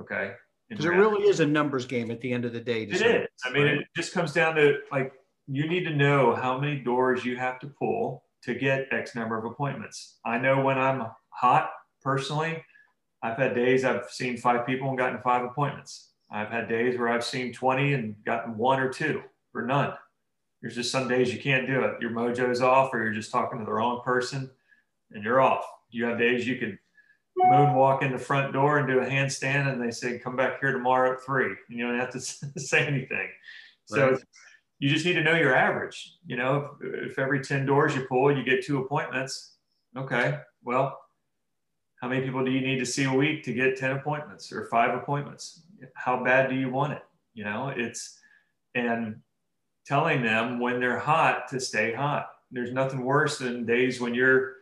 Okay. 0.00 0.32
Because 0.68 0.86
it 0.86 0.88
really 0.88 1.28
is 1.28 1.40
a 1.40 1.46
numbers 1.46 1.84
game 1.84 2.10
at 2.10 2.20
the 2.22 2.32
end 2.32 2.46
of 2.46 2.52
the 2.54 2.60
day. 2.60 2.84
It 2.84 3.02
is. 3.02 3.28
I 3.44 3.50
mean, 3.50 3.64
right? 3.64 3.74
it 3.78 3.86
just 3.94 4.14
comes 4.14 4.32
down 4.32 4.54
to 4.54 4.78
like, 4.90 5.12
you 5.46 5.68
need 5.68 5.84
to 5.84 5.94
know 5.94 6.34
how 6.34 6.58
many 6.58 6.76
doors 6.76 7.24
you 7.24 7.36
have 7.36 7.58
to 7.60 7.66
pull 7.66 8.24
to 8.44 8.54
get 8.54 8.86
X 8.90 9.14
number 9.14 9.36
of 9.36 9.44
appointments. 9.44 10.18
I 10.24 10.38
know 10.38 10.62
when 10.62 10.78
I'm 10.78 11.06
hot 11.28 11.70
personally, 12.02 12.64
I've 13.24 13.38
had 13.38 13.54
days 13.54 13.86
I've 13.86 14.10
seen 14.10 14.36
five 14.36 14.66
people 14.66 14.90
and 14.90 14.98
gotten 14.98 15.18
five 15.18 15.44
appointments. 15.44 16.10
I've 16.30 16.50
had 16.50 16.68
days 16.68 16.98
where 16.98 17.08
I've 17.08 17.24
seen 17.24 17.54
20 17.54 17.94
and 17.94 18.14
gotten 18.26 18.58
one 18.58 18.78
or 18.78 18.92
two 18.92 19.22
or 19.54 19.62
none. 19.62 19.94
There's 20.60 20.74
just 20.74 20.92
some 20.92 21.08
days 21.08 21.32
you 21.32 21.40
can't 21.40 21.66
do 21.66 21.80
it. 21.84 21.94
Your 22.02 22.10
mojo's 22.10 22.60
off 22.60 22.92
or 22.92 23.02
you're 23.02 23.14
just 23.14 23.32
talking 23.32 23.58
to 23.58 23.64
the 23.64 23.72
wrong 23.72 24.02
person 24.04 24.50
and 25.12 25.24
you're 25.24 25.40
off. 25.40 25.64
You 25.88 26.04
have 26.04 26.18
days 26.18 26.46
you 26.46 26.56
can 26.56 26.78
moonwalk 27.42 28.02
in 28.02 28.12
the 28.12 28.18
front 28.18 28.52
door 28.52 28.78
and 28.78 28.86
do 28.86 28.98
a 28.98 29.06
handstand 29.06 29.72
and 29.72 29.82
they 29.82 29.90
say, 29.90 30.18
come 30.18 30.36
back 30.36 30.60
here 30.60 30.72
tomorrow 30.72 31.14
at 31.14 31.22
three. 31.22 31.46
And 31.46 31.78
you 31.78 31.86
don't 31.86 31.98
have 31.98 32.10
to 32.10 32.20
say 32.60 32.86
anything. 32.86 33.28
So 33.86 34.10
right. 34.10 34.20
you 34.80 34.90
just 34.90 35.06
need 35.06 35.14
to 35.14 35.22
know 35.22 35.34
your 35.34 35.54
average. 35.54 36.18
You 36.26 36.36
know, 36.36 36.76
if, 36.82 37.12
if 37.12 37.18
every 37.18 37.40
10 37.40 37.64
doors 37.64 37.94
you 37.94 38.04
pull, 38.06 38.36
you 38.36 38.44
get 38.44 38.66
two 38.66 38.80
appointments. 38.80 39.54
Okay. 39.96 40.40
Well, 40.62 40.98
how 42.04 42.10
many 42.10 42.20
people 42.20 42.44
do 42.44 42.50
you 42.50 42.60
need 42.60 42.78
to 42.78 42.84
see 42.84 43.04
a 43.04 43.10
week 43.10 43.42
to 43.42 43.54
get 43.54 43.78
10 43.78 43.92
appointments 43.92 44.52
or 44.52 44.66
five 44.66 44.94
appointments? 44.94 45.62
How 45.94 46.22
bad 46.22 46.50
do 46.50 46.54
you 46.54 46.68
want 46.68 46.92
it? 46.92 47.02
You 47.32 47.44
know, 47.44 47.72
it's, 47.74 48.20
and 48.74 49.22
telling 49.86 50.22
them 50.22 50.60
when 50.60 50.80
they're 50.80 50.98
hot 50.98 51.48
to 51.48 51.58
stay 51.58 51.94
hot. 51.94 52.26
There's 52.50 52.72
nothing 52.72 53.06
worse 53.06 53.38
than 53.38 53.64
days 53.64 54.02
when 54.02 54.14
you're 54.14 54.56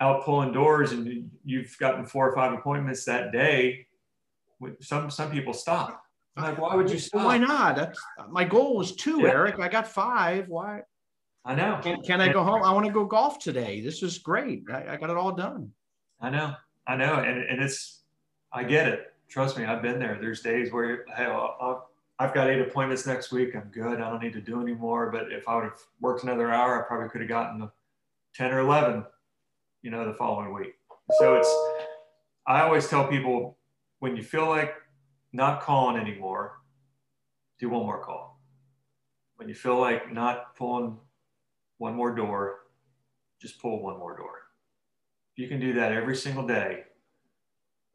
out 0.00 0.24
pulling 0.24 0.50
doors 0.50 0.90
and 0.90 1.30
you've 1.44 1.78
gotten 1.78 2.04
four 2.04 2.28
or 2.28 2.34
five 2.34 2.52
appointments 2.52 3.04
that 3.04 3.30
day. 3.30 3.86
Some, 4.80 5.12
some 5.12 5.30
people 5.30 5.52
stop. 5.52 6.02
I'm 6.36 6.42
like, 6.42 6.58
why 6.58 6.74
would 6.74 6.90
you 6.90 6.98
stop? 6.98 7.24
Why 7.24 7.38
not? 7.38 7.76
That's, 7.76 8.00
my 8.30 8.42
goal 8.42 8.76
was 8.76 8.96
two, 8.96 9.20
yeah. 9.20 9.28
Eric. 9.28 9.60
I 9.60 9.68
got 9.68 9.86
five. 9.86 10.48
Why? 10.48 10.82
I 11.44 11.54
know. 11.54 11.78
Can, 11.80 12.02
can 12.02 12.20
I 12.20 12.32
go 12.32 12.42
home? 12.42 12.64
I 12.64 12.72
want 12.72 12.84
to 12.84 12.92
go 12.92 13.04
golf 13.04 13.38
today. 13.38 13.80
This 13.80 14.02
is 14.02 14.18
great. 14.18 14.64
I, 14.68 14.94
I 14.94 14.96
got 14.96 15.08
it 15.08 15.16
all 15.16 15.30
done. 15.30 15.70
I 16.20 16.30
know, 16.30 16.54
I 16.86 16.96
know, 16.96 17.14
and 17.14 17.44
and 17.44 17.62
it's, 17.62 18.00
I 18.52 18.64
get 18.64 18.88
it. 18.88 19.14
Trust 19.28 19.56
me, 19.56 19.64
I've 19.64 19.82
been 19.82 19.98
there. 19.98 20.18
There's 20.20 20.40
days 20.40 20.72
where 20.72 21.04
hey, 21.16 21.26
I'll, 21.26 21.90
I've 22.18 22.34
got 22.34 22.50
eight 22.50 22.60
appointments 22.60 23.06
next 23.06 23.30
week. 23.30 23.54
I'm 23.54 23.70
good. 23.72 24.00
I 24.00 24.10
don't 24.10 24.22
need 24.22 24.32
to 24.32 24.40
do 24.40 24.60
anymore. 24.60 25.10
But 25.12 25.30
if 25.32 25.48
I 25.48 25.54
would 25.54 25.64
have 25.64 25.78
worked 26.00 26.24
another 26.24 26.50
hour, 26.50 26.82
I 26.82 26.88
probably 26.88 27.08
could 27.08 27.20
have 27.20 27.28
gotten 27.28 27.70
ten 28.34 28.50
or 28.50 28.60
eleven, 28.60 29.04
you 29.82 29.90
know, 29.90 30.04
the 30.04 30.14
following 30.14 30.52
week. 30.52 30.74
So 31.18 31.36
it's, 31.36 31.54
I 32.46 32.62
always 32.62 32.88
tell 32.88 33.06
people 33.06 33.56
when 34.00 34.16
you 34.16 34.22
feel 34.22 34.48
like 34.48 34.74
not 35.32 35.60
calling 35.60 35.96
anymore, 35.96 36.58
do 37.60 37.68
one 37.68 37.82
more 37.82 38.02
call. 38.02 38.40
When 39.36 39.48
you 39.48 39.54
feel 39.54 39.78
like 39.78 40.12
not 40.12 40.56
pulling 40.56 40.96
one 41.76 41.94
more 41.94 42.12
door, 42.12 42.60
just 43.40 43.60
pull 43.60 43.80
one 43.82 43.98
more 43.98 44.16
door 44.16 44.47
you 45.38 45.46
can 45.46 45.60
do 45.60 45.72
that 45.74 45.92
every 45.92 46.16
single 46.16 46.44
day 46.44 46.82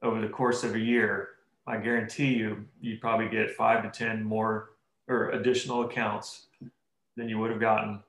over 0.01 0.21
the 0.21 0.29
course 0.29 0.63
of 0.63 0.75
a 0.75 0.79
year, 0.79 1.29
I 1.67 1.75
guarantee 1.75 2.33
you, 2.33 2.65
you'd 2.79 3.01
probably 3.01 3.27
get 3.27 3.51
five 3.51 3.83
to 3.83 3.89
10 3.89 4.23
more 4.23 4.71
or 5.09 5.31
additional 5.31 5.83
accounts 5.83 6.47
than 7.17 7.27
you 7.27 7.37
would 7.39 7.51
have 7.51 7.59
gotten. 7.59 8.01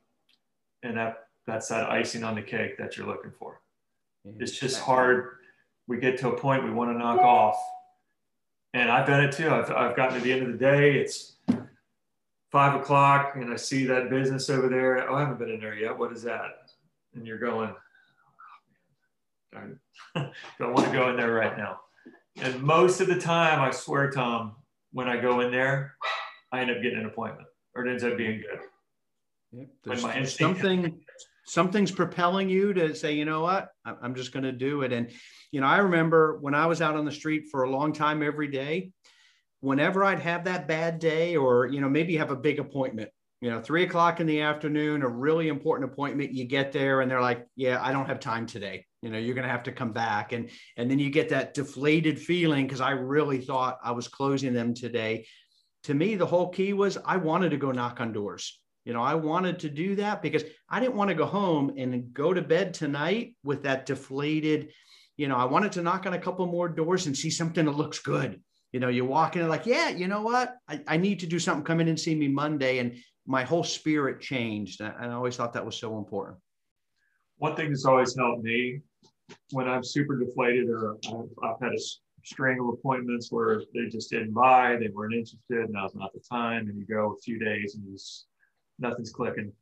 And 0.84 0.96
that, 0.96 1.26
that's 1.48 1.66
that 1.68 1.90
icing 1.90 2.22
on 2.22 2.36
the 2.36 2.42
cake 2.42 2.78
that 2.78 2.96
you're 2.96 3.08
looking 3.08 3.32
for. 3.36 3.60
It's 4.38 4.52
just 4.52 4.80
hard. 4.80 5.38
We 5.88 5.98
get 5.98 6.16
to 6.18 6.28
a 6.28 6.38
point 6.38 6.62
we 6.62 6.70
want 6.70 6.92
to 6.92 6.98
knock 6.98 7.18
off. 7.18 7.56
And 8.72 8.88
I've 8.88 9.06
done 9.06 9.24
it 9.24 9.32
too. 9.32 9.50
I've, 9.50 9.70
I've 9.72 9.96
gotten 9.96 10.18
to 10.18 10.24
the 10.24 10.32
end 10.32 10.42
of 10.42 10.52
the 10.52 10.58
day. 10.58 10.94
It's 10.94 11.32
five 12.52 12.80
o'clock 12.80 13.34
and 13.34 13.52
I 13.52 13.56
see 13.56 13.84
that 13.86 14.10
business 14.10 14.48
over 14.48 14.68
there. 14.68 15.10
Oh, 15.10 15.16
I 15.16 15.20
haven't 15.20 15.40
been 15.40 15.50
in 15.50 15.60
there 15.60 15.74
yet. 15.74 15.98
What 15.98 16.12
is 16.12 16.22
that? 16.22 16.70
And 17.14 17.26
you're 17.26 17.38
going, 17.38 17.74
I 19.56 20.30
don't 20.58 20.72
want 20.72 20.86
to 20.86 20.92
go 20.92 21.10
in 21.10 21.16
there 21.16 21.32
right 21.32 21.56
now. 21.56 21.80
And 22.36 22.62
most 22.62 23.00
of 23.00 23.06
the 23.06 23.18
time, 23.18 23.60
I 23.60 23.70
swear, 23.70 24.10
Tom, 24.10 24.56
when 24.92 25.08
I 25.08 25.20
go 25.20 25.40
in 25.40 25.50
there, 25.50 25.94
I 26.52 26.60
end 26.60 26.70
up 26.70 26.82
getting 26.82 26.98
an 26.98 27.06
appointment 27.06 27.48
or 27.74 27.86
it 27.86 27.90
ends 27.90 28.04
up 28.04 28.16
being 28.16 28.40
good. 28.40 28.60
Yep. 29.52 29.68
There's, 29.84 30.02
there's 30.02 30.38
something, 30.38 31.00
something's 31.46 31.92
propelling 31.92 32.48
you 32.48 32.72
to 32.74 32.94
say, 32.94 33.12
you 33.12 33.24
know 33.24 33.40
what, 33.40 33.68
I'm 33.84 34.14
just 34.14 34.32
going 34.32 34.44
to 34.44 34.52
do 34.52 34.82
it. 34.82 34.92
And, 34.92 35.10
you 35.52 35.60
know, 35.60 35.66
I 35.66 35.78
remember 35.78 36.38
when 36.40 36.54
I 36.54 36.66
was 36.66 36.82
out 36.82 36.96
on 36.96 37.04
the 37.04 37.12
street 37.12 37.44
for 37.50 37.62
a 37.62 37.70
long 37.70 37.92
time 37.92 38.22
every 38.22 38.48
day, 38.48 38.90
whenever 39.60 40.04
I'd 40.04 40.20
have 40.20 40.44
that 40.44 40.66
bad 40.66 40.98
day 40.98 41.36
or, 41.36 41.66
you 41.66 41.80
know, 41.80 41.88
maybe 41.88 42.16
have 42.16 42.30
a 42.30 42.36
big 42.36 42.58
appointment, 42.58 43.10
you 43.40 43.50
know, 43.50 43.60
three 43.60 43.84
o'clock 43.84 44.18
in 44.20 44.26
the 44.26 44.40
afternoon, 44.40 45.02
a 45.02 45.08
really 45.08 45.48
important 45.48 45.90
appointment, 45.92 46.32
you 46.32 46.44
get 46.44 46.72
there 46.72 47.00
and 47.00 47.10
they're 47.10 47.20
like, 47.20 47.46
yeah, 47.56 47.78
I 47.82 47.92
don't 47.92 48.06
have 48.06 48.20
time 48.20 48.46
today 48.46 48.86
you 49.04 49.10
know 49.10 49.18
you're 49.18 49.34
going 49.34 49.46
to 49.46 49.52
have 49.52 49.62
to 49.64 49.72
come 49.72 49.92
back. 49.92 50.32
And 50.32 50.48
and 50.78 50.90
then 50.90 50.98
you 50.98 51.10
get 51.10 51.28
that 51.28 51.52
deflated 51.52 52.18
feeling 52.18 52.66
because 52.66 52.80
i 52.80 52.90
really 52.90 53.40
thought 53.40 53.78
i 53.84 53.92
was 53.92 54.08
closing 54.08 54.54
them 54.54 54.74
today. 54.74 55.26
To 55.84 55.94
me 55.94 56.14
the 56.16 56.26
whole 56.26 56.48
key 56.48 56.72
was 56.72 56.96
i 57.04 57.16
wanted 57.18 57.50
to 57.50 57.58
go 57.58 57.70
knock 57.70 58.00
on 58.00 58.12
doors. 58.12 58.58
You 58.84 58.94
know 58.94 59.02
i 59.02 59.14
wanted 59.14 59.58
to 59.60 59.68
do 59.68 59.94
that 59.96 60.22
because 60.22 60.44
i 60.68 60.80
didn't 60.80 60.96
want 60.96 61.08
to 61.08 61.14
go 61.14 61.26
home 61.26 61.74
and 61.76 62.12
go 62.12 62.32
to 62.32 62.42
bed 62.42 62.72
tonight 62.74 63.36
with 63.44 63.62
that 63.64 63.86
deflated 63.86 64.72
you 65.16 65.28
know 65.28 65.36
i 65.36 65.44
wanted 65.44 65.72
to 65.72 65.82
knock 65.82 66.06
on 66.06 66.14
a 66.14 66.18
couple 66.18 66.46
more 66.46 66.68
doors 66.68 67.06
and 67.06 67.16
see 67.16 67.30
something 67.30 67.66
that 67.66 67.76
looks 67.76 67.98
good. 67.98 68.40
You 68.72 68.80
know 68.80 68.88
you 68.88 69.04
walk 69.04 69.36
in 69.36 69.46
like 69.48 69.66
yeah 69.66 69.90
you 69.90 70.08
know 70.08 70.22
what? 70.22 70.56
I, 70.66 70.80
I 70.88 70.96
need 70.96 71.20
to 71.20 71.26
do 71.26 71.38
something. 71.38 71.64
Come 71.64 71.80
in 71.80 71.88
and 71.88 72.00
see 72.00 72.14
me 72.14 72.28
monday. 72.28 72.78
And 72.78 72.96
my 73.26 73.44
whole 73.44 73.64
spirit 73.64 74.20
changed. 74.20 74.80
And 74.80 75.12
i 75.12 75.12
always 75.12 75.36
thought 75.36 75.52
that 75.52 75.64
was 75.64 75.76
so 75.76 75.98
important. 75.98 76.38
One 77.36 77.54
thing 77.56 77.68
that's 77.68 77.84
always 77.84 78.16
helped 78.16 78.42
me 78.42 78.82
when 79.50 79.68
I'm 79.68 79.84
super 79.84 80.18
deflated 80.18 80.68
or 80.68 80.96
I've, 81.08 81.28
I've, 81.42 81.60
had 81.60 81.72
a 81.72 81.78
string 82.24 82.58
of 82.60 82.68
appointments 82.68 83.30
where 83.30 83.62
they 83.74 83.88
just 83.88 84.10
didn't 84.10 84.32
buy, 84.32 84.76
they 84.76 84.88
weren't 84.88 85.14
interested, 85.14 85.70
now's 85.70 85.94
not 85.94 86.12
the 86.12 86.20
time, 86.20 86.68
and 86.68 86.78
you 86.78 86.84
go 86.86 87.12
a 87.12 87.22
few 87.22 87.38
days 87.38 87.74
and 87.74 87.84
just 87.92 88.26
nothing's 88.78 89.10
clicking. 89.10 89.52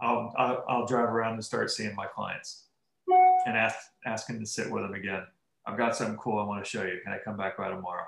I'll, 0.00 0.32
I'll, 0.38 0.64
I'll 0.68 0.86
drive 0.86 1.08
around 1.08 1.34
and 1.34 1.44
start 1.44 1.70
seeing 1.70 1.94
my 1.94 2.06
clients 2.06 2.66
and 3.46 3.56
ask, 3.56 3.76
ask 4.06 4.26
them 4.26 4.38
to 4.40 4.46
sit 4.46 4.70
with 4.70 4.82
them 4.82 4.94
again. 4.94 5.24
I've 5.66 5.76
got 5.76 5.96
something 5.96 6.16
cool 6.16 6.38
I 6.38 6.44
want 6.44 6.64
to 6.64 6.68
show 6.68 6.84
you. 6.84 6.98
Can 7.04 7.12
I 7.12 7.18
come 7.24 7.36
back 7.36 7.58
by 7.58 7.68
tomorrow? 7.68 8.06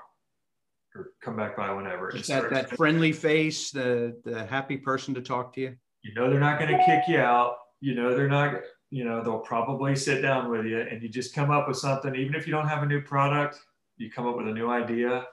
Or 0.95 1.11
come 1.23 1.35
back 1.35 1.55
by 1.55 1.71
whenever. 1.73 2.09
It's 2.09 2.27
that, 2.27 2.49
that 2.49 2.69
friendly 2.71 3.11
face, 3.11 3.71
the, 3.71 4.19
the 4.25 4.45
happy 4.45 4.77
person 4.77 5.13
to 5.13 5.21
talk 5.21 5.53
to 5.53 5.61
you. 5.61 5.75
You 6.03 6.13
know 6.15 6.29
they're 6.29 6.39
not 6.39 6.59
going 6.59 6.71
to 6.71 6.83
kick 6.85 7.03
you 7.07 7.19
out. 7.19 7.57
You 7.79 7.95
know 7.95 8.15
they're 8.15 8.27
not 8.27 8.61
you 8.91 9.05
know 9.05 9.23
they'll 9.23 9.39
probably 9.39 9.95
sit 9.95 10.21
down 10.21 10.51
with 10.51 10.65
you 10.65 10.81
and 10.81 11.01
you 11.01 11.09
just 11.09 11.33
come 11.33 11.49
up 11.49 11.67
with 11.67 11.77
something. 11.77 12.13
Even 12.13 12.35
if 12.35 12.45
you 12.45 12.53
don't 12.53 12.67
have 12.67 12.83
a 12.83 12.85
new 12.85 13.01
product 13.01 13.59
you 13.97 14.11
come 14.11 14.27
up 14.27 14.35
with 14.35 14.47
a 14.47 14.51
new 14.51 14.69
idea 14.69 15.25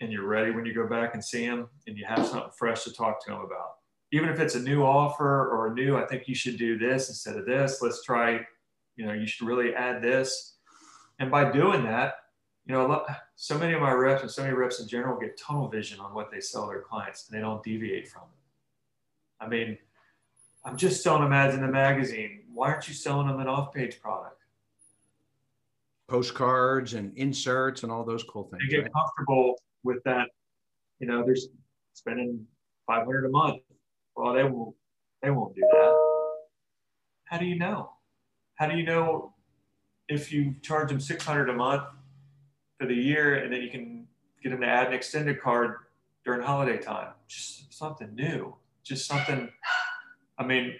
and 0.00 0.12
you're 0.12 0.26
ready 0.26 0.50
when 0.50 0.66
you 0.66 0.74
go 0.74 0.86
back 0.86 1.14
and 1.14 1.24
see 1.24 1.46
them 1.46 1.68
and 1.86 1.96
you 1.96 2.04
have 2.04 2.26
something 2.26 2.50
fresh 2.56 2.84
to 2.84 2.92
talk 2.92 3.24
to 3.24 3.30
them 3.30 3.40
about. 3.40 3.76
Even 4.12 4.28
if 4.28 4.38
it's 4.38 4.54
a 4.54 4.60
new 4.60 4.82
offer 4.82 5.48
or 5.48 5.68
a 5.68 5.74
new 5.74 5.96
i 5.96 6.06
think 6.06 6.28
you 6.28 6.34
should 6.34 6.56
do 6.56 6.78
this 6.78 7.08
instead 7.08 7.36
of 7.36 7.44
this. 7.44 7.82
Let's 7.82 8.04
try 8.04 8.40
you 8.96 9.04
know 9.04 9.12
you 9.12 9.26
should 9.26 9.46
really 9.46 9.74
add 9.74 10.00
this. 10.00 10.56
And 11.18 11.30
by 11.30 11.50
doing 11.50 11.82
that 11.84 12.14
you 12.66 12.72
know 12.72 13.04
so 13.34 13.58
many 13.58 13.72
of 13.72 13.80
my 13.80 13.90
reps 13.90 14.22
and 14.22 14.30
so 14.30 14.42
many 14.42 14.54
reps 14.54 14.78
in 14.78 14.86
general 14.86 15.18
get 15.18 15.36
tunnel 15.36 15.68
vision 15.68 15.98
on 15.98 16.14
what 16.14 16.30
they 16.30 16.40
sell 16.40 16.68
their 16.68 16.82
clients 16.82 17.28
and 17.28 17.36
they 17.36 17.42
don't 17.42 17.62
deviate 17.64 18.08
from 18.08 18.22
it. 18.22 19.44
I 19.44 19.48
mean 19.48 19.78
i'm 20.64 20.76
just 20.76 21.02
selling 21.02 21.22
them 21.22 21.32
ads 21.32 21.54
in 21.54 21.60
the 21.60 21.68
magazine 21.68 22.42
why 22.54 22.70
aren't 22.70 22.88
you 22.88 22.94
selling 22.94 23.26
them 23.26 23.40
an 23.40 23.48
off-page 23.48 24.00
product? 24.00 24.40
Postcards 26.08 26.94
and 26.94 27.16
inserts 27.16 27.82
and 27.82 27.90
all 27.90 28.04
those 28.04 28.22
cool 28.24 28.44
things. 28.44 28.62
They 28.68 28.76
get 28.76 28.82
right? 28.82 28.92
comfortable 28.92 29.60
with 29.82 30.02
that. 30.04 30.28
You 30.98 31.06
know, 31.06 31.24
they're 31.24 31.36
spending 31.94 32.46
500 32.86 33.24
a 33.24 33.28
month. 33.30 33.62
Well, 34.14 34.34
they 34.34 34.44
won't. 34.44 34.76
They 35.22 35.30
won't 35.30 35.54
do 35.54 35.62
that. 35.72 35.98
How 37.24 37.38
do 37.38 37.46
you 37.46 37.58
know? 37.58 37.92
How 38.56 38.66
do 38.66 38.76
you 38.76 38.84
know 38.84 39.32
if 40.08 40.32
you 40.32 40.54
charge 40.62 40.88
them 40.88 41.00
600 41.00 41.48
a 41.48 41.52
month 41.52 41.84
for 42.78 42.86
the 42.86 42.94
year 42.94 43.36
and 43.36 43.52
then 43.52 43.62
you 43.62 43.70
can 43.70 44.06
get 44.42 44.50
them 44.50 44.60
to 44.60 44.66
add 44.66 44.88
an 44.88 44.92
extended 44.92 45.40
card 45.40 45.76
during 46.24 46.42
holiday 46.42 46.76
time? 46.76 47.12
Just 47.28 47.72
something 47.72 48.14
new. 48.14 48.54
Just 48.82 49.06
something. 49.06 49.48
I 50.38 50.44
mean, 50.44 50.74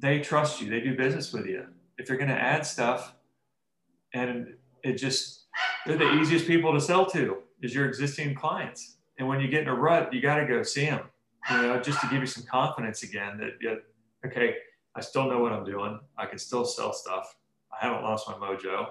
they 0.00 0.20
trust 0.20 0.60
you, 0.60 0.68
they 0.70 0.80
do 0.80 0.96
business 0.96 1.32
with 1.32 1.46
you. 1.46 1.66
If 1.98 2.08
you're 2.08 2.18
going 2.18 2.30
to 2.30 2.34
add 2.34 2.66
stuff 2.66 3.14
and 4.12 4.54
it 4.82 4.94
just 4.94 5.46
they're 5.86 5.96
the 5.96 6.12
easiest 6.14 6.46
people 6.46 6.72
to 6.72 6.80
sell 6.80 7.06
to 7.06 7.38
is 7.62 7.74
your 7.74 7.86
existing 7.86 8.34
clients. 8.34 8.96
And 9.18 9.26
when 9.26 9.40
you 9.40 9.48
get 9.48 9.62
in 9.62 9.68
a 9.68 9.74
rut, 9.74 10.12
you 10.12 10.20
got 10.20 10.36
to 10.36 10.46
go 10.46 10.62
see 10.62 10.86
them, 10.86 11.00
you 11.50 11.62
know, 11.62 11.80
just 11.80 12.00
to 12.02 12.08
give 12.08 12.20
you 12.20 12.26
some 12.26 12.44
confidence 12.44 13.02
again 13.02 13.38
that, 13.38 13.52
that, 13.62 13.82
okay, 14.26 14.56
I 14.94 15.00
still 15.00 15.28
know 15.28 15.40
what 15.40 15.52
I'm 15.52 15.64
doing. 15.64 15.98
I 16.18 16.26
can 16.26 16.38
still 16.38 16.64
sell 16.64 16.92
stuff. 16.92 17.36
I 17.72 17.86
haven't 17.86 18.02
lost 18.02 18.28
my 18.28 18.34
mojo, 18.34 18.88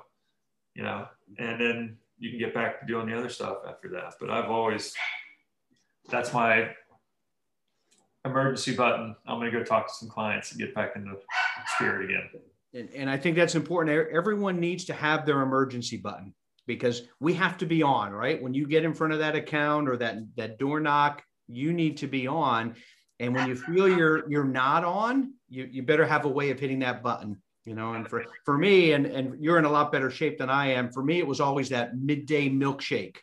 you 0.73 0.83
know, 0.83 1.07
and 1.37 1.59
then 1.59 1.97
you 2.17 2.29
can 2.29 2.39
get 2.39 2.53
back 2.53 2.79
to 2.79 2.85
doing 2.85 3.07
the 3.07 3.17
other 3.17 3.29
stuff 3.29 3.57
after 3.67 3.89
that. 3.89 4.15
But 4.19 4.29
I've 4.29 4.49
always, 4.49 4.95
that's 6.09 6.33
my 6.33 6.69
emergency 8.25 8.75
button. 8.75 9.15
I'm 9.27 9.39
going 9.39 9.51
to 9.51 9.57
go 9.57 9.63
talk 9.63 9.87
to 9.87 9.93
some 9.93 10.09
clients 10.09 10.51
and 10.51 10.59
get 10.59 10.73
back 10.73 10.95
into 10.95 11.15
spirit 11.75 12.05
again. 12.05 12.29
And, 12.73 12.89
and 12.93 13.09
I 13.09 13.17
think 13.17 13.37
that's 13.37 13.55
important. 13.55 14.09
Everyone 14.11 14.59
needs 14.59 14.85
to 14.85 14.93
have 14.93 15.25
their 15.25 15.41
emergency 15.41 15.97
button 15.97 16.33
because 16.67 17.03
we 17.19 17.33
have 17.35 17.57
to 17.59 17.65
be 17.65 17.83
on, 17.83 18.11
right? 18.11 18.41
When 18.41 18.53
you 18.53 18.67
get 18.67 18.83
in 18.83 18.93
front 18.93 19.13
of 19.13 19.19
that 19.19 19.35
account 19.35 19.87
or 19.87 19.97
that, 19.97 20.17
that 20.35 20.57
door 20.57 20.79
knock, 20.79 21.23
you 21.47 21.73
need 21.73 21.97
to 21.97 22.07
be 22.07 22.27
on. 22.27 22.75
And 23.19 23.33
when 23.33 23.47
you 23.47 23.55
feel 23.55 23.87
you're 23.87 24.29
you're 24.29 24.43
not 24.43 24.83
on, 24.83 25.33
you, 25.47 25.69
you 25.71 25.83
better 25.83 26.05
have 26.05 26.25
a 26.25 26.29
way 26.29 26.49
of 26.49 26.59
hitting 26.59 26.79
that 26.79 27.01
button. 27.01 27.41
You 27.63 27.73
know, 27.73 27.93
and 27.93 28.07
for, 28.07 28.25
for 28.43 28.57
me, 28.57 28.91
and, 28.91 29.05
and 29.05 29.41
you're 29.41 29.57
in 29.57 29.65
a 29.65 29.71
lot 29.71 29.91
better 29.91 30.11
shape 30.11 30.37
than 30.37 30.49
I 30.49 30.73
am. 30.73 30.91
For 30.91 31.01
me, 31.01 31.17
it 31.17 31.25
was 31.25 31.39
always 31.39 31.69
that 31.69 31.97
midday 31.97 32.49
milkshake 32.49 33.17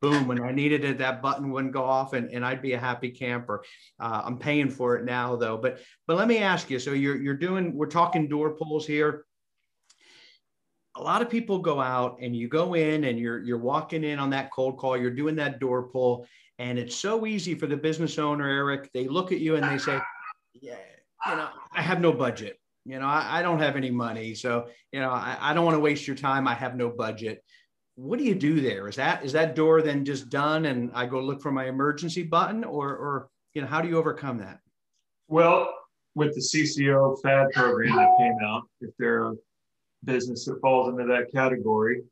boom 0.00 0.28
when 0.28 0.40
i 0.42 0.52
needed 0.52 0.84
it 0.84 0.98
that 0.98 1.20
button 1.20 1.50
wouldn't 1.50 1.72
go 1.72 1.84
off 1.84 2.12
and, 2.12 2.30
and 2.30 2.44
i'd 2.44 2.62
be 2.62 2.72
a 2.72 2.78
happy 2.78 3.10
camper. 3.10 3.64
Uh, 4.00 4.22
i'm 4.24 4.38
paying 4.38 4.70
for 4.70 4.96
it 4.96 5.04
now 5.04 5.36
though. 5.36 5.56
But 5.56 5.80
but 6.06 6.16
let 6.16 6.28
me 6.28 6.38
ask 6.38 6.70
you 6.70 6.78
so 6.78 6.92
you're 6.92 7.16
you're 7.16 7.34
doing 7.34 7.74
we're 7.74 7.86
talking 7.86 8.28
door 8.28 8.54
pulls 8.54 8.86
here. 8.86 9.24
A 10.96 11.02
lot 11.02 11.22
of 11.22 11.30
people 11.30 11.58
go 11.58 11.80
out 11.80 12.18
and 12.20 12.34
you 12.34 12.48
go 12.48 12.74
in 12.74 13.04
and 13.04 13.18
you're 13.18 13.38
you're 13.44 13.58
walking 13.58 14.04
in 14.04 14.18
on 14.18 14.30
that 14.30 14.50
cold 14.52 14.78
call 14.78 14.96
you're 14.96 15.10
doing 15.10 15.36
that 15.36 15.60
door 15.60 15.88
pull 15.88 16.26
and 16.58 16.78
it's 16.78 16.96
so 16.96 17.26
easy 17.26 17.54
for 17.54 17.66
the 17.66 17.76
business 17.76 18.18
owner 18.18 18.48
eric. 18.48 18.90
They 18.92 19.06
look 19.06 19.32
at 19.32 19.38
you 19.38 19.56
and 19.56 19.64
they 19.64 19.78
say 19.78 20.00
yeah 20.54 20.76
you 21.26 21.36
know 21.36 21.48
i 21.72 21.82
have 21.82 22.00
no 22.00 22.12
budget. 22.12 22.58
You 22.84 22.98
know 22.98 23.06
i, 23.06 23.38
I 23.38 23.42
don't 23.42 23.60
have 23.60 23.76
any 23.76 23.90
money. 23.90 24.34
So 24.34 24.68
you 24.92 25.00
know 25.00 25.10
I, 25.10 25.36
I 25.40 25.54
don't 25.54 25.64
want 25.64 25.76
to 25.76 25.80
waste 25.80 26.06
your 26.06 26.16
time. 26.16 26.48
I 26.48 26.54
have 26.54 26.76
no 26.76 26.88
budget 26.88 27.42
what 27.98 28.18
do 28.18 28.24
you 28.24 28.34
do 28.34 28.60
there 28.60 28.86
is 28.86 28.96
that 28.96 29.24
is 29.24 29.32
that 29.32 29.56
door 29.56 29.82
then 29.82 30.04
just 30.04 30.28
done 30.28 30.66
and 30.66 30.90
i 30.94 31.04
go 31.04 31.20
look 31.20 31.42
for 31.42 31.50
my 31.50 31.66
emergency 31.66 32.22
button 32.22 32.62
or 32.62 32.90
or 32.90 33.28
you 33.54 33.60
know 33.60 33.66
how 33.66 33.80
do 33.80 33.88
you 33.88 33.98
overcome 33.98 34.38
that 34.38 34.60
well 35.26 35.74
with 36.14 36.32
the 36.34 36.40
cco 36.40 37.20
fad 37.20 37.48
program 37.52 37.96
that 37.96 38.16
came 38.18 38.36
out 38.44 38.62
if 38.80 38.90
they're 38.98 39.32
business 40.04 40.44
that 40.44 40.60
falls 40.60 40.88
into 40.88 41.04
that 41.04 41.32
category, 41.32 42.02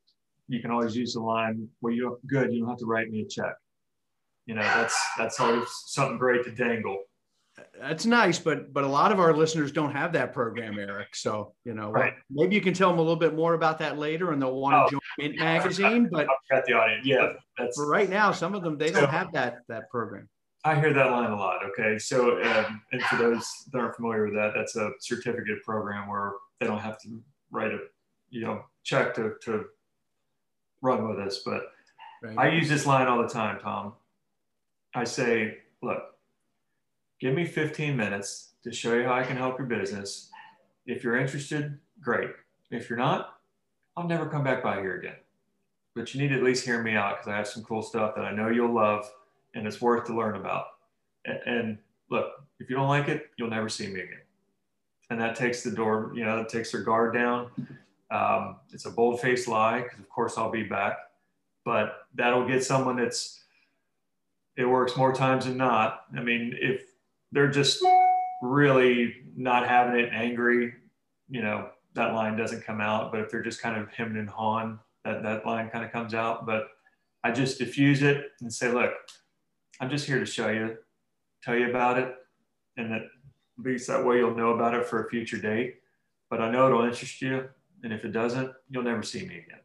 you 0.48 0.60
can 0.60 0.70
always 0.70 0.96
use 0.96 1.14
the 1.14 1.20
line, 1.20 1.68
well, 1.80 1.92
you're 1.92 2.18
good, 2.26 2.52
you 2.52 2.60
don't 2.60 2.68
have 2.70 2.78
to 2.78 2.86
write 2.86 3.10
me 3.10 3.22
a 3.22 3.26
check. 3.26 3.54
You 4.46 4.54
know, 4.54 4.62
that's 4.62 4.96
that's 5.18 5.40
always 5.40 5.66
something 5.86 6.18
great 6.18 6.44
to 6.44 6.52
dangle. 6.52 6.98
That's 7.80 8.04
nice, 8.04 8.38
but 8.38 8.72
but 8.72 8.84
a 8.84 8.88
lot 8.88 9.12
of 9.12 9.20
our 9.20 9.34
listeners 9.34 9.72
don't 9.72 9.92
have 9.92 10.12
that 10.12 10.32
program, 10.32 10.78
Eric. 10.78 11.14
So 11.14 11.54
you 11.64 11.74
know, 11.74 11.90
right. 11.90 12.14
maybe 12.30 12.54
you 12.54 12.60
can 12.60 12.74
tell 12.74 12.90
them 12.90 12.98
a 12.98 13.02
little 13.02 13.16
bit 13.16 13.34
more 13.34 13.54
about 13.54 13.78
that 13.78 13.98
later, 13.98 14.32
and 14.32 14.40
they'll 14.40 14.54
want 14.54 14.74
to 14.74 14.96
oh, 14.96 15.00
join 15.18 15.30
Mint 15.30 15.38
Magazine. 15.38 16.08
But 16.12 16.26
got 16.50 16.64
the 16.66 16.74
audience, 16.74 17.06
yeah. 17.06 17.32
That's 17.58 17.78
right 17.78 18.08
now. 18.08 18.32
Some 18.32 18.54
of 18.54 18.62
them 18.62 18.76
they 18.76 18.90
don't 18.90 19.10
have 19.10 19.32
that 19.32 19.58
that 19.68 19.88
program. 19.90 20.28
I 20.64 20.78
hear 20.78 20.92
that 20.92 21.10
line 21.10 21.30
a 21.30 21.36
lot. 21.36 21.60
Okay, 21.64 21.98
so 21.98 22.42
um, 22.42 22.82
and 22.92 23.02
for 23.04 23.16
those 23.16 23.48
that 23.72 23.78
aren't 23.78 23.96
familiar 23.96 24.24
with 24.24 24.34
that, 24.34 24.52
that's 24.54 24.76
a 24.76 24.90
certificate 25.00 25.62
program 25.64 26.08
where 26.08 26.32
they 26.60 26.66
don't 26.66 26.80
have 26.80 27.00
to 27.02 27.22
write 27.50 27.72
a 27.72 27.78
you 28.30 28.42
know 28.42 28.64
check 28.84 29.14
to 29.14 29.34
to 29.44 29.64
run 30.82 31.08
with 31.08 31.24
us. 31.24 31.42
But 31.44 31.62
right. 32.22 32.36
I 32.36 32.48
use 32.50 32.68
this 32.68 32.84
line 32.84 33.06
all 33.06 33.22
the 33.22 33.28
time, 33.28 33.60
Tom. 33.60 33.94
I 34.94 35.04
say, 35.04 35.58
look, 35.82 36.15
give 37.20 37.34
me 37.34 37.44
15 37.44 37.96
minutes 37.96 38.54
to 38.62 38.72
show 38.72 38.94
you 38.94 39.04
how 39.04 39.14
I 39.14 39.22
can 39.22 39.36
help 39.36 39.58
your 39.58 39.66
business. 39.66 40.30
If 40.86 41.02
you're 41.02 41.16
interested, 41.16 41.78
great. 42.00 42.30
If 42.70 42.88
you're 42.90 42.98
not, 42.98 43.38
I'll 43.96 44.06
never 44.06 44.26
come 44.26 44.44
back 44.44 44.62
by 44.62 44.80
here 44.80 44.98
again. 44.98 45.16
But 45.94 46.14
you 46.14 46.20
need 46.20 46.28
to 46.28 46.36
at 46.36 46.42
least 46.42 46.64
hear 46.64 46.82
me 46.82 46.94
out 46.94 47.18
because 47.18 47.28
I 47.28 47.36
have 47.36 47.48
some 47.48 47.62
cool 47.64 47.82
stuff 47.82 48.14
that 48.16 48.24
I 48.24 48.32
know 48.32 48.48
you'll 48.48 48.74
love 48.74 49.10
and 49.54 49.66
it's 49.66 49.80
worth 49.80 50.06
to 50.06 50.16
learn 50.16 50.36
about. 50.36 50.66
And, 51.24 51.38
and 51.46 51.78
look, 52.10 52.26
if 52.60 52.68
you 52.68 52.76
don't 52.76 52.88
like 52.88 53.08
it, 53.08 53.30
you'll 53.36 53.50
never 53.50 53.68
see 53.68 53.86
me 53.86 54.00
again 54.00 54.20
and 55.10 55.20
that 55.20 55.36
takes 55.36 55.62
the 55.62 55.70
door, 55.70 56.12
you 56.14 56.24
know, 56.24 56.36
that 56.36 56.48
takes 56.48 56.72
their 56.72 56.82
guard 56.82 57.14
down. 57.14 57.50
Um, 58.10 58.56
it's 58.72 58.86
a 58.86 58.90
bold 58.90 59.20
faced 59.20 59.48
lie 59.48 59.82
because, 59.82 59.98
of 59.98 60.08
course, 60.08 60.36
I'll 60.36 60.50
be 60.50 60.62
back, 60.62 60.98
but 61.64 62.06
that'll 62.14 62.46
get 62.46 62.64
someone 62.64 62.96
that's 62.96 63.42
it 64.56 64.64
works 64.64 64.96
more 64.96 65.12
times 65.12 65.44
than 65.44 65.56
not. 65.56 66.04
I 66.16 66.22
mean, 66.22 66.56
if 66.60 66.82
they're 67.32 67.50
just 67.50 67.84
really 68.42 69.14
not 69.36 69.68
having 69.68 69.98
it 70.00 70.10
angry, 70.12 70.74
you 71.28 71.42
know, 71.42 71.70
that 71.94 72.14
line 72.14 72.36
doesn't 72.36 72.64
come 72.64 72.80
out. 72.80 73.10
But 73.12 73.20
if 73.20 73.30
they're 73.30 73.42
just 73.42 73.60
kind 73.60 73.76
of 73.80 73.88
hemming 73.90 74.18
and 74.18 74.28
hawing, 74.28 74.78
that, 75.04 75.22
that 75.22 75.46
line 75.46 75.68
kind 75.70 75.84
of 75.84 75.92
comes 75.92 76.14
out. 76.14 76.46
But 76.46 76.68
I 77.24 77.32
just 77.32 77.58
diffuse 77.58 78.02
it 78.02 78.26
and 78.40 78.52
say, 78.52 78.70
look, 78.70 78.92
I'm 79.80 79.90
just 79.90 80.06
here 80.06 80.18
to 80.18 80.26
show 80.26 80.50
you, 80.50 80.76
tell 81.42 81.56
you 81.56 81.68
about 81.70 81.98
it, 81.98 82.14
and 82.76 82.90
that 82.92 83.02
at 83.02 83.64
least 83.64 83.88
that 83.88 84.04
way 84.04 84.18
you'll 84.18 84.34
know 84.34 84.50
about 84.50 84.74
it 84.74 84.86
for 84.86 85.04
a 85.04 85.08
future 85.08 85.38
date. 85.38 85.76
But 86.30 86.40
I 86.40 86.50
know 86.50 86.66
it'll 86.66 86.84
interest 86.84 87.20
you. 87.22 87.48
And 87.82 87.92
if 87.92 88.04
it 88.04 88.12
doesn't, 88.12 88.50
you'll 88.68 88.82
never 88.82 89.02
see 89.02 89.26
me 89.26 89.38
again. 89.38 89.60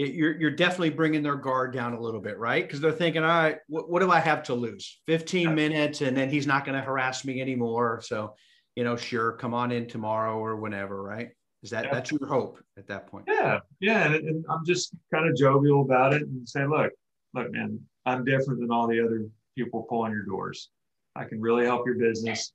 It, 0.00 0.14
you're, 0.14 0.40
you're 0.40 0.50
definitely 0.50 0.90
bringing 0.90 1.22
their 1.22 1.36
guard 1.36 1.74
down 1.74 1.92
a 1.92 2.00
little 2.00 2.20
bit, 2.20 2.38
right? 2.38 2.64
Because 2.64 2.80
they're 2.80 2.90
thinking, 2.90 3.22
all 3.22 3.28
right, 3.28 3.58
what, 3.68 3.90
what 3.90 4.00
do 4.00 4.10
I 4.10 4.18
have 4.18 4.42
to 4.44 4.54
lose? 4.54 4.98
15 5.06 5.54
minutes, 5.54 6.00
and 6.00 6.16
then 6.16 6.30
he's 6.30 6.46
not 6.46 6.64
going 6.64 6.74
to 6.78 6.82
harass 6.82 7.22
me 7.22 7.42
anymore. 7.42 8.00
So, 8.02 8.34
you 8.76 8.82
know, 8.82 8.96
sure, 8.96 9.32
come 9.32 9.52
on 9.52 9.72
in 9.72 9.86
tomorrow 9.86 10.38
or 10.38 10.56
whenever, 10.56 11.02
right? 11.02 11.28
Is 11.62 11.68
that 11.68 11.84
yeah. 11.84 11.92
that's 11.92 12.10
your 12.10 12.26
hope 12.26 12.58
at 12.78 12.86
that 12.86 13.08
point? 13.08 13.26
Yeah, 13.28 13.58
yeah. 13.80 14.06
And, 14.06 14.14
and 14.14 14.44
I'm 14.48 14.64
just 14.64 14.94
kind 15.12 15.28
of 15.28 15.36
jovial 15.36 15.82
about 15.82 16.14
it 16.14 16.22
and 16.22 16.48
say, 16.48 16.64
look, 16.64 16.92
look, 17.34 17.52
man, 17.52 17.78
I'm 18.06 18.24
different 18.24 18.60
than 18.60 18.70
all 18.70 18.88
the 18.88 19.04
other 19.04 19.26
people 19.54 19.82
pulling 19.82 20.12
your 20.12 20.24
doors. 20.24 20.70
I 21.14 21.24
can 21.24 21.42
really 21.42 21.66
help 21.66 21.84
your 21.84 21.96
business. 21.96 22.52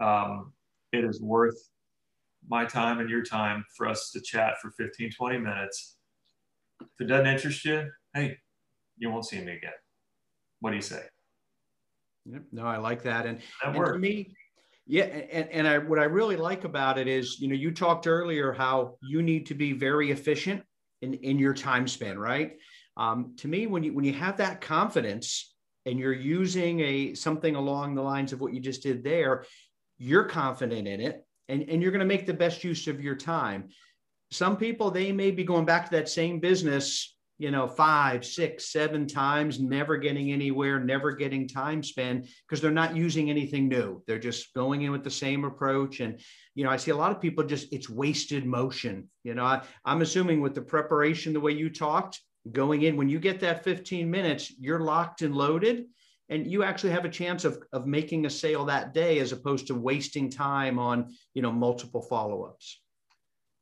Um, 0.00 0.54
it 0.92 1.04
is 1.04 1.20
worth 1.20 1.68
my 2.48 2.64
time 2.64 3.00
and 3.00 3.10
your 3.10 3.22
time 3.22 3.66
for 3.76 3.86
us 3.86 4.10
to 4.12 4.22
chat 4.22 4.54
for 4.62 4.70
15, 4.70 5.10
20 5.12 5.36
minutes. 5.36 5.97
If 6.80 6.86
it 7.00 7.04
doesn't 7.04 7.26
interest 7.26 7.64
you, 7.64 7.90
hey, 8.14 8.36
you 8.96 9.10
won't 9.10 9.26
see 9.26 9.40
me 9.40 9.52
again. 9.52 9.72
What 10.60 10.70
do 10.70 10.76
you 10.76 10.82
say? 10.82 11.02
Yep. 12.26 12.42
No, 12.52 12.64
I 12.64 12.76
like 12.76 13.02
that. 13.02 13.26
And, 13.26 13.38
that 13.62 13.74
and 13.74 13.76
for 13.76 13.98
me, 13.98 14.34
yeah, 14.86 15.04
and, 15.04 15.48
and 15.50 15.68
I 15.68 15.78
what 15.78 15.98
I 15.98 16.04
really 16.04 16.36
like 16.36 16.64
about 16.64 16.98
it 16.98 17.08
is, 17.08 17.38
you 17.40 17.48
know, 17.48 17.54
you 17.54 17.70
talked 17.70 18.06
earlier 18.06 18.52
how 18.52 18.96
you 19.02 19.22
need 19.22 19.46
to 19.46 19.54
be 19.54 19.72
very 19.72 20.10
efficient 20.10 20.62
in, 21.02 21.14
in 21.14 21.38
your 21.38 21.54
time 21.54 21.86
span, 21.86 22.18
right? 22.18 22.56
Um, 22.96 23.34
to 23.38 23.48
me, 23.48 23.66
when 23.66 23.82
you 23.82 23.94
when 23.94 24.04
you 24.04 24.14
have 24.14 24.38
that 24.38 24.60
confidence 24.60 25.54
and 25.86 25.98
you're 25.98 26.12
using 26.12 26.80
a 26.80 27.14
something 27.14 27.54
along 27.54 27.94
the 27.94 28.02
lines 28.02 28.32
of 28.32 28.40
what 28.40 28.52
you 28.52 28.60
just 28.60 28.82
did 28.82 29.04
there, 29.04 29.44
you're 29.98 30.24
confident 30.24 30.88
in 30.88 31.00
it 31.00 31.24
and, 31.48 31.62
and 31.68 31.82
you're 31.82 31.92
going 31.92 32.00
to 32.00 32.06
make 32.06 32.26
the 32.26 32.34
best 32.34 32.64
use 32.64 32.86
of 32.88 33.00
your 33.00 33.16
time. 33.16 33.68
Some 34.30 34.56
people, 34.56 34.90
they 34.90 35.12
may 35.12 35.30
be 35.30 35.44
going 35.44 35.64
back 35.64 35.86
to 35.86 35.96
that 35.96 36.08
same 36.08 36.38
business, 36.40 37.16
you 37.38 37.50
know, 37.50 37.66
five, 37.66 38.24
six, 38.24 38.70
seven 38.72 39.06
times, 39.06 39.60
never 39.60 39.96
getting 39.96 40.32
anywhere, 40.32 40.80
never 40.80 41.12
getting 41.12 41.48
time 41.48 41.82
spent 41.82 42.26
because 42.46 42.60
they're 42.60 42.70
not 42.70 42.96
using 42.96 43.30
anything 43.30 43.68
new. 43.68 44.02
They're 44.06 44.18
just 44.18 44.52
going 44.54 44.82
in 44.82 44.92
with 44.92 45.04
the 45.04 45.10
same 45.10 45.44
approach. 45.44 46.00
And, 46.00 46.20
you 46.54 46.64
know, 46.64 46.70
I 46.70 46.76
see 46.76 46.90
a 46.90 46.96
lot 46.96 47.12
of 47.12 47.20
people 47.20 47.44
just, 47.44 47.72
it's 47.72 47.88
wasted 47.88 48.44
motion. 48.44 49.08
You 49.24 49.34
know, 49.34 49.44
I, 49.44 49.62
I'm 49.84 50.02
assuming 50.02 50.40
with 50.40 50.54
the 50.54 50.62
preparation, 50.62 51.32
the 51.32 51.40
way 51.40 51.52
you 51.52 51.70
talked, 51.70 52.20
going 52.52 52.82
in 52.82 52.96
when 52.96 53.08
you 53.08 53.18
get 53.18 53.40
that 53.40 53.64
15 53.64 54.10
minutes 54.10 54.52
you're 54.58 54.80
locked 54.80 55.22
and 55.22 55.34
loaded 55.34 55.84
and 56.28 56.46
you 56.46 56.62
actually 56.62 56.90
have 56.90 57.04
a 57.04 57.10
chance 57.10 57.44
of, 57.44 57.62
of 57.72 57.86
making 57.86 58.26
a 58.26 58.30
sale 58.30 58.66
that 58.66 58.92
day 58.92 59.18
as 59.18 59.32
opposed 59.32 59.66
to 59.66 59.74
wasting 59.74 60.30
time 60.30 60.78
on 60.78 61.14
you 61.34 61.42
know 61.42 61.52
multiple 61.52 62.02
follow-ups 62.02 62.80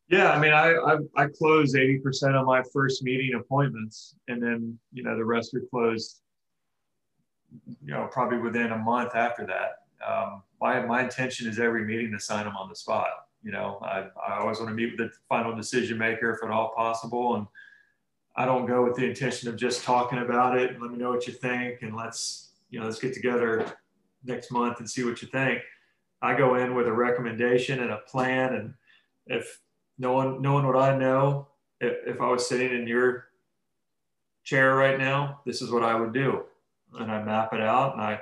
yeah 0.09 0.30
i 0.32 0.38
mean 0.38 0.52
i 0.52 0.72
i, 0.72 0.96
I 1.16 1.26
close 1.26 1.74
80% 1.74 2.34
of 2.34 2.46
my 2.46 2.62
first 2.72 3.02
meeting 3.02 3.34
appointments 3.34 4.14
and 4.28 4.42
then 4.42 4.78
you 4.92 5.02
know 5.02 5.16
the 5.16 5.24
rest 5.24 5.54
are 5.54 5.62
closed 5.70 6.20
you 7.84 7.92
know 7.92 8.09
probably 8.11 8.38
within 8.38 8.72
a 8.72 8.78
month 8.78 9.14
after 9.14 9.46
that 9.46 9.82
um, 10.07 10.42
my, 10.61 10.84
my 10.84 11.02
intention 11.02 11.48
is 11.48 11.59
every 11.59 11.84
meeting 11.84 12.12
to 12.12 12.20
sign 12.20 12.44
them 12.44 12.57
on 12.57 12.68
the 12.68 12.76
spot 12.76 13.09
you 13.42 13.52
know 13.52 13.78
i, 13.82 14.07
I 14.26 14.38
always 14.38 14.59
want 14.59 14.70
to 14.70 14.74
meet 14.74 14.98
with 14.98 15.11
the 15.11 15.16
final 15.28 15.54
decision 15.54 15.98
maker 15.98 16.32
if 16.32 16.42
at 16.42 16.50
all 16.50 16.72
possible 16.74 17.36
and 17.36 17.46
I 18.38 18.44
don't 18.44 18.66
go 18.66 18.84
with 18.84 18.96
the 18.96 19.07
intention 19.07 19.48
of 19.48 19.57
just 19.57 19.82
talking 19.82 20.18
about 20.18 20.59
it 20.59 20.80
let 20.80 20.90
me 20.90 20.98
know 20.98 21.11
what 21.11 21.26
you 21.26 21.32
think 21.32 21.80
and 21.80 21.96
let's 21.96 22.50
you 22.68 22.78
know 22.78 22.84
let's 22.84 22.98
get 22.98 23.14
together 23.14 23.66
next 24.26 24.50
month 24.50 24.80
and 24.80 24.90
see 24.90 25.04
what 25.04 25.22
you 25.22 25.28
think. 25.28 25.61
I 26.22 26.36
go 26.36 26.57
in 26.57 26.74
with 26.74 26.86
a 26.86 26.92
recommendation 26.92 27.80
and 27.80 27.90
a 27.90 27.98
plan 27.98 28.54
and 28.54 28.74
if 29.26 29.61
knowing 29.99 30.42
knowing 30.42 30.66
what 30.66 30.76
I 30.76 30.97
know 30.97 31.49
if, 31.80 31.94
if 32.07 32.20
I 32.20 32.30
was 32.30 32.49
sitting 32.49 32.72
in 32.72 32.86
your 32.86 33.28
chair 34.44 34.76
right 34.76 34.99
now, 34.99 35.40
this 35.44 35.61
is 35.62 35.70
what 35.70 35.82
I 35.82 35.94
would 35.94 36.12
do. 36.12 36.44
And 36.99 37.11
I 37.11 37.22
map 37.22 37.53
it 37.53 37.61
out 37.61 37.94
and 37.94 38.03
I 38.03 38.20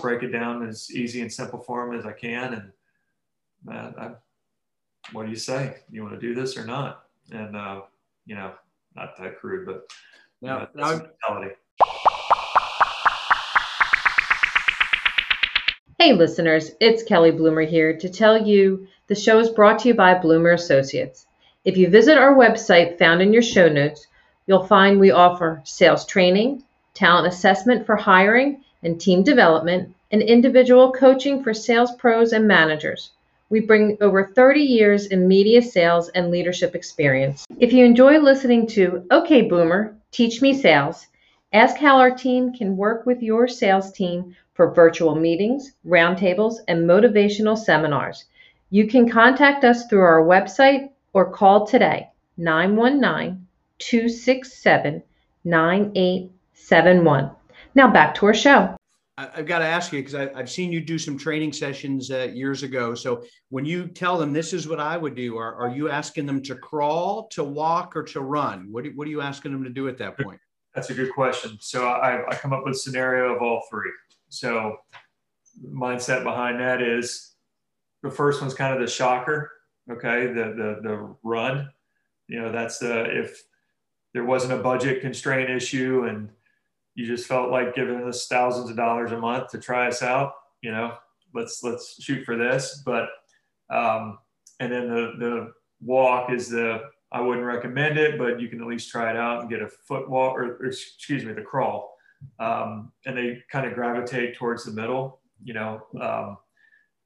break 0.00 0.22
it 0.22 0.28
down 0.28 0.66
as 0.66 0.90
easy 0.90 1.20
and 1.20 1.32
simple 1.32 1.60
form 1.60 1.96
as 1.96 2.04
I 2.04 2.12
can. 2.12 2.54
And 2.54 2.72
man, 3.64 3.94
I, 3.98 4.10
what 5.12 5.24
do 5.24 5.30
you 5.30 5.36
say? 5.36 5.76
You 5.90 6.02
want 6.02 6.14
to 6.14 6.20
do 6.20 6.34
this 6.34 6.56
or 6.56 6.66
not? 6.66 7.04
And, 7.30 7.56
uh, 7.56 7.82
you 8.26 8.34
know, 8.34 8.52
not 8.96 9.16
that 9.18 9.38
crude, 9.38 9.66
but 9.66 9.90
now, 10.42 10.68
you 10.74 10.80
know, 10.80 11.08
mentality. 11.28 11.54
Hey, 16.04 16.12
listeners, 16.12 16.70
it's 16.80 17.02
Kelly 17.02 17.30
Bloomer 17.30 17.62
here 17.62 17.96
to 17.96 18.10
tell 18.10 18.46
you 18.46 18.88
the 19.06 19.14
show 19.14 19.38
is 19.38 19.48
brought 19.48 19.78
to 19.78 19.88
you 19.88 19.94
by 19.94 20.12
Bloomer 20.12 20.50
Associates. 20.50 21.26
If 21.64 21.78
you 21.78 21.88
visit 21.88 22.18
our 22.18 22.34
website 22.34 22.98
found 22.98 23.22
in 23.22 23.32
your 23.32 23.40
show 23.40 23.70
notes, 23.70 24.06
you'll 24.46 24.66
find 24.66 25.00
we 25.00 25.12
offer 25.12 25.62
sales 25.64 26.04
training, 26.04 26.62
talent 26.92 27.26
assessment 27.26 27.86
for 27.86 27.96
hiring 27.96 28.62
and 28.82 29.00
team 29.00 29.22
development, 29.22 29.94
and 30.10 30.20
individual 30.20 30.92
coaching 30.92 31.42
for 31.42 31.54
sales 31.54 31.94
pros 31.94 32.34
and 32.34 32.46
managers. 32.46 33.12
We 33.48 33.60
bring 33.60 33.96
over 34.02 34.26
30 34.26 34.60
years 34.60 35.06
in 35.06 35.26
media 35.26 35.62
sales 35.62 36.10
and 36.10 36.30
leadership 36.30 36.74
experience. 36.74 37.46
If 37.58 37.72
you 37.72 37.82
enjoy 37.86 38.18
listening 38.18 38.66
to 38.76 39.06
OK 39.10 39.48
Boomer, 39.48 39.96
Teach 40.10 40.42
Me 40.42 40.52
Sales, 40.52 41.06
ask 41.54 41.78
how 41.78 41.96
our 41.96 42.10
team 42.10 42.52
can 42.52 42.76
work 42.76 43.06
with 43.06 43.22
your 43.22 43.48
sales 43.48 43.90
team 43.90 44.36
for 44.54 44.72
virtual 44.72 45.14
meetings, 45.14 45.72
roundtables, 45.86 46.54
and 46.68 46.88
motivational 46.88 47.58
seminars. 47.58 48.24
You 48.70 48.86
can 48.86 49.08
contact 49.08 49.64
us 49.64 49.86
through 49.86 50.02
our 50.02 50.22
website 50.22 50.90
or 51.12 51.30
call 51.30 51.66
today 51.66 52.08
919 52.38 53.46
267 53.78 55.02
9871. 55.44 57.30
Now 57.74 57.92
back 57.92 58.14
to 58.16 58.26
our 58.26 58.34
show. 58.34 58.76
I've 59.16 59.46
got 59.46 59.60
to 59.60 59.64
ask 59.64 59.92
you 59.92 60.00
because 60.00 60.14
I've 60.16 60.50
seen 60.50 60.72
you 60.72 60.80
do 60.80 60.98
some 60.98 61.16
training 61.16 61.52
sessions 61.52 62.10
uh, 62.10 62.30
years 62.34 62.64
ago. 62.64 62.96
So 62.96 63.22
when 63.50 63.64
you 63.64 63.86
tell 63.86 64.18
them 64.18 64.32
this 64.32 64.52
is 64.52 64.66
what 64.66 64.80
I 64.80 64.96
would 64.96 65.14
do, 65.14 65.36
are, 65.36 65.54
are 65.54 65.68
you 65.68 65.88
asking 65.88 66.26
them 66.26 66.42
to 66.42 66.56
crawl, 66.56 67.28
to 67.28 67.44
walk, 67.44 67.94
or 67.94 68.02
to 68.02 68.20
run? 68.20 68.72
What, 68.72 68.86
what 68.96 69.06
are 69.06 69.10
you 69.10 69.20
asking 69.20 69.52
them 69.52 69.62
to 69.62 69.70
do 69.70 69.86
at 69.86 69.98
that 69.98 70.18
point? 70.18 70.40
That's 70.74 70.90
a 70.90 70.94
good 70.94 71.12
question. 71.12 71.56
So 71.60 71.86
I, 71.86 72.28
I 72.28 72.34
come 72.34 72.52
up 72.52 72.64
with 72.64 72.74
a 72.74 72.78
scenario 72.78 73.36
of 73.36 73.40
all 73.40 73.62
three. 73.70 73.92
So 74.34 74.78
mindset 75.64 76.24
behind 76.24 76.60
that 76.60 76.82
is 76.82 77.34
the 78.02 78.10
first 78.10 78.40
one's 78.40 78.54
kind 78.54 78.74
of 78.74 78.80
the 78.80 78.86
shocker. 78.86 79.50
Okay, 79.90 80.26
the 80.26 80.54
the 80.56 80.80
the 80.82 81.16
run. 81.22 81.70
You 82.28 82.40
know, 82.40 82.52
that's 82.52 82.78
the 82.78 83.04
if 83.04 83.42
there 84.12 84.24
wasn't 84.24 84.52
a 84.52 84.62
budget 84.62 85.00
constraint 85.00 85.50
issue 85.50 86.04
and 86.08 86.30
you 86.94 87.06
just 87.06 87.26
felt 87.26 87.50
like 87.50 87.74
giving 87.74 88.02
us 88.04 88.26
thousands 88.26 88.70
of 88.70 88.76
dollars 88.76 89.12
a 89.12 89.18
month 89.18 89.50
to 89.50 89.58
try 89.58 89.88
us 89.88 90.02
out. 90.02 90.32
You 90.62 90.72
know, 90.72 90.96
let's 91.34 91.62
let's 91.62 92.02
shoot 92.02 92.24
for 92.24 92.36
this. 92.36 92.82
But 92.84 93.08
um, 93.70 94.18
and 94.60 94.72
then 94.72 94.88
the 94.88 95.12
the 95.18 95.52
walk 95.80 96.32
is 96.32 96.48
the 96.48 96.82
I 97.12 97.20
wouldn't 97.20 97.46
recommend 97.46 97.98
it, 97.98 98.18
but 98.18 98.40
you 98.40 98.48
can 98.48 98.60
at 98.60 98.66
least 98.66 98.90
try 98.90 99.10
it 99.10 99.16
out 99.16 99.42
and 99.42 99.50
get 99.50 99.62
a 99.62 99.68
foot 99.68 100.08
walk 100.10 100.36
or, 100.36 100.56
or 100.56 100.66
excuse 100.66 101.24
me, 101.24 101.32
the 101.32 101.42
crawl 101.42 101.93
um, 102.38 102.92
and 103.06 103.16
they 103.16 103.42
kind 103.50 103.66
of 103.66 103.74
gravitate 103.74 104.36
towards 104.36 104.64
the 104.64 104.72
middle. 104.72 105.20
You 105.42 105.54
know, 105.54 105.82
um, 106.00 106.38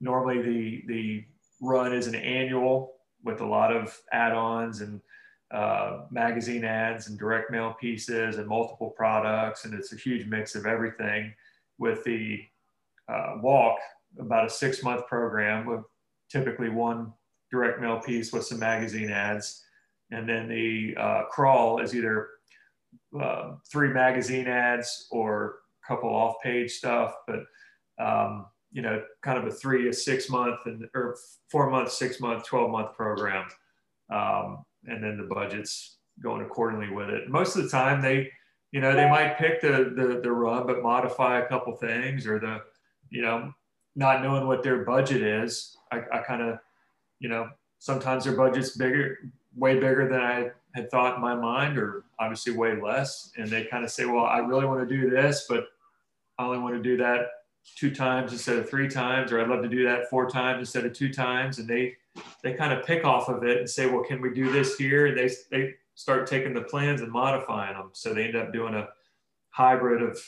normally 0.00 0.42
the 0.42 0.82
the 0.86 1.24
run 1.60 1.92
is 1.92 2.06
an 2.06 2.14
annual 2.14 2.94
with 3.24 3.40
a 3.40 3.46
lot 3.46 3.74
of 3.74 3.98
add-ons 4.12 4.80
and 4.80 5.00
uh, 5.50 6.02
magazine 6.10 6.64
ads 6.64 7.08
and 7.08 7.18
direct 7.18 7.50
mail 7.50 7.74
pieces 7.80 8.36
and 8.36 8.46
multiple 8.46 8.90
products, 8.90 9.64
and 9.64 9.74
it's 9.74 9.92
a 9.92 9.96
huge 9.96 10.26
mix 10.26 10.54
of 10.54 10.66
everything. 10.66 11.34
With 11.78 12.02
the 12.04 12.40
uh, 13.08 13.36
walk, 13.40 13.78
about 14.18 14.46
a 14.46 14.50
six-month 14.50 15.06
program 15.06 15.64
with 15.64 15.84
typically 16.30 16.68
one 16.68 17.12
direct 17.50 17.80
mail 17.80 18.00
piece 18.00 18.32
with 18.32 18.44
some 18.44 18.58
magazine 18.58 19.10
ads, 19.10 19.64
and 20.10 20.28
then 20.28 20.48
the 20.48 20.94
uh, 20.98 21.22
crawl 21.30 21.80
is 21.80 21.94
either 21.94 22.28
uh, 23.20 23.52
three 23.70 23.88
magazine 23.88 24.46
ads 24.46 25.08
or 25.10 25.56
a 25.84 25.86
couple 25.86 26.10
off 26.10 26.36
page 26.42 26.72
stuff, 26.72 27.14
but 27.26 27.40
um, 27.98 28.46
you 28.70 28.82
know, 28.82 29.02
kind 29.22 29.38
of 29.38 29.46
a 29.46 29.50
three 29.50 29.84
to 29.84 29.92
six 29.92 30.28
month 30.28 30.60
and 30.66 30.88
or 30.94 31.16
four 31.50 31.70
month, 31.70 31.90
six 31.90 32.20
month, 32.20 32.44
12 32.44 32.70
month 32.70 32.94
program. 32.94 33.48
Um, 34.10 34.64
and 34.84 35.02
then 35.02 35.16
the 35.16 35.34
budget's 35.34 35.96
going 36.22 36.42
accordingly 36.42 36.90
with 36.90 37.08
it. 37.08 37.28
Most 37.28 37.56
of 37.56 37.62
the 37.62 37.68
time 37.68 38.00
they, 38.00 38.30
you 38.72 38.80
know, 38.80 38.94
they 38.94 39.08
might 39.08 39.38
pick 39.38 39.60
the, 39.60 39.92
the, 39.96 40.20
the 40.22 40.30
run, 40.30 40.66
but 40.66 40.82
modify 40.82 41.40
a 41.40 41.48
couple 41.48 41.74
things 41.76 42.26
or 42.26 42.38
the, 42.38 42.60
you 43.10 43.22
know, 43.22 43.52
not 43.96 44.22
knowing 44.22 44.46
what 44.46 44.62
their 44.62 44.84
budget 44.84 45.22
is. 45.22 45.76
I, 45.90 46.02
I 46.12 46.18
kind 46.18 46.42
of, 46.42 46.58
you 47.20 47.28
know, 47.28 47.48
sometimes 47.78 48.24
their 48.24 48.36
budget's 48.36 48.76
bigger, 48.76 49.18
way 49.58 49.74
bigger 49.74 50.08
than 50.08 50.20
I 50.20 50.50
had 50.74 50.90
thought 50.90 51.16
in 51.16 51.20
my 51.20 51.34
mind, 51.34 51.78
or 51.78 52.04
obviously 52.18 52.52
way 52.52 52.80
less. 52.80 53.32
And 53.36 53.48
they 53.48 53.64
kind 53.64 53.84
of 53.84 53.90
say, 53.90 54.04
well, 54.04 54.24
I 54.24 54.38
really 54.38 54.66
want 54.66 54.88
to 54.88 54.96
do 54.96 55.10
this, 55.10 55.46
but 55.48 55.66
I 56.38 56.44
only 56.44 56.58
want 56.58 56.76
to 56.76 56.82
do 56.82 56.96
that 56.98 57.26
two 57.76 57.94
times 57.94 58.32
instead 58.32 58.56
of 58.56 58.68
three 58.68 58.88
times, 58.88 59.32
or 59.32 59.40
I'd 59.40 59.48
love 59.48 59.62
to 59.62 59.68
do 59.68 59.84
that 59.84 60.08
four 60.08 60.30
times 60.30 60.60
instead 60.60 60.84
of 60.84 60.92
two 60.92 61.12
times. 61.12 61.58
And 61.58 61.68
they, 61.68 61.96
they 62.42 62.54
kind 62.54 62.72
of 62.72 62.86
pick 62.86 63.04
off 63.04 63.28
of 63.28 63.44
it 63.44 63.58
and 63.58 63.68
say, 63.68 63.86
well, 63.86 64.04
can 64.04 64.20
we 64.20 64.32
do 64.32 64.50
this 64.50 64.76
here? 64.76 65.06
And 65.06 65.18
they, 65.18 65.30
they 65.50 65.74
start 65.94 66.26
taking 66.26 66.54
the 66.54 66.62
plans 66.62 67.00
and 67.00 67.10
modifying 67.10 67.74
them. 67.74 67.90
So 67.92 68.14
they 68.14 68.24
end 68.24 68.36
up 68.36 68.52
doing 68.52 68.74
a 68.74 68.88
hybrid 69.50 70.02
of 70.02 70.20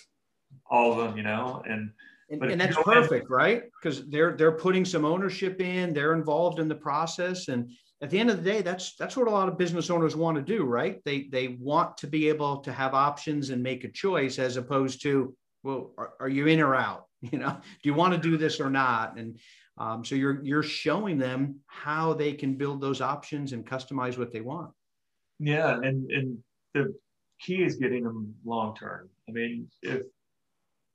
all 0.68 0.92
of 0.92 0.98
them, 0.98 1.16
you 1.16 1.22
know, 1.22 1.62
and, 1.68 1.92
and, 2.30 2.42
and 2.44 2.60
that's 2.60 2.76
perfect, 2.76 3.28
right? 3.28 3.64
Because 3.80 4.08
they're 4.08 4.36
they're 4.36 4.52
putting 4.52 4.84
some 4.84 5.04
ownership 5.04 5.60
in, 5.60 5.92
they're 5.92 6.12
involved 6.12 6.60
in 6.60 6.68
the 6.68 6.74
process, 6.74 7.48
and 7.48 7.68
at 8.02 8.10
the 8.10 8.18
end 8.18 8.30
of 8.30 8.42
the 8.42 8.50
day, 8.50 8.62
that's 8.62 8.94
that's 8.96 9.16
what 9.16 9.28
a 9.28 9.30
lot 9.30 9.48
of 9.48 9.58
business 9.58 9.90
owners 9.90 10.16
want 10.16 10.36
to 10.36 10.42
do, 10.42 10.64
right? 10.64 11.02
They 11.04 11.24
they 11.24 11.48
want 11.60 11.98
to 11.98 12.06
be 12.06 12.28
able 12.28 12.58
to 12.58 12.72
have 12.72 12.94
options 12.94 13.50
and 13.50 13.62
make 13.62 13.84
a 13.84 13.90
choice 13.90 14.38
as 14.38 14.56
opposed 14.56 15.02
to, 15.02 15.36
well, 15.62 15.92
are, 15.98 16.12
are 16.20 16.28
you 16.28 16.46
in 16.46 16.60
or 16.60 16.74
out? 16.74 17.06
You 17.30 17.38
know, 17.38 17.50
do 17.50 17.88
you 17.88 17.92
want 17.92 18.14
to 18.14 18.18
do 18.18 18.38
this 18.38 18.60
or 18.60 18.70
not? 18.70 19.18
And 19.18 19.38
um, 19.76 20.02
so 20.06 20.14
you're 20.14 20.42
you're 20.42 20.62
showing 20.62 21.18
them 21.18 21.56
how 21.66 22.14
they 22.14 22.32
can 22.32 22.54
build 22.54 22.80
those 22.80 23.02
options 23.02 23.52
and 23.52 23.66
customize 23.66 24.16
what 24.16 24.32
they 24.32 24.40
want. 24.40 24.70
Yeah, 25.38 25.74
and 25.74 26.10
and 26.10 26.38
the 26.72 26.94
key 27.38 27.62
is 27.62 27.76
getting 27.76 28.04
them 28.04 28.34
long 28.42 28.74
term. 28.74 29.10
I 29.28 29.32
mean, 29.32 29.68
if 29.82 30.04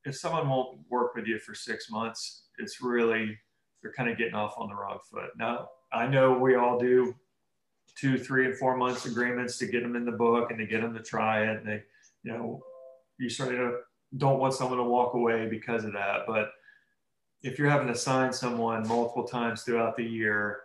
if 0.03 0.16
someone 0.18 0.49
won't 0.49 0.80
work 0.89 1.14
with 1.14 1.28
you 1.28 1.38
for 1.38 1.53
six 1.53 1.91
months, 1.91 2.45
it's 2.58 2.82
really 2.82 3.38
they're 3.84 3.93
kind 3.93 4.10
of 4.10 4.18
getting 4.18 4.34
off 4.34 4.56
on 4.58 4.70
the 4.70 4.76
wrong 4.76 4.97
foot. 5.12 5.30
Now, 5.38 5.68
I 5.96 6.08
know 6.08 6.38
we 6.38 6.56
all 6.56 6.78
do 6.78 7.16
two, 7.96 8.18
three, 8.18 8.46
and 8.46 8.58
four 8.58 8.76
months 8.76 9.06
agreements 9.06 9.58
to 9.60 9.68
get 9.68 9.82
them 9.82 9.96
in 9.96 10.06
the 10.06 10.12
book 10.12 10.52
and 10.52 10.60
to 10.60 10.66
get 10.66 10.82
them 10.82 10.93
to 10.93 11.02
try 11.02 11.43
it. 11.43 11.60
And 11.60 11.68
they, 11.68 11.84
you 12.24 12.32
know, 12.32 12.64
you 13.18 13.30
certainly 13.30 13.78
don't 14.18 14.39
want 14.39 14.54
someone 14.54 14.78
to 14.78 14.84
walk 14.84 15.14
away 15.14 15.48
because 15.48 15.86
of 15.86 15.93
that. 15.93 16.22
But 16.28 16.52
if 17.41 17.58
you're 17.58 17.70
having 17.70 17.88
to 17.88 17.96
sign 17.96 18.34
someone 18.34 18.88
multiple 18.88 19.24
times 19.24 19.64
throughout 19.64 19.96
the 19.96 20.04
year 20.04 20.62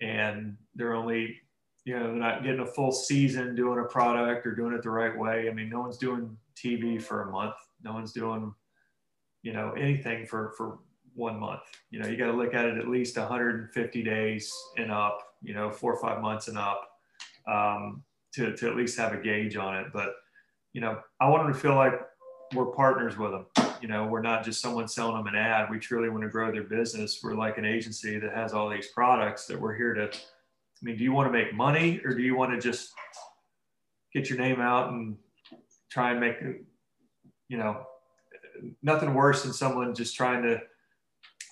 and 0.00 0.56
they're 0.74 0.94
only, 0.94 1.40
you 1.84 1.98
know, 1.98 2.12
not 2.12 2.42
getting 2.42 2.60
a 2.60 2.66
full 2.66 2.92
season 2.92 3.54
doing 3.54 3.78
a 3.80 3.84
product 3.84 4.46
or 4.46 4.54
doing 4.54 4.72
it 4.72 4.82
the 4.82 4.90
right 4.90 5.16
way. 5.16 5.48
I 5.48 5.52
mean, 5.52 5.68
no 5.68 5.80
one's 5.80 5.98
doing 5.98 6.36
TV 6.56 7.02
for 7.02 7.22
a 7.22 7.30
month. 7.30 7.56
No 7.82 7.92
one's 7.92 8.12
doing, 8.12 8.54
you 9.42 9.52
know, 9.52 9.72
anything 9.72 10.26
for, 10.26 10.54
for 10.56 10.78
one 11.20 11.38
month. 11.38 11.60
You 11.90 12.00
know, 12.00 12.08
you 12.08 12.16
got 12.16 12.26
to 12.26 12.32
look 12.32 12.54
at 12.54 12.64
it 12.64 12.78
at 12.78 12.88
least 12.88 13.16
150 13.16 14.02
days 14.02 14.52
and 14.76 14.90
up, 14.90 15.20
you 15.42 15.54
know, 15.54 15.70
four 15.70 15.92
or 15.94 16.00
five 16.00 16.20
months 16.20 16.48
and 16.48 16.58
up 16.58 16.88
um, 17.46 18.02
to, 18.34 18.56
to 18.56 18.68
at 18.68 18.76
least 18.76 18.98
have 18.98 19.12
a 19.12 19.18
gauge 19.18 19.56
on 19.56 19.76
it. 19.76 19.88
But, 19.92 20.14
you 20.72 20.80
know, 20.80 20.98
I 21.20 21.28
want 21.28 21.44
them 21.44 21.52
to 21.52 21.58
feel 21.58 21.76
like 21.76 21.92
we're 22.54 22.66
partners 22.66 23.16
with 23.16 23.30
them. 23.30 23.46
You 23.80 23.88
know, 23.88 24.06
we're 24.06 24.22
not 24.22 24.44
just 24.44 24.60
someone 24.60 24.88
selling 24.88 25.16
them 25.16 25.26
an 25.26 25.36
ad. 25.36 25.70
We 25.70 25.78
truly 25.78 26.08
want 26.08 26.22
to 26.22 26.28
grow 26.28 26.50
their 26.50 26.64
business. 26.64 27.20
We're 27.22 27.34
like 27.34 27.58
an 27.58 27.64
agency 27.64 28.18
that 28.18 28.34
has 28.34 28.52
all 28.52 28.68
these 28.68 28.88
products 28.88 29.46
that 29.46 29.60
we're 29.60 29.76
here 29.76 29.94
to. 29.94 30.08
I 30.08 30.82
mean, 30.82 30.96
do 30.96 31.04
you 31.04 31.12
want 31.12 31.28
to 31.28 31.32
make 31.32 31.54
money 31.54 32.00
or 32.04 32.14
do 32.14 32.22
you 32.22 32.34
want 32.34 32.52
to 32.52 32.60
just 32.60 32.92
get 34.12 34.28
your 34.28 34.38
name 34.38 34.60
out 34.60 34.90
and 34.90 35.16
try 35.90 36.10
and 36.10 36.20
make, 36.20 36.36
you 37.48 37.58
know, 37.58 37.86
nothing 38.82 39.14
worse 39.14 39.42
than 39.42 39.52
someone 39.52 39.94
just 39.94 40.16
trying 40.16 40.42
to 40.42 40.60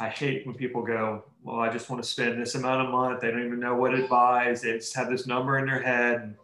I 0.00 0.08
hate 0.08 0.46
when 0.46 0.54
people 0.54 0.82
go, 0.82 1.24
well, 1.42 1.58
I 1.58 1.70
just 1.70 1.90
want 1.90 2.02
to 2.02 2.08
spend 2.08 2.40
this 2.40 2.54
amount 2.54 2.88
a 2.88 2.90
month. 2.90 3.20
They 3.20 3.30
don't 3.30 3.44
even 3.44 3.58
know 3.58 3.74
what 3.74 3.94
it 3.94 4.08
buys. 4.08 4.62
They 4.62 4.74
just 4.74 4.94
have 4.94 5.10
this 5.10 5.26
number 5.26 5.58
in 5.58 5.66
their 5.66 5.82
head. 5.82 6.20
And 6.22 6.34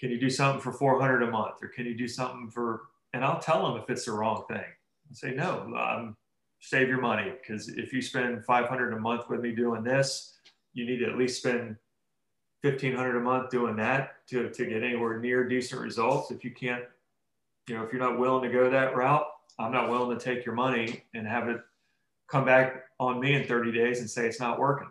can 0.00 0.10
you 0.10 0.18
do 0.18 0.28
something 0.28 0.60
for 0.60 0.72
400 0.72 1.22
a 1.22 1.30
month? 1.30 1.62
Or 1.62 1.68
can 1.68 1.86
you 1.86 1.96
do 1.96 2.08
something 2.08 2.50
for, 2.50 2.82
and 3.12 3.24
I'll 3.24 3.38
tell 3.38 3.66
them 3.66 3.80
if 3.80 3.88
it's 3.88 4.06
the 4.06 4.12
wrong 4.12 4.44
thing. 4.48 4.58
I 4.58 5.14
say, 5.14 5.32
no, 5.32 5.72
um, 5.76 6.16
save 6.60 6.88
your 6.88 7.00
money. 7.00 7.32
Because 7.40 7.68
if 7.68 7.92
you 7.92 8.02
spend 8.02 8.44
500 8.44 8.92
a 8.92 8.98
month 8.98 9.28
with 9.28 9.40
me 9.40 9.52
doing 9.52 9.84
this, 9.84 10.34
you 10.74 10.84
need 10.84 10.98
to 10.98 11.06
at 11.06 11.16
least 11.16 11.38
spend 11.38 11.76
1500 12.62 13.16
a 13.16 13.20
month 13.20 13.50
doing 13.50 13.76
that 13.76 14.26
to, 14.28 14.50
to 14.50 14.66
get 14.66 14.82
anywhere 14.82 15.20
near 15.20 15.48
decent 15.48 15.80
results. 15.80 16.32
If 16.32 16.42
you 16.42 16.50
can't, 16.50 16.84
you 17.68 17.76
know, 17.76 17.84
if 17.84 17.92
you're 17.92 18.02
not 18.02 18.18
willing 18.18 18.42
to 18.42 18.56
go 18.56 18.68
that 18.70 18.96
route, 18.96 19.26
I'm 19.58 19.70
not 19.70 19.88
willing 19.88 20.18
to 20.18 20.24
take 20.24 20.44
your 20.44 20.54
money 20.54 21.04
and 21.14 21.26
have 21.26 21.48
it 21.48 21.60
come 22.32 22.46
back 22.46 22.84
on 22.98 23.20
me 23.20 23.34
in 23.34 23.44
30 23.46 23.72
days 23.72 24.00
and 24.00 24.08
say 24.08 24.26
it's 24.26 24.40
not 24.40 24.58
working. 24.58 24.88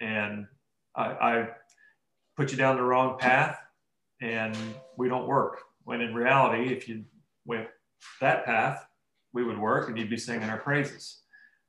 And 0.00 0.46
I, 0.94 1.04
I 1.04 1.48
put 2.36 2.52
you 2.52 2.56
down 2.56 2.76
the 2.76 2.82
wrong 2.82 3.18
path 3.18 3.58
and 4.22 4.56
we 4.96 5.08
don't 5.08 5.26
work. 5.26 5.62
When 5.82 6.00
in 6.00 6.14
reality, 6.14 6.72
if 6.72 6.88
you 6.88 7.04
went 7.44 7.66
that 8.20 8.44
path, 8.44 8.86
we 9.32 9.42
would 9.42 9.58
work 9.58 9.88
and 9.88 9.98
you'd 9.98 10.08
be 10.08 10.16
singing 10.16 10.48
our 10.48 10.58
praises. 10.58 11.22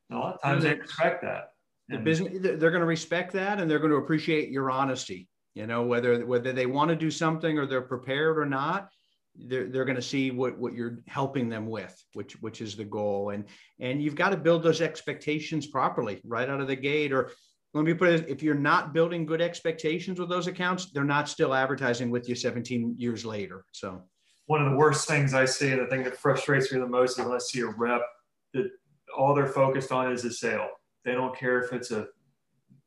And 0.10 0.20
a 0.20 0.22
lot 0.22 0.36
of 0.36 0.42
times 0.42 0.64
they 0.64 0.72
mm-hmm. 0.72 0.82
expect 0.82 1.24
that. 1.24 1.52
The 1.90 1.98
business, 1.98 2.38
they're 2.42 2.72
going 2.72 2.82
to 2.82 2.86
respect 2.86 3.34
that 3.34 3.60
and 3.60 3.72
they're 3.72 3.80
going 3.80 3.92
to 3.92 3.98
appreciate 3.98 4.52
your 4.52 4.70
honesty. 4.70 5.28
You 5.56 5.66
know, 5.66 5.84
whether 5.84 6.24
whether 6.24 6.54
they 6.54 6.68
want 6.68 6.90
to 6.90 6.96
do 6.96 7.10
something 7.10 7.58
or 7.58 7.66
they're 7.66 7.82
prepared 7.82 8.38
or 8.38 8.46
not, 8.46 8.90
they're, 9.38 9.68
they're 9.68 9.86
going 9.86 9.96
to 9.96 10.02
see 10.02 10.32
what, 10.32 10.58
what 10.58 10.74
you're 10.74 11.00
helping 11.08 11.50
them 11.50 11.68
with, 11.68 11.96
which 12.14 12.34
which 12.42 12.62
is 12.62 12.76
the 12.76 12.86
goal. 12.86 13.32
And 13.32 13.46
and 13.80 14.02
you've 14.02 14.16
got 14.16 14.30
to 14.30 14.38
build 14.38 14.64
those 14.64 14.82
expectations 14.82 15.68
properly 15.68 16.22
right 16.26 16.50
out 16.50 16.62
of 16.62 16.68
the 16.68 16.76
gate. 16.76 17.12
Or 17.12 17.32
let 17.74 17.86
me 17.86 17.94
put 17.94 18.10
it: 18.10 18.28
if 18.28 18.42
you're 18.42 18.56
not 18.56 18.94
building 18.94 19.26
good 19.26 19.42
expectations 19.42 20.20
with 20.20 20.30
those 20.30 20.48
accounts, 20.48 20.92
they're 20.92 21.04
not 21.04 21.30
still 21.30 21.54
advertising 21.54 22.10
with 22.10 22.28
you 22.28 22.36
17 22.36 22.96
years 22.98 23.26
later. 23.26 23.66
So 23.72 24.04
one 24.48 24.64
of 24.64 24.72
the 24.72 24.78
worst 24.78 25.08
things 25.08 25.34
I 25.34 25.46
see, 25.46 25.76
the 25.76 25.88
thing 25.88 26.04
that 26.04 26.18
frustrates 26.18 26.72
me 26.72 26.80
the 26.80 26.88
most 26.88 27.20
is 27.20 27.26
when 27.26 27.36
I 27.36 27.40
see 27.40 27.62
a 27.62 27.68
rep 27.68 28.02
that 28.54 28.70
all 29.16 29.36
they're 29.36 29.48
focused 29.48 29.92
on 29.92 30.12
is 30.12 30.26
a 30.26 30.32
sale. 30.32 30.70
They 31.06 31.14
don't 31.14 31.38
care 31.38 31.62
if 31.62 31.74
it's 31.74 31.92
a 31.92 32.08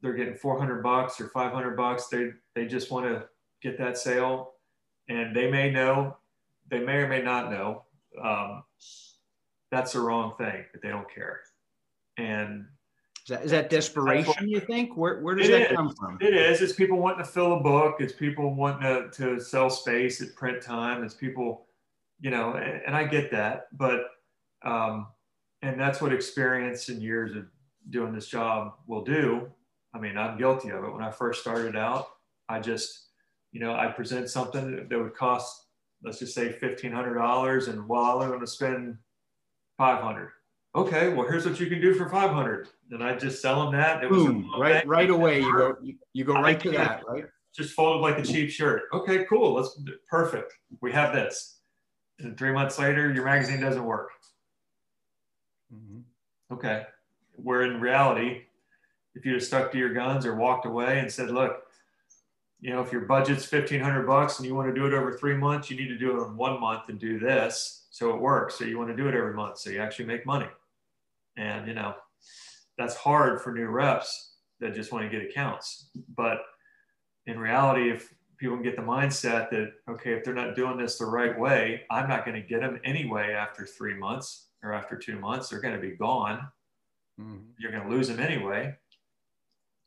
they're 0.03 0.15
getting 0.15 0.35
400 0.35 0.83
bucks 0.83 1.21
or 1.21 1.29
500 1.29 1.77
bucks. 1.77 2.09
They 2.09 2.31
they 2.55 2.67
just 2.67 2.91
want 2.91 3.07
to 3.07 3.27
get 3.63 3.79
that 3.79 3.99
sale, 3.99 4.55
and 5.09 5.37
they 5.37 5.51
may 5.51 5.71
know, 5.71 6.17
they 6.71 6.81
may 6.81 6.97
or 6.97 7.09
may 7.09 7.23
not 7.23 7.51
know. 7.51 7.85
Um, 8.23 8.65
that's 9.71 9.93
the 9.93 10.01
wrong 10.01 10.35
thing, 10.37 10.65
but 10.73 10.83
they 10.83 10.89
don't 10.89 11.13
care. 11.13 11.41
And 12.17 12.67
is 13.25 13.29
that, 13.29 13.45
is 13.45 13.51
that 13.53 13.71
desperation? 13.71 14.49
you 14.49 14.61
think? 14.61 14.97
Where 14.97 15.21
where 15.21 15.35
does 15.35 15.49
that 15.49 15.71
is. 15.71 15.77
come 15.77 15.95
from? 15.95 16.19
It 16.21 16.35
is. 16.35 16.61
It's 16.61 16.73
people 16.73 16.99
wanting 16.99 17.25
to 17.25 17.31
fill 17.31 17.55
a 17.55 17.61
book. 17.61 17.97
It's 18.01 18.13
people 18.13 18.55
wanting 18.55 18.83
to, 18.83 19.11
to 19.11 19.41
sell 19.41 19.71
space 19.71 20.21
at 20.21 20.35
print 20.35 20.63
time. 20.63 21.05
It's 21.05 21.15
people, 21.15 21.67
you 22.21 22.31
know, 22.31 22.55
and, 22.55 22.83
and 22.87 22.97
I 22.97 23.05
get 23.05 23.31
that, 23.31 23.69
but 23.73 24.07
um, 24.63 25.09
and 25.63 25.79
that's 25.81 26.01
what 26.01 26.13
experience 26.13 26.89
and 26.89 27.03
years 27.03 27.37
of 27.37 27.47
doing 27.91 28.13
this 28.13 28.27
job 28.27 28.75
will 28.87 29.05
do 29.05 29.51
I 29.93 29.99
mean, 29.99 30.17
I'm 30.17 30.39
guilty 30.39 30.71
of 30.71 30.85
it. 30.85 30.93
When 30.93 31.03
I 31.03 31.11
first 31.11 31.41
started 31.41 31.77
out, 31.77 32.07
I 32.49 32.61
just, 32.61 33.09
you 33.53 33.61
know, 33.61 33.75
I 33.75 33.89
present 33.89 34.31
something 34.31 34.89
that 34.89 34.99
would 34.99 35.15
cost, 35.15 35.65
let's 36.03 36.19
just 36.19 36.35
say 36.35 36.57
$1,500 36.61 37.69
and 37.69 37.89
well, 37.89 38.21
I'm 38.23 38.29
going 38.29 38.41
to 38.41 38.47
spend 38.47 38.97
500. 39.79 40.31
Okay, 40.75 41.09
well, 41.09 41.27
here's 41.27 41.45
what 41.45 41.59
you 41.59 41.67
can 41.67 41.81
do 41.81 41.95
for 41.95 42.09
500. 42.09 42.69
And 42.93 43.03
I 43.03 43.17
just 43.17 43.43
sell 43.43 43.63
them 43.63 43.73
that. 43.73 44.05
It 44.05 44.11
Boom, 44.11 44.49
was 44.49 44.61
right, 44.61 44.87
right 44.87 45.11
away. 45.11 45.41
You 45.41 45.53
go, 45.53 45.77
you, 46.13 46.25
go 46.25 46.35
right 46.35 46.61
to 46.61 46.71
that, 46.73 47.03
right? 47.09 47.25
Just 47.55 47.75
folded 47.75 48.01
like 48.01 48.19
a 48.19 48.23
cheap 48.23 48.51
shirt. 48.51 48.83
Okay, 48.93 49.25
cool. 49.25 49.55
Let's 49.55 49.81
perfect. 50.09 50.53
We 50.81 50.93
have 50.93 51.13
this. 51.13 51.59
And 52.21 52.39
three 52.39 52.53
months 52.53 52.79
later, 52.79 53.13
your 53.13 53.25
magazine 53.25 53.61
doesn't 53.61 53.85
work. 53.85 54.11
Mm-hmm. 55.75 56.55
Okay. 56.55 56.87
Where 57.35 57.63
in 57.63 57.81
reality, 57.81 58.43
if 59.15 59.25
you'd 59.25 59.35
have 59.35 59.43
stuck 59.43 59.73
to 59.73 59.79
your 59.79 59.93
guns 59.93 60.25
or 60.25 60.37
walked 60.37 60.67
away 60.67 61.01
and 61.01 61.11
said, 61.11 61.31
look, 61.31 61.65
you 62.61 62.71
know, 62.71 62.81
if 62.81 62.93
your 62.93 63.03
budget's 63.03 63.51
1500 63.51 64.07
bucks 64.07 64.39
and 64.39 64.47
you 64.47 64.55
want 64.55 64.69
to 64.69 64.75
do 64.75 64.87
it 64.87 64.93
over 64.93 65.13
three 65.13 65.37
months, 65.37 65.71
you 65.71 65.77
need 65.77 65.89
to 65.89 65.99
do 65.99 66.11
it 66.11 66.27
in 66.27 66.37
one 66.37 66.61
month 66.61 66.89
and 66.89 66.99
do 66.99 67.19
this. 67.19 67.87
So 67.91 68.11
it 68.11 68.21
works. 68.21 68.57
So 68.57 68.65
you 68.65 68.79
want 68.79 68.91
to 68.91 68.97
do 68.97 69.09
it 69.09 69.15
every 69.15 69.35
month. 69.35 69.59
So 69.59 69.71
you 69.71 69.81
actually 69.81 70.05
make 70.07 70.27
money. 70.27 70.49
And, 71.37 71.67
you 71.67 71.75
know, 71.75 71.95
that's 72.77 72.95
hard 72.95 73.41
for 73.41 73.53
new 73.53 73.67
reps 73.67 74.35
that 74.61 74.75
just 74.75 74.93
want 74.93 75.05
to 75.05 75.11
get 75.11 75.29
accounts. 75.29 75.89
But 76.17 76.43
in 77.27 77.39
reality, 77.39 77.91
if 77.91 78.13
people 78.37 78.57
can 78.57 78.65
get 78.65 78.77
the 78.77 78.83
mindset 78.83 79.51
that, 79.51 79.73
okay, 79.89 80.13
if 80.13 80.25
they're 80.25 80.35
not 80.35 80.55
doing 80.55 80.77
this 80.77 80.99
the 80.99 81.07
right 81.07 81.39
way, 81.39 81.83
I'm 81.91 82.09
not 82.09 82.27
going 82.27 82.41
to 82.41 82.47
get 82.47 82.61
them 82.61 82.79
anyway 82.85 83.33
after 83.33 83.65
three 83.65 83.95
months 83.95 84.49
or 84.63 84.75
after 84.75 84.97
two 84.97 85.19
months. 85.19 85.49
They're 85.49 85.61
going 85.61 85.75
to 85.75 85.81
be 85.81 85.97
gone. 85.97 86.47
Mm-hmm. 87.19 87.39
You're 87.59 87.73
going 87.73 87.85
to 87.85 87.91
lose 87.91 88.09
them 88.09 88.21
anyway 88.21 88.77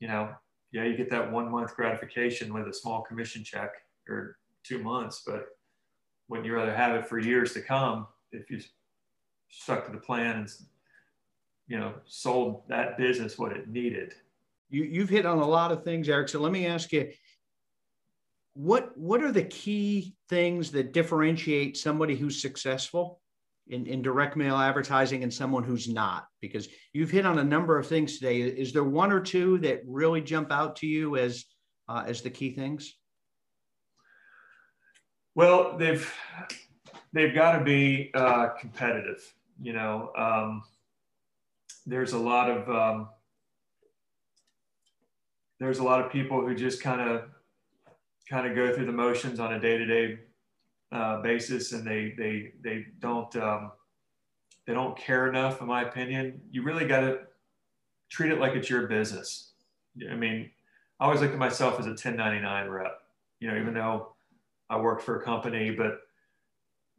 you 0.04 0.08
know, 0.08 0.28
yeah, 0.74 0.82
you 0.82 0.96
get 0.96 1.08
that 1.10 1.30
one 1.30 1.52
month 1.52 1.76
gratification 1.76 2.52
with 2.52 2.66
a 2.66 2.74
small 2.74 3.02
commission 3.02 3.44
check 3.44 3.70
or 4.08 4.38
two 4.64 4.82
months, 4.82 5.22
but 5.24 5.46
wouldn't 6.28 6.46
you 6.46 6.52
rather 6.52 6.74
have 6.74 6.96
it 6.96 7.06
for 7.06 7.20
years 7.20 7.52
to 7.52 7.60
come 7.60 8.08
if 8.32 8.50
you 8.50 8.58
stuck 9.48 9.86
to 9.86 9.92
the 9.92 9.98
plan 9.98 10.38
and 10.38 10.52
you 11.68 11.78
know 11.78 11.94
sold 12.06 12.62
that 12.68 12.98
business 12.98 13.38
what 13.38 13.52
it 13.52 13.68
needed? 13.68 14.14
You, 14.68 14.82
you've 14.82 15.08
hit 15.08 15.26
on 15.26 15.38
a 15.38 15.46
lot 15.46 15.70
of 15.70 15.84
things, 15.84 16.08
Eric. 16.08 16.28
So 16.28 16.40
let 16.40 16.50
me 16.50 16.66
ask 16.66 16.90
you, 16.90 17.12
what 18.54 18.98
what 18.98 19.22
are 19.22 19.30
the 19.30 19.44
key 19.44 20.16
things 20.28 20.72
that 20.72 20.92
differentiate 20.92 21.76
somebody 21.76 22.16
who's 22.16 22.42
successful 22.42 23.20
in, 23.68 23.86
in 23.86 24.02
direct 24.02 24.36
mail 24.36 24.56
advertising 24.56 25.22
and 25.22 25.32
someone 25.32 25.64
who's 25.64 25.88
not? 25.88 26.26
Because 26.40 26.68
you've 26.92 27.10
hit 27.10 27.26
on 27.26 27.38
a 27.38 27.44
number 27.44 27.78
of 27.78 27.86
things 27.86 28.18
today. 28.18 28.40
Is 28.40 28.72
there 28.72 28.84
one 28.84 29.12
or 29.12 29.20
two 29.20 29.58
that 29.58 29.82
really 29.86 30.20
jump 30.20 30.52
out 30.52 30.76
to 30.76 30.86
you 30.86 31.16
as 31.16 31.44
uh, 31.88 32.04
as 32.06 32.22
the 32.22 32.30
key 32.30 32.54
things? 32.54 32.94
Well, 35.34 35.76
they've 35.78 36.12
they've 37.12 37.34
got 37.34 37.58
to 37.58 37.64
be 37.64 38.10
uh, 38.14 38.48
competitive. 38.58 39.22
You 39.60 39.72
know, 39.72 40.10
um, 40.16 40.62
there's 41.86 42.12
a 42.12 42.18
lot 42.18 42.50
of 42.50 42.68
um, 42.68 43.08
there's 45.58 45.78
a 45.78 45.84
lot 45.84 46.04
of 46.04 46.10
people 46.10 46.40
who 46.40 46.54
just 46.54 46.82
kind 46.82 47.00
of 47.00 47.22
kind 48.28 48.46
of 48.46 48.54
go 48.54 48.74
through 48.74 48.86
the 48.86 48.92
motions 48.92 49.40
on 49.40 49.54
a 49.54 49.60
day 49.60 49.76
to 49.76 49.86
day 49.86 50.18
uh, 50.92 51.22
basis, 51.22 51.72
and 51.72 51.86
they 51.86 52.14
they 52.16 52.52
they 52.62 52.86
don't 53.00 53.34
um, 53.36 53.72
they 54.66 54.72
don't 54.72 54.96
care 54.96 55.28
enough, 55.28 55.60
in 55.60 55.66
my 55.66 55.82
opinion. 55.82 56.40
You 56.50 56.62
really 56.62 56.86
got 56.86 57.00
to 57.00 57.20
treat 58.08 58.32
it 58.32 58.40
like 58.40 58.54
it's 58.54 58.70
your 58.70 58.86
business. 58.86 59.52
I 60.10 60.14
mean, 60.14 60.50
I 61.00 61.04
always 61.04 61.20
look 61.20 61.32
at 61.32 61.38
myself 61.38 61.78
as 61.78 61.86
a 61.86 61.90
1099 61.90 62.68
rep. 62.68 63.00
You 63.40 63.50
know, 63.50 63.58
even 63.58 63.74
though 63.74 64.14
I 64.70 64.78
work 64.78 65.00
for 65.02 65.20
a 65.20 65.24
company, 65.24 65.70
but 65.70 66.00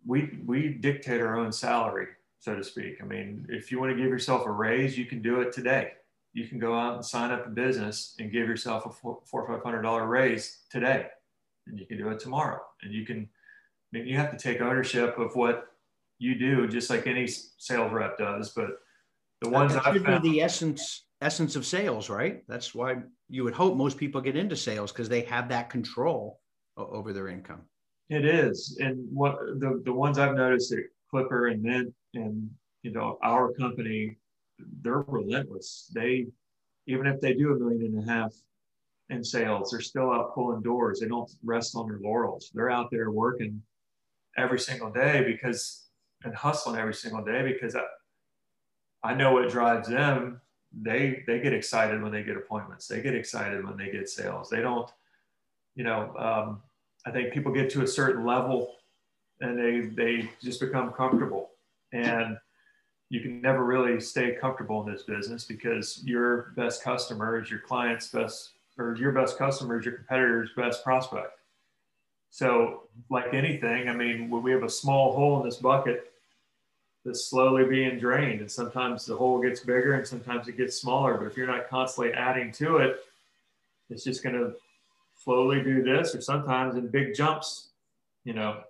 we 0.06 0.38
we 0.46 0.70
dictate 0.70 1.22
our 1.22 1.38
own 1.38 1.52
salary, 1.52 2.08
so 2.40 2.56
to 2.56 2.64
speak. 2.64 2.98
I 3.02 3.06
mean, 3.06 3.46
if 3.50 3.72
you 3.72 3.80
want 3.80 3.92
to 3.92 3.98
give 3.98 4.12
yourself 4.12 4.46
a 4.46 4.52
raise, 4.52 4.98
you 4.98 5.06
can 5.06 5.22
do 5.22 5.42
it 5.42 5.52
today. 5.52 5.94
You 6.34 6.48
can 6.48 6.60
go 6.60 6.78
out 6.78 6.96
and 6.96 7.06
sign 7.06 7.32
up 7.32 7.48
a 7.48 7.50
business 7.50 8.16
and 8.20 8.32
give 8.32 8.48
yourself 8.48 8.86
a 8.86 8.90
four 8.90 9.22
or 9.32 9.48
five 9.48 9.64
hundred 9.64 9.82
dollar 9.82 10.06
raise 10.06 10.60
today, 10.70 11.08
and 11.68 11.80
you 11.80 11.86
can 11.86 11.98
do 11.98 12.10
it 12.10 12.20
tomorrow, 12.20 12.62
and 12.84 12.94
you 12.94 13.06
can 13.06 13.28
I 13.96 14.00
mean, 14.00 14.08
you 14.08 14.18
have 14.18 14.32
to 14.32 14.38
take 14.38 14.60
ownership 14.60 15.18
of 15.18 15.36
what 15.36 15.68
you 16.20 16.38
do, 16.38 16.68
just 16.68 16.90
like 16.90 17.08
any 17.08 17.28
sales 17.28 17.94
rep 17.94 18.18
does. 18.18 18.50
But 18.50 18.72
the 19.42 19.50
ones 19.50 19.74
that 19.74 19.88
I've 19.88 20.04
found, 20.04 20.22
be 20.22 20.32
the 20.32 20.42
essence 20.42 21.06
essence 21.22 21.56
of 21.56 21.66
sales, 21.66 22.10
right? 22.10 22.44
That's 22.50 22.76
why 22.76 22.98
you 23.30 23.46
would 23.46 23.54
hope 23.54 23.78
most 23.78 23.98
people 23.98 24.20
get 24.20 24.36
into 24.36 24.58
sales 24.58 24.92
because 24.92 25.08
they 25.08 25.22
have 25.22 25.48
that 25.48 25.70
control 25.70 26.42
over 26.76 27.14
their 27.14 27.30
income. 27.30 27.62
It 28.10 28.26
is, 28.26 28.78
and 28.82 29.08
what 29.14 29.38
the 29.60 29.82
the 29.86 29.94
ones 29.94 30.20
I've 30.20 30.36
noticed 30.36 30.74
at 30.74 30.80
Clipper 31.10 31.48
and 31.48 31.64
Mint 31.64 31.94
and 32.16 32.50
you 32.84 32.92
know 32.92 33.18
our 33.24 33.54
company, 33.54 34.18
they're 34.82 35.06
relentless. 35.08 35.90
They 35.96 36.28
even 36.88 37.08
if 37.08 37.22
they 37.22 37.34
do 37.34 37.54
a 37.54 37.58
million 37.58 37.98
and 37.98 38.10
a 38.10 38.12
half 38.12 38.34
in 39.10 39.24
sales, 39.24 39.72
they're 39.72 39.80
still 39.80 40.12
out 40.12 40.36
pulling 40.36 40.62
doors. 40.64 41.00
They 41.00 41.08
don't 41.08 41.32
rest 41.46 41.78
on 41.78 41.88
their 41.88 42.00
laurels. 42.00 42.52
They're 42.54 42.70
out 42.70 42.92
there 42.92 43.10
working 43.10 43.62
every 44.38 44.60
single 44.60 44.90
day 44.90 45.24
because 45.26 45.86
and 46.24 46.34
hustling 46.34 46.80
every 46.80 46.94
single 46.94 47.24
day 47.24 47.44
because 47.44 47.76
I, 47.76 47.84
I 49.04 49.14
know 49.14 49.34
what 49.34 49.50
drives 49.50 49.88
them. 49.88 50.42
They 50.74 51.24
they 51.28 51.40
get 51.40 51.54
excited 51.54 52.02
when 52.02 52.12
they 52.12 52.24
get 52.24 52.36
appointments. 52.36 52.88
They 52.88 53.02
get 53.02 53.16
excited 53.16 53.64
when 53.64 53.78
they 53.78 53.92
get 53.92 54.10
sales. 54.10 54.50
They 54.50 54.62
don't, 54.62 54.90
you 55.76 55.84
know. 55.84 56.16
Um, 56.18 56.62
I 57.06 57.12
think 57.12 57.34
people 57.34 57.54
get 57.54 57.70
to 57.72 57.84
a 57.84 57.88
certain 57.88 58.26
level 58.26 58.76
and 59.42 59.58
they 59.58 59.88
they 59.88 60.30
just 60.42 60.60
become 60.60 60.92
comfortable 60.92 61.52
and 61.94 62.38
you 63.10 63.22
can 63.22 63.42
never 63.42 63.64
really 63.64 64.00
stay 64.02 64.34
comfortable 64.34 64.86
in 64.86 64.92
this 64.92 65.04
business 65.04 65.46
because 65.46 66.02
your 66.04 66.54
best 66.56 66.84
customer 66.84 67.40
is 67.40 67.50
your 67.50 67.60
client's 67.60 68.08
best 68.08 68.52
or 68.78 68.96
your 68.96 69.12
best 69.12 69.38
customer 69.38 69.80
is 69.80 69.86
your 69.86 69.96
competitor's 69.96 70.50
best 70.58 70.84
prospect 70.84 71.40
so, 72.36 72.82
like 73.10 73.34
anything, 73.34 73.88
I 73.88 73.94
mean, 73.94 74.30
when 74.30 74.44
we 74.44 74.52
have 74.52 74.64
a 74.64 74.70
small 74.70 75.16
hole 75.16 75.40
in 75.40 75.48
this 75.48 75.56
bucket 75.56 76.12
that's 77.06 77.24
slowly 77.24 77.64
being 77.64 77.98
drained, 77.98 78.42
and 78.42 78.52
sometimes 78.52 79.06
the 79.06 79.16
hole 79.16 79.40
gets 79.42 79.62
bigger 79.62 79.94
and 79.94 80.06
sometimes 80.06 80.50
it 80.50 80.58
gets 80.58 80.76
smaller. 80.76 81.14
But 81.14 81.28
if 81.28 81.38
you're 81.38 81.48
not 81.48 81.70
constantly 81.70 82.12
adding 82.12 82.52
to 82.52 82.80
it, 82.80 82.98
it's 83.90 84.04
just 84.04 84.22
going 84.22 84.36
to 84.36 84.54
slowly 85.24 85.64
do 85.64 85.82
this, 85.82 86.14
or 86.14 86.20
sometimes 86.20 86.76
in 86.76 86.90
big 86.90 87.16
jumps, 87.16 87.70
you 88.26 88.34
know, 88.34 88.64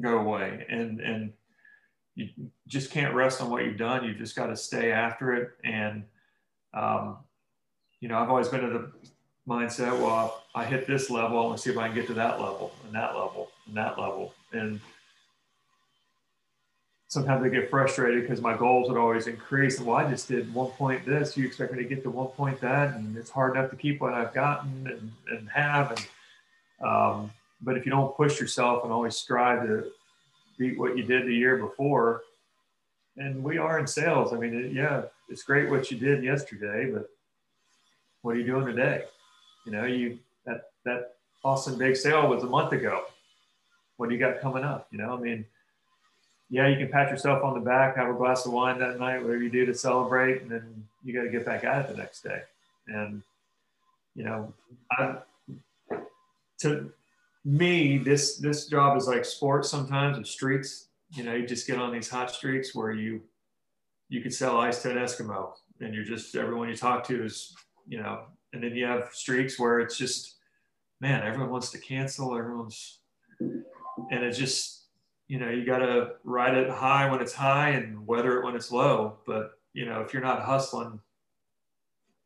go 0.00 0.18
away. 0.18 0.66
And 0.68 0.98
and 1.00 1.32
you 2.16 2.30
just 2.66 2.90
can't 2.90 3.14
rest 3.14 3.40
on 3.40 3.48
what 3.48 3.64
you've 3.64 3.78
done. 3.78 4.04
You've 4.04 4.18
just 4.18 4.34
got 4.34 4.46
to 4.48 4.56
stay 4.56 4.90
after 4.90 5.34
it. 5.34 5.50
And 5.62 6.02
um, 6.74 7.18
you 8.00 8.08
know, 8.08 8.18
I've 8.18 8.28
always 8.28 8.48
been 8.48 8.64
of 8.64 8.72
the 8.72 8.90
mindset, 9.48 9.98
well, 9.98 10.44
I 10.54 10.64
hit 10.64 10.86
this 10.86 11.10
level, 11.10 11.52
to 11.52 11.58
see 11.58 11.70
if 11.70 11.78
I 11.78 11.86
can 11.86 11.94
get 11.94 12.06
to 12.08 12.14
that 12.14 12.40
level 12.40 12.72
and 12.84 12.94
that 12.94 13.14
level 13.14 13.50
and 13.66 13.76
that 13.76 13.98
level. 13.98 14.34
And 14.52 14.80
sometimes 17.08 17.44
I 17.44 17.48
get 17.48 17.70
frustrated 17.70 18.22
because 18.22 18.40
my 18.40 18.56
goals 18.56 18.88
would 18.88 18.98
always 18.98 19.26
increase. 19.26 19.80
Well, 19.80 19.96
I 19.96 20.10
just 20.10 20.28
did 20.28 20.52
one 20.52 20.70
point 20.72 21.06
this. 21.06 21.36
You 21.36 21.46
expect 21.46 21.72
me 21.72 21.82
to 21.82 21.88
get 21.88 22.02
to 22.02 22.10
one 22.10 22.28
point 22.28 22.60
that, 22.60 22.94
and 22.94 23.16
it's 23.16 23.30
hard 23.30 23.56
enough 23.56 23.70
to 23.70 23.76
keep 23.76 24.00
what 24.00 24.14
I've 24.14 24.34
gotten 24.34 24.86
and, 24.86 25.12
and 25.30 25.48
have. 25.50 25.92
And 25.92 26.88
um, 26.88 27.30
but 27.62 27.76
if 27.76 27.86
you 27.86 27.90
don't 27.90 28.16
push 28.16 28.40
yourself 28.40 28.84
and 28.84 28.92
always 28.92 29.16
strive 29.16 29.66
to 29.66 29.90
beat 30.58 30.78
what 30.78 30.96
you 30.96 31.04
did 31.04 31.26
the 31.26 31.34
year 31.34 31.56
before, 31.56 32.22
and 33.16 33.42
we 33.42 33.56
are 33.58 33.78
in 33.78 33.86
sales. 33.86 34.32
I 34.32 34.36
mean, 34.36 34.72
yeah, 34.74 35.02
it's 35.28 35.42
great 35.42 35.70
what 35.70 35.90
you 35.90 35.96
did 35.96 36.22
yesterday, 36.22 36.90
but 36.92 37.08
what 38.22 38.36
are 38.36 38.38
you 38.38 38.46
doing 38.46 38.66
today? 38.66 39.04
You 39.66 39.72
know, 39.72 39.84
you 39.84 40.18
that 40.46 40.70
that 40.84 41.16
awesome 41.44 41.76
big 41.76 41.96
sale 41.96 42.28
was 42.28 42.42
a 42.42 42.46
month 42.46 42.72
ago. 42.72 43.04
What 43.98 44.08
do 44.08 44.14
you 44.14 44.20
got 44.20 44.40
coming 44.40 44.64
up? 44.64 44.88
You 44.90 44.98
know, 44.98 45.12
I 45.12 45.20
mean 45.20 45.44
yeah, 46.48 46.68
you 46.68 46.76
can 46.76 46.88
pat 46.88 47.10
yourself 47.10 47.42
on 47.42 47.54
the 47.54 47.60
back, 47.60 47.96
have 47.96 48.08
a 48.08 48.14
glass 48.14 48.46
of 48.46 48.52
wine 48.52 48.78
that 48.78 49.00
night, 49.00 49.20
whatever 49.20 49.42
you 49.42 49.50
do 49.50 49.66
to 49.66 49.74
celebrate, 49.74 50.42
and 50.42 50.50
then 50.50 50.84
you 51.02 51.12
got 51.12 51.22
to 51.22 51.30
get 51.30 51.44
back 51.44 51.64
at 51.64 51.84
it 51.84 51.88
the 51.88 51.96
next 51.96 52.22
day. 52.22 52.42
And 52.86 53.22
you 54.14 54.24
know, 54.24 54.52
I, 54.92 55.16
to 56.60 56.92
me, 57.44 57.98
this 57.98 58.36
this 58.36 58.66
job 58.66 58.96
is 58.96 59.08
like 59.08 59.24
sports 59.24 59.68
sometimes, 59.68 60.18
with 60.18 60.28
streaks. 60.28 60.86
You 61.12 61.24
know, 61.24 61.34
you 61.34 61.46
just 61.46 61.66
get 61.66 61.78
on 61.78 61.92
these 61.92 62.08
hot 62.08 62.30
streaks 62.30 62.74
where 62.74 62.92
you 62.92 63.22
you 64.08 64.20
could 64.20 64.32
sell 64.32 64.58
ice 64.58 64.82
to 64.82 64.90
an 64.90 64.98
Eskimo, 64.98 65.50
and 65.80 65.92
you're 65.94 66.04
just 66.04 66.36
everyone 66.36 66.68
you 66.68 66.76
talk 66.76 67.04
to 67.08 67.24
is 67.24 67.54
you 67.88 67.98
know, 67.98 68.22
and 68.52 68.62
then 68.62 68.74
you 68.74 68.86
have 68.86 69.10
streaks 69.12 69.58
where 69.58 69.80
it's 69.80 69.96
just 69.96 70.34
man, 71.00 71.22
everyone 71.22 71.50
wants 71.50 71.70
to 71.70 71.78
cancel, 71.78 72.36
everyone's, 72.36 73.00
and 73.40 74.24
it's 74.24 74.38
just 74.38 74.76
you 75.28 75.38
know, 75.38 75.50
you 75.50 75.64
got 75.64 75.78
to 75.78 76.12
ride 76.24 76.56
it 76.56 76.70
high 76.70 77.10
when 77.10 77.20
it's 77.20 77.32
high 77.32 77.70
and 77.70 78.06
weather 78.06 78.38
it 78.38 78.44
when 78.44 78.54
it's 78.54 78.70
low. 78.70 79.18
But, 79.26 79.58
you 79.72 79.84
know, 79.84 80.00
if 80.00 80.12
you're 80.12 80.22
not 80.22 80.42
hustling 80.42 81.00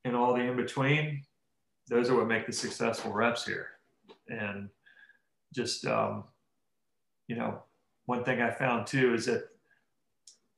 and 0.05 0.15
all 0.15 0.35
the 0.35 0.41
in 0.41 0.57
between, 0.57 1.23
those 1.89 2.11
are 2.11 2.15
what 2.15 2.27
make 2.27 2.47
the 2.47 2.53
successful 2.53 3.13
reps 3.13 3.45
here. 3.45 3.69
And 4.29 4.69
just, 5.55 5.87
um, 5.87 6.25
you 7.27 7.37
know, 7.37 7.63
one 8.07 8.23
thing 8.23 8.43
I 8.43 8.51
found 8.51 8.87
too 8.87 9.15
is 9.15 9.27
that 9.27 9.49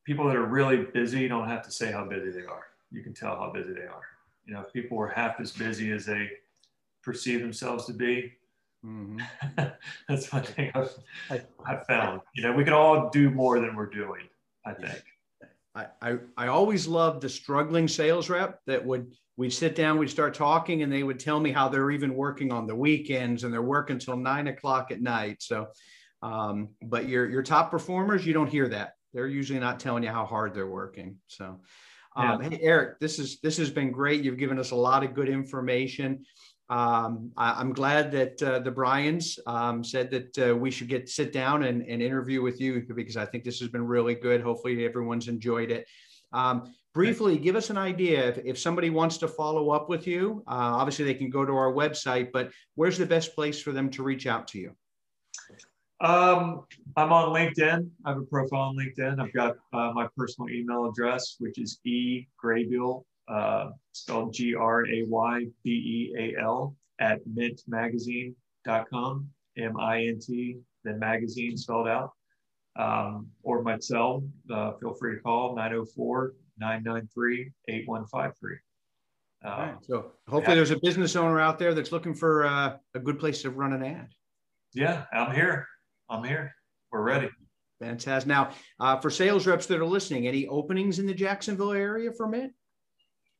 people 0.05 0.27
that 0.27 0.37
are 0.37 0.45
really 0.45 0.79
busy 0.79 1.29
don't 1.29 1.49
have 1.49 1.63
to 1.63 1.71
say 1.71 1.93
how 1.93 2.05
busy 2.05 2.31
they 2.31 2.47
are. 2.47 2.65
You 2.91 3.03
can 3.03 3.15
tell 3.15 3.37
how 3.37 3.53
busy 3.53 3.73
they 3.73 3.87
are. 3.87 4.03
You 4.45 4.55
know, 4.55 4.61
if 4.61 4.73
people 4.73 4.97
were 4.97 5.09
half 5.09 5.41
as 5.41 5.53
busy 5.53 5.93
as 5.93 6.07
they 6.07 6.31
perceive 7.03 7.41
themselves 7.41 7.87
to 7.87 7.93
be, 7.93 8.33
Mm-hmm. 8.85 9.65
That's 10.09 10.33
one 10.33 10.43
thing 10.43 10.73
I've, 10.75 10.95
I've 11.65 11.87
found. 11.87 12.21
You 12.35 12.43
know, 12.43 12.53
we 12.53 12.65
can 12.65 12.73
all 12.73 13.11
do 13.11 13.31
more 13.31 13.61
than 13.61 13.77
we're 13.77 13.87
doing, 13.87 14.29
I 14.67 14.73
think. 14.73 15.03
I, 15.75 15.87
I, 16.03 16.17
I 16.37 16.47
always 16.49 16.87
loved 16.87 17.23
the 17.23 17.29
struggling 17.29 17.89
sales 17.89 18.29
rep 18.29 18.61
that 18.67 18.85
would 18.85 19.13
we'd 19.37 19.53
sit 19.53 19.75
down, 19.75 19.99
we'd 19.99 20.11
start 20.11 20.35
talking, 20.35 20.83
and 20.83 20.93
they 20.93 21.03
would 21.03 21.19
tell 21.19 21.41
me 21.41 21.51
how 21.51 21.69
they're 21.69 21.91
even 21.91 22.15
working 22.15 22.53
on 22.53 22.67
the 22.67 22.75
weekends 22.75 23.45
and 23.45 23.53
they're 23.53 23.63
working 23.63 23.95
until 23.95 24.17
nine 24.17 24.49
o'clock 24.49 24.91
at 24.91 25.01
night. 25.01 25.37
So, 25.41 25.69
um, 26.23 26.71
but 26.83 27.09
your 27.09 27.29
your 27.31 27.43
top 27.43 27.71
performers, 27.71 28.27
you 28.27 28.35
don't 28.35 28.51
hear 28.51 28.69
that. 28.69 28.95
They're 29.15 29.29
usually 29.29 29.61
not 29.61 29.81
telling 29.81 30.03
you 30.03 30.11
how 30.11 30.27
hard 30.27 30.55
they're 30.55 30.67
working. 30.67 31.17
So, 31.27 31.61
um, 32.17 32.43
yeah. 32.43 32.51
hey 32.51 32.59
Eric, 32.63 33.01
this 33.01 33.19
is 33.19 33.41
this 33.41 33.57
has 33.57 33.71
been 33.71 33.91
great. 33.91 34.23
You've 34.23 34.39
given 34.39 34.59
us 34.59 34.71
a 34.71 34.77
lot 34.77 35.03
of 35.03 35.15
good 35.15 35.29
information. 35.29 36.25
Um, 36.69 37.33
I, 37.37 37.61
am 37.61 37.73
glad 37.75 38.11
that 38.13 38.43
uh, 38.43 38.59
the 38.61 38.71
Bryans 38.71 39.39
um, 39.47 39.85
said 39.85 40.11
that 40.11 40.51
uh, 40.51 40.57
we 40.57 40.71
should 40.71 40.89
get 40.89 41.09
sit 41.09 41.31
down 41.33 41.65
and, 41.65 41.83
and, 41.83 42.01
interview 42.01 42.41
with 42.41 42.63
you 42.63 42.83
because 42.95 43.19
I 43.19 43.27
think 43.27 43.45
this 43.45 43.61
has 43.61 43.69
been 43.69 43.87
really 43.87 44.15
good. 44.15 44.41
Hopefully, 44.41 44.85
everyone's 44.87 45.29
enjoyed 45.29 45.71
it. 45.71 45.87
Um, 46.33 46.73
briefly, 46.95 47.37
give 47.37 47.57
us 47.57 47.69
an 47.69 47.77
idea 47.77 48.27
if, 48.27 48.39
if 48.39 48.59
somebody 48.59 48.89
wants 48.89 49.19
to 49.19 49.29
follow 49.29 49.71
up 49.71 49.91
with 49.91 50.07
you. 50.07 50.43
Uh, 50.47 50.73
obviously, 50.81 51.05
they 51.05 51.15
can 51.15 51.29
go 51.29 51.45
to 51.45 51.53
our 51.53 51.73
website, 51.73 52.33
but 52.33 52.51
where's 52.75 52.97
the 52.97 53.05
best 53.05 53.35
place 53.35 53.61
for 53.61 53.73
them 53.73 53.91
to 53.91 54.03
reach 54.03 54.27
out 54.27 54.49
to 54.49 54.59
you? 54.59 54.75
Um, 56.03 56.65
I'm 56.97 57.13
on 57.13 57.33
LinkedIn. 57.33 57.89
I 58.05 58.09
have 58.09 58.19
a 58.19 58.23
profile 58.23 58.63
on 58.63 58.77
LinkedIn. 58.77 59.21
I've 59.21 59.33
got 59.33 59.55
uh, 59.73 59.93
my 59.95 60.09
personal 60.17 60.51
email 60.51 60.87
address, 60.87 61.37
which 61.39 61.59
is 61.59 61.79
e 61.85 62.27
graybeal 62.45 63.05
uh, 63.29 63.71
spelled 63.93 64.35
G 64.35 64.55
R 64.55 64.85
A 64.85 65.05
Y 65.05 65.47
B 65.63 65.71
E 65.71 66.15
A 66.19 66.43
L 66.43 66.75
at 66.99 67.21
mintmagazine.com, 67.27 69.29
M 69.57 69.77
I 69.79 70.07
N 70.07 70.19
T, 70.19 70.59
then 70.83 70.99
magazine 70.99 71.57
spelled 71.57 71.87
out. 71.87 72.11
Um, 72.75 73.29
or 73.45 73.63
my 73.63 73.79
cell, 73.79 74.25
uh, 74.51 74.73
feel 74.81 74.95
free 74.95 75.17
to 75.17 75.21
call 75.21 75.55
904 75.55 76.33
993 76.59 77.53
8153. 77.69 78.57
Uh, 79.45 79.75
so 79.83 80.13
hopefully 80.27 80.53
yeah. 80.53 80.55
there's 80.55 80.71
a 80.71 80.81
business 80.81 81.15
owner 81.15 81.39
out 81.39 81.59
there 81.59 81.75
that's 81.75 81.93
looking 81.93 82.15
for 82.15 82.47
uh, 82.47 82.77
a 82.95 82.99
good 82.99 83.21
place 83.21 83.43
to 83.43 83.51
run 83.51 83.73
an 83.73 83.85
ad. 83.85 84.09
Yeah, 84.73 85.05
I'm 85.13 85.35
here. 85.35 85.69
I'm 86.13 86.23
here. 86.23 86.55
We're 86.93 87.01
ready. 87.01 87.31
Fantastic. 87.81 88.29
Now, 88.29 88.51
uh, 88.79 89.01
for 89.01 89.09
sales 89.09 89.47
reps 89.47 89.65
that 89.67 89.79
are 89.79 89.87
listening, 89.87 90.29
any 90.29 90.47
openings 90.47 90.99
in 90.99 91.07
the 91.07 91.15
Jacksonville 91.15 91.73
area 91.73 92.13
for 92.13 92.29
Mint? 92.29 92.53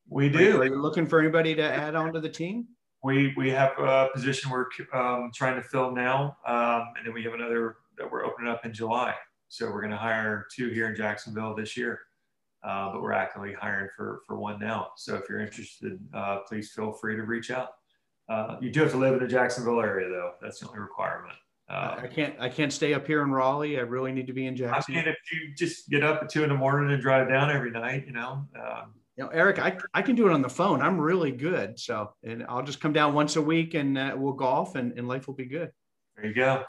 We 0.09 0.27
do. 0.27 0.59
Are 0.59 0.65
you 0.65 0.81
looking 0.81 1.05
for 1.05 1.19
anybody 1.19 1.53
to 1.53 1.61
add 1.61 1.93
on 1.93 2.13
to 2.13 2.19
the 2.19 2.29
team? 2.29 2.65
We 3.03 3.31
we 3.37 3.51
have 3.51 3.77
a 3.77 4.09
position 4.11 4.49
we're 4.49 4.65
um, 4.91 5.29
trying 5.35 5.55
to 5.55 5.61
fill 5.61 5.91
now, 5.91 6.35
um, 6.47 6.93
and 6.97 7.05
then 7.05 7.13
we 7.13 7.21
have 7.23 7.33
another 7.33 7.75
that 7.99 8.11
we're 8.11 8.25
opening 8.25 8.51
up 8.51 8.65
in 8.65 8.73
July. 8.73 9.13
So 9.49 9.67
we're 9.67 9.81
going 9.81 9.91
to 9.91 9.97
hire 9.97 10.47
two 10.53 10.69
here 10.69 10.87
in 10.87 10.95
Jacksonville 10.95 11.53
this 11.53 11.77
year, 11.77 11.99
uh, 12.63 12.91
but 12.91 13.03
we're 13.03 13.13
actively 13.13 13.53
hiring 13.53 13.89
for 13.95 14.21
for 14.25 14.39
one 14.39 14.59
now. 14.59 14.93
So 14.97 15.15
if 15.15 15.29
you're 15.29 15.41
interested, 15.41 15.99
uh, 16.11 16.39
please 16.49 16.71
feel 16.71 16.91
free 16.91 17.15
to 17.17 17.23
reach 17.23 17.51
out. 17.51 17.69
Uh, 18.27 18.57
you 18.61 18.71
do 18.71 18.81
have 18.81 18.91
to 18.91 18.97
live 18.97 19.13
in 19.13 19.19
the 19.19 19.27
Jacksonville 19.27 19.79
area, 19.79 20.09
though. 20.09 20.31
That's 20.41 20.59
the 20.59 20.67
only 20.67 20.79
requirement. 20.79 21.35
Um, 21.69 21.95
I 21.97 22.07
can't. 22.07 22.35
I 22.39 22.49
can't 22.49 22.73
stay 22.73 22.93
up 22.93 23.07
here 23.07 23.23
in 23.23 23.31
Raleigh. 23.31 23.77
I 23.77 23.81
really 23.81 24.11
need 24.11 24.27
to 24.27 24.33
be 24.33 24.47
in 24.47 24.55
Jackson. 24.55 24.95
I 24.95 24.97
mean, 24.97 25.07
if 25.07 25.17
you 25.31 25.55
just 25.55 25.89
get 25.89 26.03
up 26.03 26.21
at 26.21 26.29
two 26.29 26.43
in 26.43 26.49
the 26.49 26.55
morning 26.55 26.91
and 26.91 27.01
drive 27.01 27.29
down 27.29 27.49
every 27.49 27.71
night, 27.71 28.05
you 28.05 28.13
know, 28.13 28.45
um, 28.59 28.93
you 29.15 29.23
know, 29.23 29.29
Eric, 29.29 29.59
I, 29.59 29.77
I 29.93 30.01
can 30.01 30.15
do 30.15 30.27
it 30.27 30.33
on 30.33 30.41
the 30.41 30.49
phone. 30.49 30.81
I'm 30.81 30.99
really 30.99 31.31
good. 31.31 31.79
So, 31.79 32.13
and 32.23 32.43
I'll 32.49 32.63
just 32.63 32.81
come 32.81 32.93
down 32.93 33.13
once 33.13 33.35
a 33.35 33.41
week 33.41 33.75
and 33.75 33.97
uh, 33.97 34.15
we'll 34.17 34.33
golf 34.33 34.75
and, 34.75 34.97
and 34.97 35.07
life 35.07 35.27
will 35.27 35.35
be 35.35 35.45
good. 35.45 35.71
There 36.15 36.25
you 36.25 36.33
go. 36.33 36.63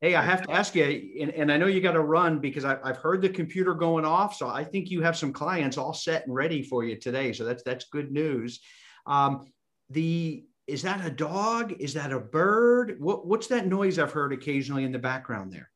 Hey, 0.00 0.16
I 0.16 0.22
have 0.22 0.42
to 0.42 0.50
ask 0.50 0.74
you, 0.74 0.84
and, 1.20 1.30
and 1.30 1.52
I 1.52 1.56
know 1.56 1.66
you 1.66 1.80
got 1.80 1.92
to 1.92 2.00
run 2.00 2.40
because 2.40 2.64
I, 2.64 2.76
have 2.84 2.96
heard 2.96 3.22
the 3.22 3.28
computer 3.28 3.74
going 3.74 4.04
off. 4.04 4.34
So 4.36 4.48
I 4.48 4.64
think 4.64 4.90
you 4.90 5.02
have 5.02 5.16
some 5.16 5.32
clients 5.32 5.78
all 5.78 5.94
set 5.94 6.26
and 6.26 6.34
ready 6.34 6.62
for 6.62 6.84
you 6.84 6.96
today. 6.96 7.32
So 7.32 7.44
that's, 7.44 7.62
that's 7.62 7.86
good 7.86 8.10
news. 8.10 8.60
Um, 9.06 9.46
the, 9.88 10.44
is 10.66 10.82
that 10.82 11.04
a 11.04 11.10
dog? 11.10 11.74
Is 11.78 11.94
that 11.94 12.12
a 12.12 12.18
bird? 12.18 12.96
What, 12.98 13.26
what's 13.26 13.48
that 13.48 13.66
noise 13.66 13.98
I've 13.98 14.12
heard 14.12 14.32
occasionally 14.32 14.84
in 14.84 14.92
the 14.92 14.98
background 14.98 15.52
there? 15.52 15.70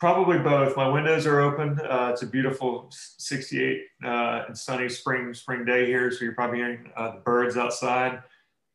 Probably 0.00 0.38
both. 0.38 0.76
My 0.76 0.88
windows 0.88 1.24
are 1.26 1.40
open. 1.40 1.80
Uh, 1.80 2.10
it's 2.12 2.22
a 2.22 2.26
beautiful 2.26 2.90
68 2.90 3.82
uh, 4.04 4.42
and 4.48 4.58
sunny 4.58 4.88
spring 4.88 5.32
spring 5.32 5.64
day 5.64 5.86
here, 5.86 6.10
so 6.10 6.24
you're 6.24 6.34
probably 6.34 6.58
hearing 6.58 6.90
uh, 6.96 7.12
the 7.12 7.20
birds 7.20 7.56
outside. 7.56 8.22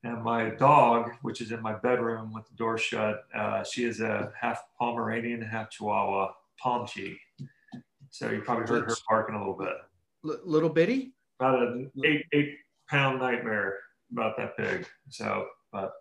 And 0.03 0.23
my 0.23 0.51
dog, 0.51 1.11
which 1.21 1.41
is 1.41 1.51
in 1.51 1.61
my 1.61 1.73
bedroom 1.73 2.33
with 2.33 2.47
the 2.47 2.55
door 2.55 2.77
shut, 2.77 3.25
uh, 3.35 3.63
she 3.65 3.83
is 3.83 3.99
a 3.99 4.31
half 4.39 4.63
Pomeranian, 4.79 5.41
half 5.41 5.69
Chihuahua, 5.69 6.31
Pomchi. 6.63 7.17
So 8.09 8.31
you 8.31 8.41
probably 8.41 8.65
heard 8.65 8.89
her 8.89 8.95
barking 9.09 9.35
a 9.35 9.39
little 9.39 9.57
bit. 9.57 9.73
L- 10.25 10.39
little 10.45 10.69
bitty? 10.69 11.13
About 11.39 11.61
an 11.61 11.91
eight 12.05 12.25
eight 12.33 12.55
pound 12.89 13.19
nightmare, 13.19 13.77
about 14.11 14.37
that 14.37 14.57
big. 14.57 14.87
So, 15.09 15.47
but 15.71 15.91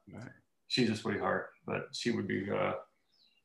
she's 0.68 0.90
a 0.90 0.96
sweetheart. 0.96 1.50
But 1.66 1.88
she 1.92 2.11
would 2.11 2.26
be 2.26 2.50
uh, 2.50 2.74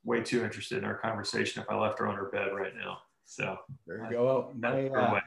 way 0.03 0.21
too 0.21 0.43
interested 0.43 0.77
in 0.77 0.85
our 0.85 0.97
conversation 0.97 1.61
if 1.61 1.69
I 1.69 1.75
left 1.75 1.99
her 1.99 2.07
on 2.07 2.15
her 2.15 2.29
bed 2.29 2.49
right 2.53 2.73
now. 2.75 2.99
So 3.25 3.57
there 3.87 4.03
you 4.05 4.11
go. 4.11 4.51
my, 4.57 4.87
uh, 4.89 5.19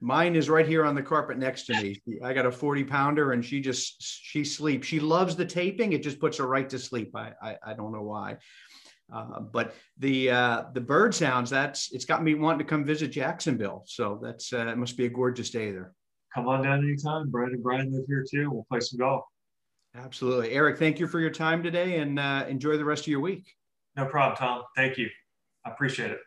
mine 0.00 0.36
is 0.36 0.48
right 0.48 0.66
here 0.66 0.84
on 0.84 0.94
the 0.94 1.02
carpet 1.02 1.38
next 1.38 1.66
to 1.66 1.74
me. 1.82 2.00
I 2.24 2.32
got 2.32 2.46
a 2.46 2.52
40 2.52 2.84
pounder 2.84 3.32
and 3.32 3.44
she 3.44 3.60
just, 3.60 3.96
she 4.00 4.44
sleeps. 4.44 4.86
She 4.86 5.00
loves 5.00 5.36
the 5.36 5.44
taping. 5.44 5.92
It 5.92 6.02
just 6.02 6.20
puts 6.20 6.38
her 6.38 6.46
right 6.46 6.68
to 6.70 6.78
sleep. 6.78 7.14
I, 7.14 7.32
I, 7.42 7.56
I 7.64 7.74
don't 7.74 7.92
know 7.92 8.02
why. 8.02 8.38
Uh, 9.12 9.40
but 9.40 9.74
the 9.98 10.30
uh, 10.30 10.64
the 10.72 10.80
bird 10.80 11.14
sounds 11.14 11.50
that's 11.50 11.92
it's 11.92 12.04
got 12.04 12.22
me 12.22 12.34
wanting 12.34 12.60
to 12.60 12.64
come 12.64 12.84
visit 12.84 13.08
Jacksonville. 13.08 13.82
So 13.86 14.20
that's 14.22 14.52
uh, 14.52 14.68
it 14.68 14.78
must 14.78 14.96
be 14.96 15.06
a 15.06 15.10
gorgeous 15.10 15.50
day 15.50 15.72
there. 15.72 15.92
Come 16.34 16.48
on 16.48 16.62
down 16.62 16.84
anytime. 16.84 17.30
Brad 17.30 17.50
and 17.52 17.62
Brian 17.62 17.92
live 17.92 18.04
here 18.06 18.24
too. 18.28 18.50
We'll 18.50 18.66
play 18.70 18.80
some 18.80 18.98
golf. 18.98 19.24
Absolutely. 19.94 20.52
Eric, 20.52 20.78
thank 20.78 21.00
you 21.00 21.08
for 21.08 21.18
your 21.18 21.30
time 21.30 21.62
today 21.62 21.98
and 21.98 22.18
uh, 22.18 22.44
enjoy 22.48 22.76
the 22.76 22.84
rest 22.84 23.02
of 23.02 23.08
your 23.08 23.20
week. 23.20 23.44
No 23.96 24.06
problem, 24.06 24.36
Tom. 24.36 24.62
Thank 24.76 24.98
you. 24.98 25.08
I 25.64 25.70
appreciate 25.70 26.12
it. 26.12 26.20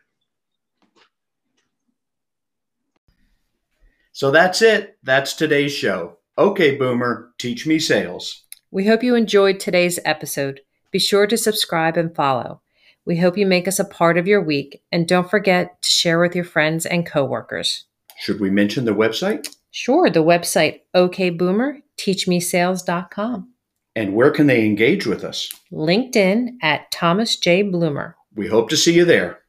So 4.12 4.30
that's 4.30 4.62
it. 4.62 4.96
That's 5.02 5.32
today's 5.32 5.72
show. 5.72 6.18
Okay, 6.36 6.76
Boomer, 6.76 7.32
teach 7.38 7.66
me 7.66 7.78
sales. 7.78 8.44
We 8.70 8.86
hope 8.86 9.02
you 9.02 9.14
enjoyed 9.14 9.58
today's 9.58 9.98
episode. 10.04 10.60
Be 10.90 10.98
sure 10.98 11.26
to 11.26 11.36
subscribe 11.36 11.96
and 11.96 12.14
follow. 12.14 12.60
We 13.04 13.16
hope 13.18 13.36
you 13.36 13.46
make 13.46 13.66
us 13.66 13.78
a 13.78 13.84
part 13.84 14.16
of 14.16 14.26
your 14.26 14.40
week 14.40 14.82
and 14.92 15.08
don't 15.08 15.28
forget 15.28 15.80
to 15.82 15.90
share 15.90 16.20
with 16.20 16.34
your 16.34 16.44
friends 16.44 16.86
and 16.86 17.06
coworkers. 17.06 17.84
Should 18.20 18.40
we 18.40 18.50
mention 18.50 18.84
the 18.84 18.94
website? 18.94 19.48
Sure, 19.76 20.08
the 20.08 20.22
website 20.22 20.82
okboomer.teachmesales.com. 20.94 23.48
And 23.96 24.14
where 24.14 24.30
can 24.30 24.46
they 24.46 24.64
engage 24.64 25.04
with 25.04 25.24
us? 25.24 25.48
LinkedIn 25.72 26.50
at 26.62 26.92
Thomas 26.92 27.36
J. 27.36 27.62
Bloomer. 27.62 28.14
We 28.36 28.46
hope 28.46 28.70
to 28.70 28.76
see 28.76 28.94
you 28.94 29.04
there. 29.04 29.40